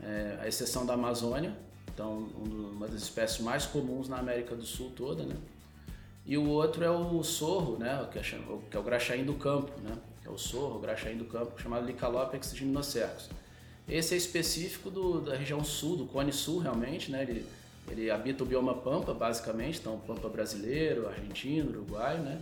É, 0.02 0.40
a 0.42 0.48
exceção 0.48 0.86
da 0.86 0.94
Amazônia, 0.94 1.54
então 1.94 2.30
uma 2.38 2.88
das 2.88 3.02
espécies 3.02 3.40
mais 3.40 3.66
comuns 3.66 4.08
na 4.08 4.18
América 4.18 4.56
do 4.56 4.66
Sul 4.66 4.92
toda, 4.96 5.24
né? 5.24 5.36
E 6.26 6.38
o 6.38 6.48
outro 6.48 6.84
é 6.84 6.90
o 6.90 7.24
sorro, 7.24 7.78
né? 7.78 8.08
Que 8.12 8.20
é, 8.20 8.22
que 8.22 8.78
é 8.78 8.80
o 8.80 8.84
graxaim 8.84 9.26
do 9.26 9.34
campo, 9.34 9.72
né? 9.82 9.98
Que 10.22 10.28
é 10.28 10.32
o 10.32 10.38
sorro, 10.38 10.78
o 10.78 10.80
graxaim 10.80 11.18
do 11.18 11.26
campo, 11.26 11.60
chamado 11.62 11.86
Licalopex 11.86 12.56
gymnocercus. 12.56 13.30
Esse 13.88 14.14
é 14.14 14.18
específico 14.18 14.90
do, 14.90 15.20
da 15.20 15.36
região 15.36 15.64
sul, 15.64 15.98
do 15.98 16.06
Cone 16.06 16.32
Sul, 16.32 16.60
realmente, 16.60 17.12
né? 17.12 17.24
Ele, 17.24 17.46
ele 17.90 18.12
habita 18.12 18.44
o 18.44 18.46
bioma 18.46 18.76
Pampa, 18.76 19.14
basicamente, 19.14 19.80
então 19.80 20.00
Pampa 20.00 20.30
brasileiro, 20.30 21.08
argentino, 21.08 21.72
uruguaio, 21.72 22.20
né? 22.20 22.40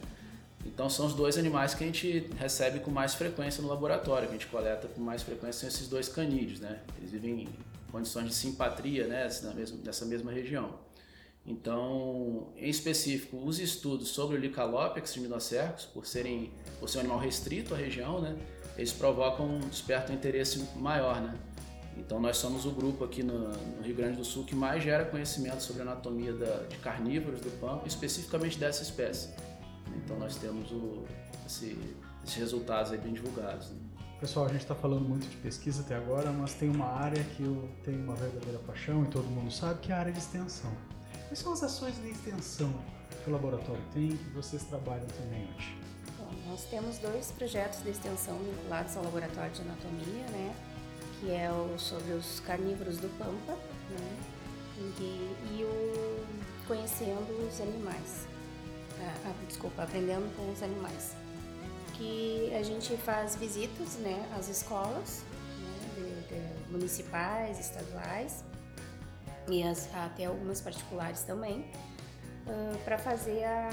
Então 0.67 0.89
são 0.89 1.06
os 1.06 1.13
dois 1.13 1.38
animais 1.38 1.73
que 1.73 1.84
a 1.84 1.88
gente 1.88 2.30
recebe 2.38 2.80
com 2.80 2.91
mais 2.91 3.15
frequência 3.15 3.62
no 3.63 3.69
laboratório, 3.69 4.27
que 4.27 4.36
a 4.36 4.38
gente 4.38 4.47
coleta 4.47 4.88
com 4.88 5.01
mais 5.01 5.23
frequência 5.23 5.62
são 5.62 5.69
esses 5.69 5.88
dois 5.88 6.10
canídeos, 6.10 6.60
né? 6.60 6.82
Eles 6.97 7.12
vivem 7.12 7.43
em 7.43 7.49
condições 7.91 8.27
de 8.27 8.36
simpatia, 8.36 9.08
né, 9.08 9.27
nessa 9.84 10.06
mesma 10.06 10.32
região. 10.32 10.75
Então, 11.45 12.49
em 12.58 12.69
específico, 12.69 13.38
os 13.38 13.58
estudos 13.60 14.10
sobre 14.10 14.36
o 14.36 14.39
Licalopex 14.39 15.13
gymnocercus, 15.13 15.86
por 15.86 16.06
serem 16.06 16.51
por 16.80 16.89
ser 16.89 16.97
um 16.97 17.01
animal 17.01 17.19
restrito 17.19 17.73
à 17.73 17.77
região, 17.77 18.19
né, 18.19 18.36
eles 18.77 18.91
provocam 18.91 19.60
despertam 19.69 20.13
um 20.13 20.17
interesse 20.17 20.60
maior, 20.75 21.21
né? 21.21 21.34
Então 21.97 22.19
nós 22.19 22.38
somos 22.38 22.65
o 22.65 22.71
grupo 22.71 23.03
aqui 23.03 23.23
no, 23.23 23.47
no, 23.47 23.82
Rio 23.82 23.95
Grande 23.95 24.17
do 24.17 24.25
Sul 24.25 24.43
que 24.43 24.53
mais 24.53 24.84
gera 24.84 25.06
conhecimento 25.06 25.63
sobre 25.63 25.82
a 25.82 25.86
anatomia 25.86 26.32
da, 26.34 26.63
de 26.69 26.77
carnívoros 26.77 27.39
do 27.39 27.49
pampa, 27.60 27.88
especificamente 27.88 28.60
dessa 28.60 28.84
espécie. 28.84 29.30
Então 29.95 30.17
nós 30.17 30.36
temos 30.36 30.71
o, 30.71 31.06
esse, 31.45 31.78
esses 32.23 32.36
resultados 32.36 32.91
aí 32.91 32.97
bem 32.97 33.13
divulgados. 33.13 33.69
Né? 33.69 33.78
Pessoal, 34.19 34.45
a 34.47 34.50
gente 34.50 34.62
está 34.62 34.73
falando 34.73 35.08
muito 35.08 35.30
de 35.30 35.38
pesquisa 35.38 35.82
até 35.82 35.95
agora, 35.95 36.32
mas 36.32 36.54
tem 36.56 36.69
uma 36.69 36.88
área 36.88 37.23
que 37.23 37.43
eu 37.43 37.69
tenho 37.84 38.04
uma 38.04 38.15
verdadeira 38.15 38.58
paixão 38.60 39.04
e 39.04 39.08
todo 39.08 39.26
mundo 39.26 39.52
sabe, 39.52 39.80
que 39.80 39.91
é 39.91 39.95
a 39.95 40.00
área 40.00 40.12
de 40.12 40.17
extensão. 40.17 40.71
Quais 41.28 41.39
são 41.39 41.54
as 41.54 41.62
ações 41.62 41.95
de 42.02 42.10
extensão 42.10 42.73
que 43.23 43.30
o 43.30 43.34
laboratório 43.34 43.82
tem 43.93 44.10
que 44.10 44.30
vocês 44.32 44.63
trabalham 44.63 45.06
também 45.06 45.47
hoje? 45.56 45.78
Bom, 46.17 46.32
nós 46.50 46.63
temos 46.63 46.97
dois 46.97 47.32
projetos 47.32 47.84
de 47.84 47.89
extensão 47.91 48.38
vinculados 48.39 48.97
ao 48.97 49.04
laboratório 49.04 49.52
de 49.52 49.62
anatomia, 49.62 50.26
né? 50.32 50.56
Que 51.19 51.32
é 51.32 51.52
o 51.52 51.78
sobre 51.78 52.13
os 52.13 52.39
carnívoros 52.39 52.97
do 52.97 53.10
Pampa 53.19 53.54
né? 53.91 54.17
E, 55.00 55.36
e 55.60 55.63
o 55.63 56.26
conhecendo 56.67 57.47
os 57.47 57.62
animais. 57.62 58.28
Ah, 59.01 59.15
ah, 59.25 59.33
desculpa, 59.47 59.83
aprendendo 59.83 60.36
com 60.36 60.51
os 60.51 60.62
animais. 60.63 61.15
Que 61.93 62.53
a 62.55 62.63
gente 62.63 62.95
faz 62.97 63.36
visitas 63.36 63.95
né, 63.95 64.27
às 64.38 64.49
escolas 64.49 65.23
né, 65.60 66.23
de, 66.29 66.36
de 66.36 66.71
municipais, 66.71 67.60
estaduais 67.60 68.43
e 69.49 69.63
as, 69.63 69.89
até 69.95 70.25
algumas 70.25 70.62
particulares 70.62 71.21
também, 71.21 71.62
uh, 72.45 72.77
para 72.83 72.97
fazer 72.97 73.43
a 73.43 73.69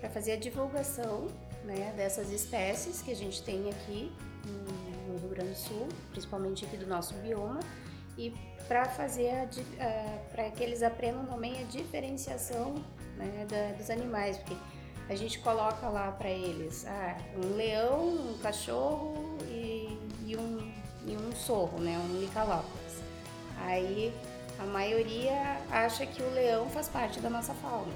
para 0.00 0.08
fazer 0.10 0.32
a 0.32 0.36
divulgação 0.36 1.26
né, 1.64 1.92
dessas 1.96 2.30
espécies 2.30 3.02
que 3.02 3.10
a 3.10 3.16
gente 3.16 3.42
tem 3.42 3.68
aqui 3.68 4.12
no, 4.46 5.18
Rio 5.18 5.28
Grande 5.30 5.50
do 5.50 5.56
Sul, 5.56 5.88
principalmente 6.12 6.64
aqui 6.64 6.76
do 6.76 6.86
nosso 6.86 7.14
bioma, 7.14 7.58
e 8.16 8.32
para 8.68 8.84
fazer 8.84 9.48
para 10.30 10.50
que 10.50 10.62
eles 10.62 10.82
aprendam 10.84 11.26
também 11.26 11.60
a 11.60 11.64
diferenciação 11.64 12.76
né, 13.18 13.46
da, 13.48 13.76
dos 13.76 13.90
animais, 13.90 14.38
porque 14.38 14.56
a 15.08 15.14
gente 15.14 15.38
coloca 15.40 15.88
lá 15.88 16.12
para 16.12 16.30
eles 16.30 16.86
ah, 16.86 17.16
um 17.36 17.56
leão, 17.56 18.08
um 18.08 18.38
cachorro 18.42 19.38
e, 19.48 19.98
e, 20.26 20.36
um, 20.36 20.72
e 21.06 21.16
um 21.16 21.34
sorro, 21.34 21.78
né, 21.80 21.98
um 21.98 22.20
licalópolis. 22.20 23.02
Aí 23.60 24.12
a 24.58 24.64
maioria 24.64 25.60
acha 25.70 26.04
que 26.06 26.22
o 26.22 26.30
leão 26.34 26.68
faz 26.68 26.88
parte 26.88 27.20
da 27.20 27.30
nossa 27.30 27.54
fauna. 27.54 27.92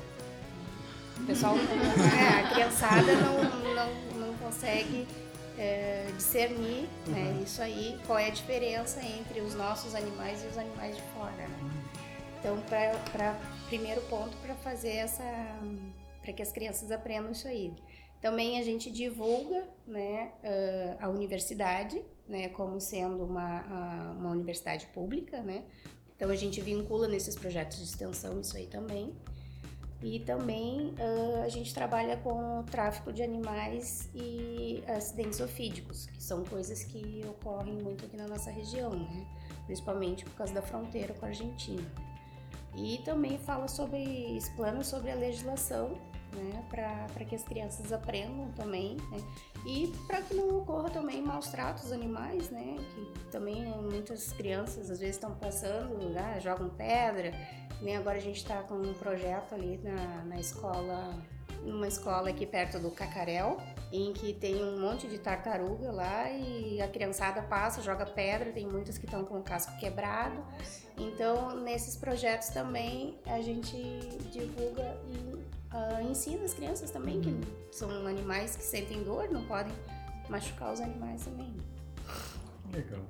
O 1.18 1.24
pessoal, 1.24 1.54
é, 1.56 2.40
a 2.40 2.50
criançada 2.50 3.14
não, 3.14 3.44
não, 3.74 4.26
não 4.26 4.34
consegue 4.38 5.06
é, 5.58 6.10
discernir 6.16 6.88
né, 7.06 7.34
uhum. 7.36 7.42
isso 7.42 7.62
aí, 7.62 7.98
qual 8.06 8.18
é 8.18 8.26
a 8.26 8.30
diferença 8.30 9.00
entre 9.00 9.40
os 9.40 9.54
nossos 9.54 9.94
animais 9.94 10.42
e 10.42 10.46
os 10.46 10.58
animais 10.58 10.96
de 10.96 11.02
fora. 11.14 11.32
Né? 11.32 11.81
Então, 12.42 12.60
para 13.12 13.38
primeiro 13.68 14.00
ponto, 14.02 14.36
para 14.38 14.56
fazer 14.56 14.96
essa. 14.96 15.22
para 16.20 16.32
que 16.32 16.42
as 16.42 16.50
crianças 16.50 16.90
aprendam 16.90 17.30
isso 17.30 17.46
aí. 17.46 17.72
Também 18.20 18.58
a 18.58 18.64
gente 18.64 18.90
divulga 18.90 19.64
né, 19.86 20.32
a 21.00 21.08
universidade 21.08 22.02
né, 22.28 22.48
como 22.48 22.80
sendo 22.80 23.24
uma, 23.24 24.12
uma 24.18 24.30
universidade 24.30 24.86
pública, 24.88 25.40
né? 25.40 25.64
Então 26.16 26.30
a 26.30 26.36
gente 26.36 26.60
vincula 26.60 27.06
nesses 27.06 27.34
projetos 27.34 27.78
de 27.78 27.84
extensão 27.84 28.40
isso 28.40 28.56
aí 28.56 28.66
também. 28.66 29.12
E 30.02 30.18
também 30.18 30.94
uh, 30.98 31.42
a 31.44 31.48
gente 31.48 31.72
trabalha 31.72 32.16
com 32.16 32.58
o 32.58 32.64
tráfico 32.64 33.12
de 33.12 33.22
animais 33.22 34.10
e 34.12 34.82
acidentes 34.88 35.40
ofídicos, 35.40 36.06
que 36.06 36.20
são 36.20 36.42
coisas 36.44 36.82
que 36.82 37.24
ocorrem 37.28 37.74
muito 37.74 38.04
aqui 38.04 38.16
na 38.16 38.26
nossa 38.26 38.50
região, 38.50 38.90
né? 38.90 39.24
principalmente 39.66 40.24
por 40.24 40.34
causa 40.34 40.52
da 40.52 40.62
fronteira 40.62 41.14
com 41.14 41.24
a 41.24 41.28
Argentina. 41.28 41.88
E 42.74 42.98
também 43.04 43.38
fala 43.38 43.68
sobre, 43.68 44.02
explana 44.36 44.82
sobre 44.82 45.10
a 45.10 45.14
legislação, 45.14 45.90
né? 46.34 46.64
para 46.70 47.24
que 47.24 47.34
as 47.34 47.42
crianças 47.42 47.92
aprendam 47.92 48.50
também, 48.52 48.96
né? 49.10 49.18
e 49.66 49.92
para 50.06 50.22
que 50.22 50.34
não 50.34 50.58
ocorra 50.58 50.88
também 50.90 51.20
maus 51.20 51.48
tratos 51.48 51.92
animais, 51.92 52.50
né? 52.50 52.76
que 52.94 53.30
também 53.30 53.66
muitas 53.82 54.32
crianças 54.32 54.90
às 54.90 55.00
vezes 55.00 55.16
estão 55.16 55.34
passando, 55.34 55.98
ah, 56.16 56.38
jogam 56.38 56.70
pedra, 56.70 57.32
nem 57.82 57.96
agora 57.96 58.16
a 58.16 58.20
gente 58.20 58.36
está 58.36 58.62
com 58.62 58.74
um 58.74 58.94
projeto 58.94 59.54
ali 59.54 59.78
na, 59.82 60.24
na 60.24 60.40
escola, 60.40 61.14
numa 61.62 61.88
escola 61.88 62.30
aqui 62.30 62.46
perto 62.46 62.78
do 62.78 62.90
Cacarel, 62.90 63.58
em 63.92 64.12
que 64.12 64.32
tem 64.32 64.62
um 64.64 64.80
monte 64.80 65.06
de 65.06 65.18
tartaruga 65.18 65.90
lá 65.92 66.30
e 66.30 66.80
a 66.80 66.88
criançada 66.88 67.42
passa, 67.42 67.82
joga 67.82 68.06
pedra, 68.06 68.52
tem 68.52 68.66
muitas 68.66 68.96
que 68.96 69.04
estão 69.04 69.24
com 69.24 69.38
o 69.38 69.42
casco 69.42 69.76
quebrado. 69.78 70.42
Então, 70.98 71.56
nesses 71.56 71.96
projetos 71.96 72.48
também 72.48 73.18
a 73.26 73.40
gente 73.40 73.76
divulga 74.30 74.96
e 75.10 75.34
uh, 75.74 76.10
ensina 76.10 76.44
as 76.44 76.54
crianças 76.54 76.90
também 76.90 77.20
que 77.20 77.34
são 77.74 77.90
animais 78.06 78.56
que 78.56 78.62
sentem 78.62 79.02
dor, 79.02 79.30
não 79.30 79.44
podem 79.44 79.72
machucar 80.28 80.72
os 80.72 80.80
animais 80.80 81.24
também. 81.24 81.54
Legal. 82.72 83.00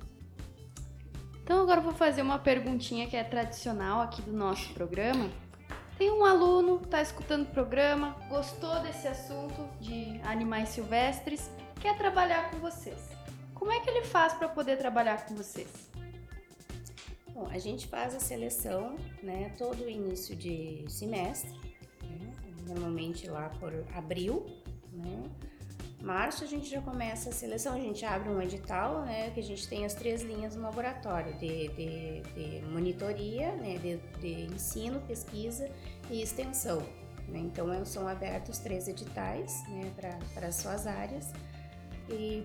Então 1.42 1.60
agora 1.60 1.80
eu 1.80 1.84
vou 1.84 1.92
fazer 1.92 2.22
uma 2.22 2.38
perguntinha 2.38 3.08
que 3.08 3.16
é 3.16 3.24
tradicional 3.24 4.00
aqui 4.00 4.22
do 4.22 4.32
nosso 4.32 4.72
programa. 4.74 5.28
Tem 5.98 6.10
um 6.10 6.24
aluno, 6.24 6.80
está 6.82 7.02
escutando 7.02 7.42
o 7.42 7.50
programa, 7.50 8.16
gostou 8.28 8.80
desse 8.80 9.06
assunto 9.06 9.68
de 9.80 10.20
animais 10.24 10.70
silvestres, 10.70 11.50
quer 11.80 11.96
trabalhar 11.98 12.50
com 12.50 12.58
vocês. 12.58 13.10
Como 13.54 13.70
é 13.70 13.80
que 13.80 13.90
ele 13.90 14.04
faz 14.04 14.32
para 14.32 14.48
poder 14.48 14.78
trabalhar 14.78 15.26
com 15.26 15.34
vocês? 15.34 15.91
Bom, 17.34 17.46
a 17.50 17.58
gente 17.58 17.86
faz 17.86 18.14
a 18.14 18.20
seleção, 18.20 18.96
né, 19.22 19.54
todo 19.56 19.88
início 19.88 20.36
de 20.36 20.84
semestre, 20.88 21.58
né, 22.02 22.32
normalmente 22.66 23.28
lá 23.28 23.48
por 23.58 23.72
abril, 23.94 24.46
né, 24.92 25.24
Março 26.02 26.42
a 26.42 26.46
gente 26.48 26.68
já 26.68 26.80
começa 26.80 27.30
a 27.30 27.32
seleção, 27.32 27.74
a 27.74 27.78
gente 27.78 28.04
abre 28.04 28.28
um 28.28 28.42
edital, 28.42 29.02
né, 29.02 29.30
que 29.30 29.38
a 29.38 29.42
gente 29.42 29.68
tem 29.68 29.84
as 29.84 29.94
três 29.94 30.22
linhas 30.22 30.56
no 30.56 30.62
laboratório, 30.62 31.32
de, 31.38 31.68
de, 31.68 32.22
de 32.34 32.66
monitoria, 32.66 33.54
né, 33.54 33.78
de, 33.78 33.98
de, 34.20 34.52
ensino, 34.52 35.00
pesquisa 35.02 35.70
e 36.10 36.20
extensão. 36.20 36.82
Né? 37.28 37.38
Então 37.38 37.72
é, 37.72 37.84
são 37.84 38.08
abertos 38.08 38.58
três 38.58 38.88
editais 38.88 39.62
né, 39.68 39.92
para 40.34 40.48
as 40.48 40.56
suas 40.56 40.88
áreas 40.88 41.32
e 42.10 42.44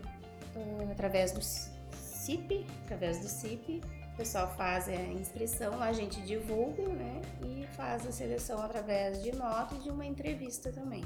uh, 0.55 0.91
através 0.91 1.31
do 1.31 1.41
CIP, 1.41 2.63
através 2.85 3.19
do 3.19 3.27
CIP, 3.27 3.81
o 4.17 4.25
pessoal 4.25 4.51
faz 4.57 4.89
a 4.89 4.95
inscrição, 4.95 5.79
a 5.79 5.93
gente 5.93 6.19
divulga 6.21 6.87
né, 6.87 7.21
e 7.45 7.67
faz 7.75 8.03
a 8.03 8.11
seleção 8.11 8.59
através 8.59 9.21
de 9.21 9.31
notas 9.35 9.77
e 9.77 9.81
de 9.83 9.91
uma 9.91 10.03
entrevista 10.03 10.71
também. 10.71 11.03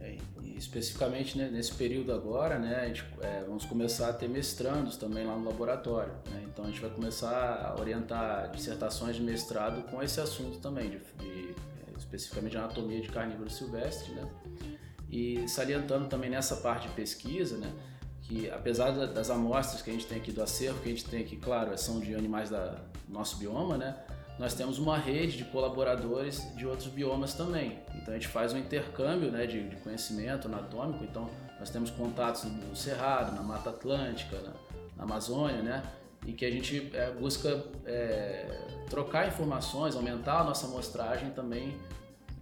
É, 0.00 0.16
especificamente 0.56 1.38
né, 1.38 1.48
nesse 1.48 1.72
período 1.72 2.12
agora, 2.12 2.58
né, 2.58 2.80
a 2.80 2.88
gente, 2.88 3.04
é, 3.20 3.44
vamos 3.46 3.64
começar 3.64 4.08
a 4.08 4.12
ter 4.12 4.28
mestrandos 4.28 4.96
também 4.96 5.24
lá 5.24 5.36
no 5.36 5.44
laboratório. 5.44 6.12
Né? 6.28 6.44
Então 6.48 6.64
a 6.64 6.68
gente 6.68 6.80
vai 6.80 6.90
começar 6.90 7.64
a 7.64 7.80
orientar 7.80 8.50
dissertações 8.50 9.14
de 9.14 9.22
mestrado 9.22 9.88
com 9.88 10.02
esse 10.02 10.20
assunto 10.20 10.58
também, 10.58 10.90
de, 10.90 10.98
de 10.98 11.54
é, 11.86 11.96
especificamente 11.96 12.50
de 12.50 12.58
anatomia 12.58 13.00
de 13.00 13.08
carnívoro 13.10 13.48
silvestre. 13.48 14.12
Né? 14.12 14.28
E 15.08 15.48
salientando 15.48 16.08
também 16.08 16.30
nessa 16.30 16.56
parte 16.56 16.88
de 16.88 16.94
pesquisa, 16.94 17.58
né, 17.58 17.72
que 18.28 18.50
apesar 18.50 18.90
das 18.90 19.30
amostras 19.30 19.82
que 19.82 19.90
a 19.90 19.92
gente 19.92 20.06
tem 20.06 20.18
aqui 20.18 20.32
do 20.32 20.42
acervo, 20.42 20.80
que 20.80 20.88
a 20.88 20.92
gente 20.92 21.04
tem 21.04 21.20
aqui, 21.20 21.36
claro, 21.36 21.76
são 21.78 22.00
de 22.00 22.14
animais 22.14 22.50
da, 22.50 22.76
nosso 23.08 23.36
bioma, 23.36 23.76
né? 23.76 23.96
nós 24.38 24.52
temos 24.52 24.78
uma 24.78 24.98
rede 24.98 25.38
de 25.38 25.44
colaboradores 25.44 26.46
de 26.54 26.66
outros 26.66 26.88
biomas 26.88 27.32
também. 27.34 27.78
Então 27.94 28.12
a 28.12 28.16
gente 28.16 28.28
faz 28.28 28.52
um 28.52 28.58
intercâmbio 28.58 29.30
né, 29.30 29.46
de, 29.46 29.68
de 29.68 29.76
conhecimento 29.76 30.46
anatômico. 30.46 31.04
Então 31.04 31.30
nós 31.58 31.70
temos 31.70 31.90
contatos 31.90 32.44
no 32.44 32.76
Cerrado, 32.76 33.34
na 33.34 33.42
Mata 33.42 33.70
Atlântica, 33.70 34.36
na, 34.40 34.52
na 34.96 35.04
Amazônia, 35.04 35.62
né? 35.62 35.82
E 36.26 36.32
que 36.32 36.44
a 36.44 36.50
gente 36.50 36.90
é, 36.92 37.10
busca 37.12 37.64
é, 37.86 38.46
trocar 38.90 39.28
informações, 39.28 39.94
aumentar 39.94 40.40
a 40.40 40.44
nossa 40.44 40.66
amostragem 40.66 41.30
também, 41.30 41.74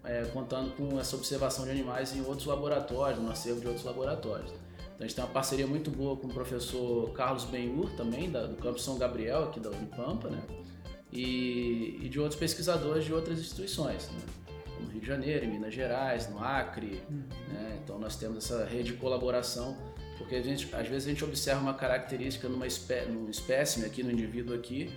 é, 0.02 0.24
contando 0.32 0.74
com 0.74 0.98
essa 0.98 1.14
observação 1.14 1.64
de 1.64 1.70
animais 1.70 2.16
em 2.16 2.22
outros 2.22 2.46
laboratórios, 2.46 3.22
no 3.22 3.30
acervo 3.30 3.60
de 3.60 3.66
outros 3.66 3.84
laboratórios. 3.84 4.50
Então 4.94 5.04
a 5.04 5.08
gente 5.08 5.16
tem 5.16 5.24
uma 5.24 5.30
parceria 5.30 5.66
muito 5.66 5.90
boa 5.90 6.16
com 6.16 6.28
o 6.28 6.32
professor 6.32 7.10
Carlos 7.12 7.44
Benhur 7.44 7.90
também, 7.96 8.30
da, 8.30 8.46
do 8.46 8.56
Campo 8.56 8.78
São 8.78 8.96
Gabriel, 8.96 9.44
aqui 9.44 9.58
da 9.58 9.70
Unipampa, 9.70 10.30
né? 10.30 10.40
e, 11.12 11.98
e 12.02 12.08
de 12.08 12.20
outros 12.20 12.38
pesquisadores 12.38 13.04
de 13.04 13.12
outras 13.12 13.38
instituições, 13.38 14.08
né? 14.10 14.20
no 14.80 14.90
Rio 14.90 15.00
de 15.00 15.06
Janeiro, 15.06 15.44
em 15.44 15.48
Minas 15.48 15.74
Gerais, 15.74 16.28
no 16.30 16.38
Acre. 16.38 17.02
Uhum. 17.10 17.22
Né? 17.48 17.80
Então 17.82 17.98
nós 17.98 18.16
temos 18.16 18.44
essa 18.44 18.64
rede 18.64 18.92
de 18.92 18.98
colaboração, 18.98 19.76
porque 20.18 20.40
gente, 20.42 20.72
às 20.74 20.86
vezes 20.88 21.06
a 21.08 21.10
gente 21.10 21.24
observa 21.24 21.60
uma 21.60 21.74
característica 21.74 22.48
numa 22.48 22.66
espé 22.66 23.06
num 23.06 23.28
espécime 23.28 23.86
aqui, 23.86 24.02
no 24.02 24.12
indivíduo 24.12 24.54
aqui, 24.54 24.92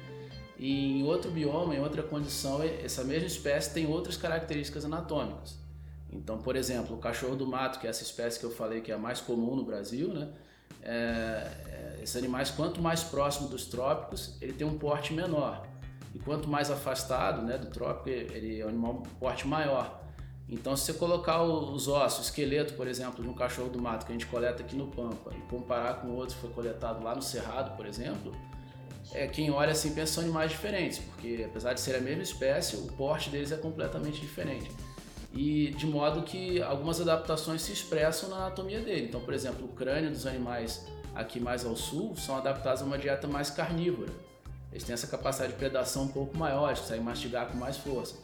e 0.59 0.99
em 0.99 1.03
outro 1.03 1.29
bioma, 1.31 1.75
em 1.75 1.79
outra 1.79 2.01
condição, 2.01 2.61
essa 2.63 3.03
mesma 3.03 3.27
espécie 3.27 3.73
tem 3.73 3.87
outras 3.87 4.17
características 4.17 4.85
anatômicas. 4.85 5.55
Então, 6.11 6.37
por 6.37 6.55
exemplo, 6.55 6.95
o 6.95 6.99
cachorro 6.99 7.35
do 7.35 7.45
mato, 7.45 7.79
que 7.79 7.87
é 7.87 7.89
essa 7.89 8.03
espécie 8.03 8.39
que 8.39 8.45
eu 8.45 8.51
falei 8.51 8.81
que 8.81 8.91
é 8.91 8.95
a 8.95 8.97
mais 8.97 9.19
comum 9.19 9.55
no 9.55 9.63
Brasil, 9.63 10.13
né? 10.13 10.29
É, 10.81 10.89
é, 11.67 11.99
esses 12.01 12.15
animais, 12.15 12.49
quanto 12.49 12.81
mais 12.81 13.03
próximo 13.03 13.49
dos 13.49 13.65
trópicos, 13.65 14.37
ele 14.41 14.53
tem 14.53 14.65
um 14.65 14.77
porte 14.77 15.13
menor. 15.13 15.67
E 16.15 16.19
quanto 16.19 16.47
mais 16.47 16.71
afastado 16.71 17.41
né, 17.41 17.57
do 17.57 17.67
trópico, 17.67 18.09
ele 18.09 18.59
é 18.59 18.65
um 18.65 18.69
animal 18.69 19.03
porte 19.19 19.47
maior. 19.47 20.01
Então, 20.49 20.77
se 20.77 20.85
você 20.85 20.93
colocar 20.93 21.43
os 21.43 21.89
ossos, 21.89 22.19
o 22.19 22.21
esqueleto, 22.21 22.73
por 22.75 22.87
exemplo, 22.87 23.21
de 23.21 23.29
um 23.29 23.33
cachorro 23.33 23.69
do 23.69 23.81
mato 23.81 24.05
que 24.05 24.13
a 24.13 24.15
gente 24.15 24.25
coleta 24.25 24.63
aqui 24.63 24.77
no 24.77 24.87
Pampa 24.87 25.31
e 25.35 25.41
comparar 25.49 25.95
com 25.95 26.07
outro 26.11 26.35
que 26.35 26.41
foi 26.41 26.49
coletado 26.51 27.03
lá 27.03 27.13
no 27.13 27.21
Cerrado, 27.21 27.75
por 27.75 27.85
exemplo, 27.85 28.31
é, 29.13 29.27
quem 29.27 29.51
olha 29.51 29.71
assim 29.71 29.93
pensa 29.93 30.13
são 30.13 30.23
animais 30.23 30.51
diferentes, 30.51 30.99
porque 30.99 31.43
apesar 31.45 31.73
de 31.73 31.81
ser 31.81 31.97
a 31.97 32.01
mesma 32.01 32.23
espécie, 32.23 32.77
o 32.77 32.87
porte 32.93 33.29
deles 33.29 33.51
é 33.51 33.57
completamente 33.57 34.21
diferente. 34.21 34.71
E 35.33 35.71
de 35.71 35.85
modo 35.85 36.23
que 36.23 36.61
algumas 36.61 37.01
adaptações 37.01 37.61
se 37.61 37.71
expressam 37.71 38.29
na 38.29 38.37
anatomia 38.37 38.79
dele. 38.79 39.07
Então, 39.07 39.21
por 39.21 39.33
exemplo, 39.33 39.65
o 39.65 39.69
crânio 39.69 40.09
dos 40.09 40.25
animais 40.25 40.85
aqui 41.13 41.39
mais 41.39 41.65
ao 41.65 41.75
sul 41.75 42.15
são 42.15 42.37
adaptados 42.37 42.81
a 42.81 42.85
uma 42.85 42.97
dieta 42.97 43.27
mais 43.27 43.49
carnívora 43.49 44.11
eles 44.71 44.83
têm 44.83 44.93
essa 44.93 45.07
capacidade 45.07 45.53
de 45.53 45.57
predação 45.57 46.03
um 46.03 46.07
pouco 46.07 46.37
maior, 46.37 46.73
de 46.73 46.81
sair 46.81 46.99
mastigar 46.99 47.47
com 47.47 47.57
mais 47.57 47.77
força. 47.77 48.15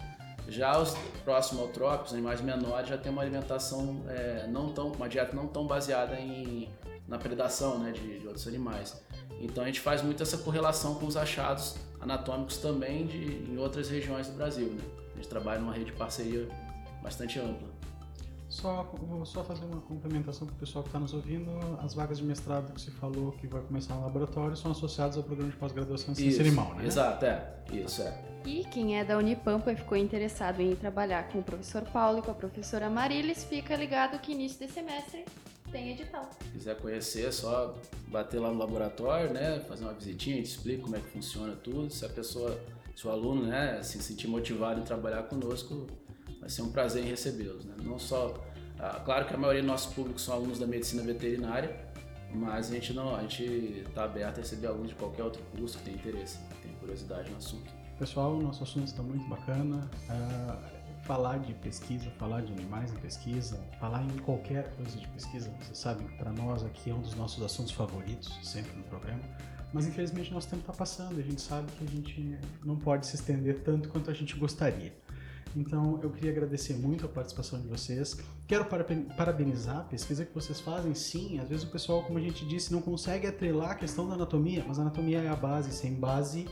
Já 0.48 0.78
os 0.78 0.94
próximos 1.24 1.62
autrópicos, 1.62 2.14
animais 2.14 2.42
menores, 2.42 2.90
já 2.90 2.98
tem 2.98 3.12
uma 3.12 3.22
alimentação 3.22 4.04
é, 4.08 4.46
não 4.48 4.72
tão, 4.74 4.92
uma 4.92 5.08
dieta 5.08 5.36
não 5.36 5.48
tão 5.48 5.66
baseada 5.66 6.20
em, 6.20 6.70
na 7.08 7.18
predação 7.18 7.80
né, 7.80 7.92
de, 7.92 8.20
de, 8.20 8.28
outros 8.28 8.48
animais. 8.48 9.02
Então 9.40 9.64
a 9.64 9.68
gente 9.68 9.80
faz 9.80 10.02
muito 10.02 10.22
essa 10.22 10.38
correlação 10.38 10.96
com 10.96 11.08
os 11.08 11.16
achados 11.16 11.76
anatômicos 12.00 12.58
também 12.58 13.08
de, 13.08 13.52
em 13.52 13.58
outras 13.58 13.90
regiões 13.90 14.28
do 14.28 14.34
Brasil. 14.34 14.68
Né? 14.68 14.84
A 15.14 15.16
gente 15.16 15.30
trabalha 15.30 15.60
numa 15.60 15.74
rede 15.74 15.86
de 15.86 15.94
parceria 15.94 16.48
bastante 17.04 17.40
ampla. 17.40 17.68
Só, 18.50 18.84
vou 18.94 19.26
só 19.26 19.44
fazer 19.44 19.66
uma 19.66 19.82
complementação 19.82 20.46
para 20.46 20.56
o 20.56 20.60
pessoal 20.60 20.84
que 20.84 20.90
está 20.90 21.00
nos 21.00 21.12
ouvindo. 21.12 21.50
As 21.84 21.96
vagas 21.96 22.20
de 22.20 22.24
mestrado 22.24 22.72
que 22.72 22.80
se 22.80 22.92
falou 22.92 23.32
que 23.32 23.48
vai 23.48 23.62
começar 23.62 23.96
no 23.96 24.04
laboratório 24.04 24.56
são 24.56 24.72
associadas 24.72 25.18
ao 25.18 25.24
programa 25.24 25.52
de 25.52 25.58
pós-graduação 25.58 26.12
em 26.12 26.16
ciência 26.16 26.42
animal, 26.42 26.76
né? 26.76 26.86
Exato, 26.86 27.26
é. 27.26 27.52
Isso, 27.72 28.04
é. 28.04 28.16
E 28.46 28.64
quem 28.66 29.00
é 29.00 29.04
da 29.04 29.18
Unipampa 29.18 29.72
e 29.72 29.76
ficou 29.76 29.98
interessado 29.98 30.62
em 30.62 30.76
trabalhar 30.76 31.30
com 31.30 31.40
o 31.40 31.44
professor 31.44 31.82
Paulo 31.82 32.20
e 32.20 32.22
com 32.22 32.30
a 32.30 32.36
professora 32.36 32.92
Marilis, 32.92 33.44
fica 33.44 33.76
ligado 33.76 34.20
que 34.20 34.34
início 34.34 34.68
de 34.68 34.72
semestre 34.72 35.26
tem 35.72 35.92
edital. 35.92 36.30
Se 36.40 36.52
quiser 36.52 36.78
conhecer, 36.78 37.26
é 37.26 37.32
só 37.32 37.74
bater 38.10 38.40
lá 38.40 38.52
no 38.52 38.60
laboratório, 38.60 39.34
né? 39.34 39.62
Fazer 39.68 39.84
uma 39.84 39.94
visitinha, 39.94 40.36
a 40.36 40.40
gente 40.40 40.50
explica 40.50 40.84
como 40.84 40.96
é 40.96 41.00
que 41.00 41.08
funciona 41.08 41.56
tudo. 41.56 41.90
Se 41.90 42.06
a 42.06 42.10
pessoa, 42.10 42.60
se 42.96 43.08
o 43.08 43.10
aluno, 43.10 43.48
né, 43.48 43.82
se 43.82 43.98
sentir 44.04 44.28
motivado 44.28 44.80
em 44.80 44.84
trabalhar 44.84 45.24
conosco, 45.24 45.88
vai 46.44 46.50
ser 46.50 46.62
um 46.62 46.72
prazer 46.72 47.06
em 47.06 47.08
recebê-los. 47.08 47.64
Né? 47.64 47.74
Não 47.84 47.98
só, 47.98 48.34
ah, 48.78 49.02
claro 49.06 49.26
que 49.26 49.34
a 49.34 49.38
maioria 49.38 49.62
dos 49.62 49.72
nossos 49.72 49.94
públicos 49.94 50.24
são 50.24 50.36
alunos 50.36 50.60
da 50.60 50.68
medicina 50.68 51.02
veterinária, 51.02 51.74
mas 52.34 52.70
a 52.70 52.74
gente 52.74 52.92
não, 52.94 53.16
a 53.16 53.22
gente 53.22 53.44
está 53.88 54.04
aberto 54.04 54.40
a 54.40 54.42
receber 54.42 54.68
alunos 54.68 54.90
de 54.90 54.96
qualquer 54.96 55.24
outro 55.24 55.42
curso 55.56 55.78
que 55.78 55.86
tenha 55.86 55.98
interesse, 55.98 56.38
que 56.38 56.62
tenha 56.64 56.76
curiosidade 56.76 57.32
no 57.32 57.38
assunto. 57.38 57.72
Pessoal, 57.98 58.38
nosso 58.42 58.62
assunto 58.64 58.88
está 58.88 59.02
muito 59.02 59.26
bacana. 59.30 59.90
Uh, 60.10 60.84
falar 61.04 61.38
de 61.40 61.54
pesquisa, 61.54 62.10
falar 62.18 62.42
de 62.42 62.52
animais 62.52 62.92
em 62.92 62.96
pesquisa, 62.96 63.58
falar 63.80 64.04
em 64.04 64.18
qualquer 64.20 64.74
coisa 64.76 64.98
de 64.98 65.08
pesquisa, 65.10 65.50
vocês 65.62 65.78
sabem 65.78 66.08
que 66.08 66.18
para 66.18 66.32
nós 66.32 66.64
aqui 66.64 66.90
é 66.90 66.94
um 66.94 67.02
dos 67.02 67.14
nossos 67.16 67.44
assuntos 67.44 67.72
favoritos, 67.74 68.38
sempre 68.42 68.76
no 68.76 68.84
programa. 68.84 69.22
Mas 69.74 69.86
infelizmente 69.86 70.32
nosso 70.32 70.50
tempo 70.50 70.62
está 70.62 70.74
passando, 70.74 71.20
a 71.20 71.24
gente 71.24 71.42
sabe 71.42 71.70
que 71.74 71.84
a 71.84 71.88
gente 71.88 72.40
não 72.64 72.78
pode 72.78 73.06
se 73.06 73.16
estender 73.16 73.64
tanto 73.64 73.90
quanto 73.90 74.10
a 74.10 74.14
gente 74.14 74.36
gostaria. 74.38 74.94
Então 75.56 76.00
eu 76.02 76.10
queria 76.10 76.32
agradecer 76.32 76.74
muito 76.74 77.06
a 77.06 77.10
participação 77.10 77.62
de 77.62 77.68
vocês. 77.68 78.18
Quero 78.48 78.66
parabenizar 78.66 79.78
a 79.78 79.84
pesquisa 79.84 80.26
que 80.26 80.34
vocês 80.34 80.60
fazem. 80.60 80.94
Sim, 80.94 81.40
às 81.40 81.48
vezes 81.48 81.64
o 81.64 81.72
pessoal, 81.72 82.04
como 82.04 82.18
a 82.18 82.22
gente 82.22 82.46
disse, 82.46 82.72
não 82.72 82.82
consegue 82.82 83.28
atrelar 83.28 83.72
a 83.72 83.76
questão 83.76 84.08
da 84.08 84.16
anatomia, 84.16 84.64
mas 84.68 84.80
a 84.80 84.82
anatomia 84.82 85.20
é 85.20 85.30
a 85.30 85.36
base. 85.36 85.72
Sem 85.72 85.94
base, 85.94 86.48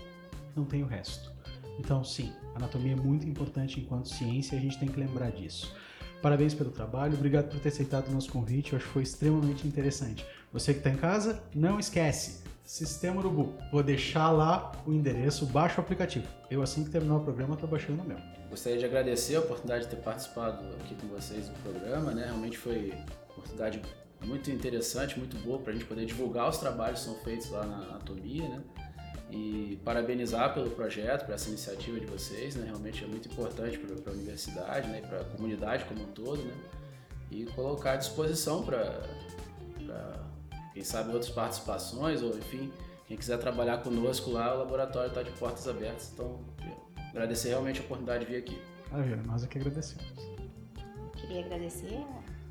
não 0.56 0.66
tem 0.66 0.84
o 0.84 0.88
resto. 0.88 1.32
Então, 1.80 2.04
sim, 2.04 2.32
anatomia 2.56 2.93
é 2.93 2.95
muito 2.95 3.28
importante 3.28 3.80
enquanto 3.80 4.10
ciência 4.10 4.56
e 4.56 4.60
a 4.60 4.62
gente 4.62 4.80
tem 4.80 4.88
que 4.88 4.99
lembrar 4.99 5.32
disso. 5.32 5.74
Parabéns 6.22 6.54
pelo 6.54 6.70
trabalho, 6.70 7.16
obrigado 7.16 7.49
por 7.49 7.60
ter 7.60 7.70
aceitado 7.70 8.10
o 8.10 8.12
nosso 8.12 8.32
convite, 8.32 8.74
eu 8.74 8.78
acho 8.78 8.86
que 8.86 8.93
foi 8.93 9.02
extremamente 9.02 9.68
interessante. 9.68 10.24
Você 10.54 10.74
que 10.74 10.80
está 10.80 10.91
em 10.91 10.97
casa, 10.97 11.41
não 11.56 11.80
esquece, 11.80 12.43
Sistema 12.64 13.20
Urubu. 13.20 13.54
Vou 13.72 13.84
deixar 13.84 14.30
lá 14.32 14.72
o 14.86 14.93
endereço, 14.93 15.45
baixa 15.45 15.82
o 15.82 15.84
aplicativo. 15.84 16.26
Eu, 16.49 16.62
assim 16.62 16.84
que 16.84 16.89
terminar 16.89 17.18
o 17.18 17.20
programa, 17.20 17.56
estou 17.56 17.68
baixando 17.68 18.02
o 18.02 18.06
meu. 18.06 18.18
Gostaria 18.52 18.78
de 18.78 18.84
agradecer 18.84 19.38
a 19.38 19.39
oportunidade 19.39 19.86
de 19.86 19.91
ter 19.91 20.02
participado 20.02 20.68
aqui 20.82 20.93
com 20.95 21.08
vocês 21.08 21.47
do 21.47 21.58
programa, 21.64 22.12
né? 22.12 22.26
Realmente 22.26 22.58
foi 22.58 22.89
uma 22.89 23.06
oportunidade 23.30 23.82
muito 24.26 24.52
interessante, 24.52 25.18
muito 25.18 25.38
boa 25.38 25.58
para 25.58 25.72
a 25.72 25.74
gente 25.74 25.86
poder 25.86 26.06
divulgar 26.06 26.49
os 26.49 26.58
trabalhos 26.58 26.99
que 26.99 27.06
são 27.06 27.16
feitos 27.24 27.49
lá 27.49 27.66
na 27.66 27.78
anatomia, 27.78 28.49
né? 28.49 28.62
E 29.32 29.80
parabenizar 29.86 30.54
pelo 30.54 30.70
projeto, 30.72 31.26
por 31.26 31.34
essa 31.34 31.47
iniciativa 31.47 31.97
de 31.97 32.06
vocês, 32.06 32.58
né? 32.58 32.66
Realmente 32.66 33.02
é 33.06 33.08
muito 33.08 33.30
importante 33.30 33.78
para 33.78 34.12
a 34.12 34.14
universidade, 34.14 34.89
né? 34.89 34.99
Para 34.99 35.22
a 35.22 35.24
comunidade 35.24 35.86
como 35.86 36.04
um 36.04 36.08
todo, 36.08 36.43
né? 36.43 36.54
E 37.32 37.45
colocar 37.56 37.93
à 37.93 37.95
disposição 37.95 38.66
para 38.66 39.02
quem 40.74 40.84
sabe 40.84 41.14
outras 41.14 41.32
participações 41.32 42.22
ou 42.22 42.38
enfim, 42.38 42.70
quem 43.08 43.16
quiser 43.16 43.38
trabalhar 43.38 43.78
conosco 43.78 44.30
lá, 44.30 44.54
o 44.56 44.60
laboratório 44.60 45.08
está 45.08 45.24
de 45.24 45.32
portas 45.32 45.68
abertas. 45.70 46.12
Então, 46.14 46.41
agradecer 47.12 47.49
realmente 47.49 47.80
a 47.80 47.84
oportunidade 47.84 48.26
de 48.26 48.32
vir 48.32 48.38
aqui. 48.38 48.62
Maravilha, 48.91 49.18
nós 49.18 49.43
é 49.43 49.47
que 49.47 49.59
agradecemos. 49.59 50.32
Queria 51.16 51.45
agradecer 51.45 52.03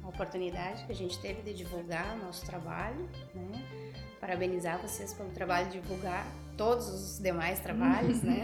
a 0.02 0.08
oportunidade 0.08 0.84
que 0.86 0.92
a 0.92 0.94
gente 0.94 1.18
teve 1.18 1.42
de 1.42 1.52
divulgar 1.52 2.16
o 2.16 2.24
nosso 2.24 2.44
trabalho, 2.46 3.08
né? 3.34 3.62
Parabenizar 4.20 4.80
vocês 4.80 5.12
pelo 5.12 5.30
trabalho 5.30 5.68
de 5.70 5.80
divulgar 5.80 6.26
todos 6.56 6.88
os 6.88 7.18
demais 7.18 7.58
trabalhos, 7.60 8.22
né? 8.22 8.42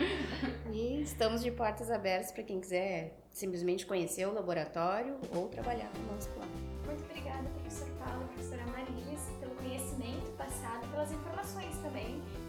e 0.72 1.02
estamos 1.02 1.42
de 1.42 1.50
portas 1.50 1.90
abertas 1.90 2.30
para 2.30 2.42
quem 2.42 2.60
quiser 2.60 3.18
simplesmente 3.30 3.86
conhecer 3.86 4.26
o 4.26 4.32
laboratório 4.32 5.16
ou 5.34 5.48
trabalhar 5.48 5.88
conosco 5.90 6.38
lá. 6.38 6.46
Muito 6.86 7.04
obrigada, 7.04 7.48
professor 7.50 7.88
Paulo, 7.98 8.26
professora 8.28 8.66
Marilis, 8.66 9.20
pelo 9.40 9.54
conhecimento 9.56 10.30
passado, 10.36 10.86
pelas 10.90 11.12
informações 11.12 11.76
também. 11.76 11.87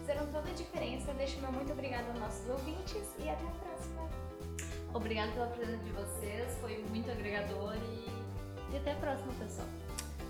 Fizeram 0.09 0.25
toda 0.31 0.49
a 0.49 0.53
diferença. 0.53 1.13
Deixo 1.13 1.39
meu 1.39 1.51
muito 1.51 1.71
obrigado 1.71 2.07
aos 2.07 2.19
nossos 2.19 2.49
ouvintes 2.49 3.03
e 3.19 3.29
até 3.29 3.45
a 3.45 3.51
próxima. 3.51 4.09
Obrigada 4.91 5.31
pela 5.33 5.45
presença 5.45 5.83
de 5.83 5.91
vocês, 5.91 6.57
foi 6.59 6.83
muito 6.89 7.11
agregador 7.11 7.75
e, 7.75 8.73
e 8.73 8.77
até 8.77 8.93
a 8.93 8.95
próxima, 8.95 9.31
pessoal. 9.33 9.67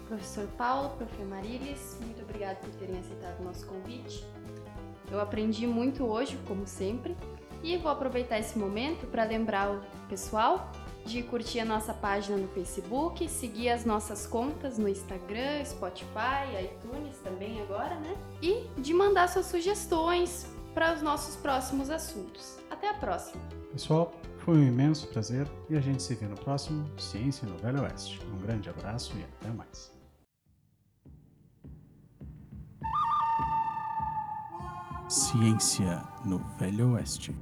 Professor 0.06 0.48
Paulo, 0.58 0.90
professor 0.98 1.26
Marilis, 1.28 1.98
muito 2.02 2.22
obrigado 2.22 2.58
por 2.58 2.70
terem 2.72 3.00
aceitado 3.00 3.40
o 3.40 3.44
nosso 3.44 3.66
convite. 3.68 4.26
Eu 5.10 5.22
aprendi 5.22 5.66
muito 5.66 6.04
hoje, 6.04 6.38
como 6.46 6.68
sempre, 6.68 7.16
e 7.64 7.78
vou 7.78 7.90
aproveitar 7.90 8.38
esse 8.38 8.60
momento 8.60 9.08
para 9.08 9.24
lembrar 9.24 9.72
o 9.72 9.82
pessoal 10.10 10.70
de 11.10 11.24
curtir 11.24 11.60
a 11.60 11.66
nossa 11.66 11.92
página 11.92 12.38
no 12.38 12.48
Facebook, 12.50 13.28
seguir 13.28 13.70
as 13.70 13.84
nossas 13.84 14.28
contas 14.28 14.78
no 14.78 14.88
Instagram, 14.88 15.66
Spotify, 15.66 16.46
iTunes 16.64 17.18
também 17.24 17.60
agora, 17.64 17.96
né? 17.96 18.16
E 18.42 18.68
de 18.80 18.94
mandar 18.94 19.28
suas 19.28 19.48
sugestões 19.48 20.46
para 20.76 20.94
os 20.94 21.02
nossos 21.02 21.36
próximos 21.36 21.90
assuntos. 21.90 22.60
Até 22.70 22.90
a 22.90 22.94
próxima! 22.94 23.42
Pessoal, 23.72 24.14
foi 24.38 24.58
um 24.58 24.68
imenso 24.68 25.08
prazer 25.08 25.50
e 25.68 25.76
a 25.76 25.82
gente 25.82 26.04
se 26.04 26.14
vê 26.14 26.28
no 26.28 26.38
próximo 26.38 26.88
Ciência 26.96 27.48
no 27.48 27.58
Velho 27.58 27.82
Oeste. 27.82 28.22
Um 28.32 28.38
grande 28.38 28.70
abraço 28.70 29.18
e 29.18 29.24
até 29.24 29.50
mais. 29.52 29.92
Ciência 35.08 36.04
no 36.24 36.38
Velho 36.60 36.94
Oeste. 36.94 37.36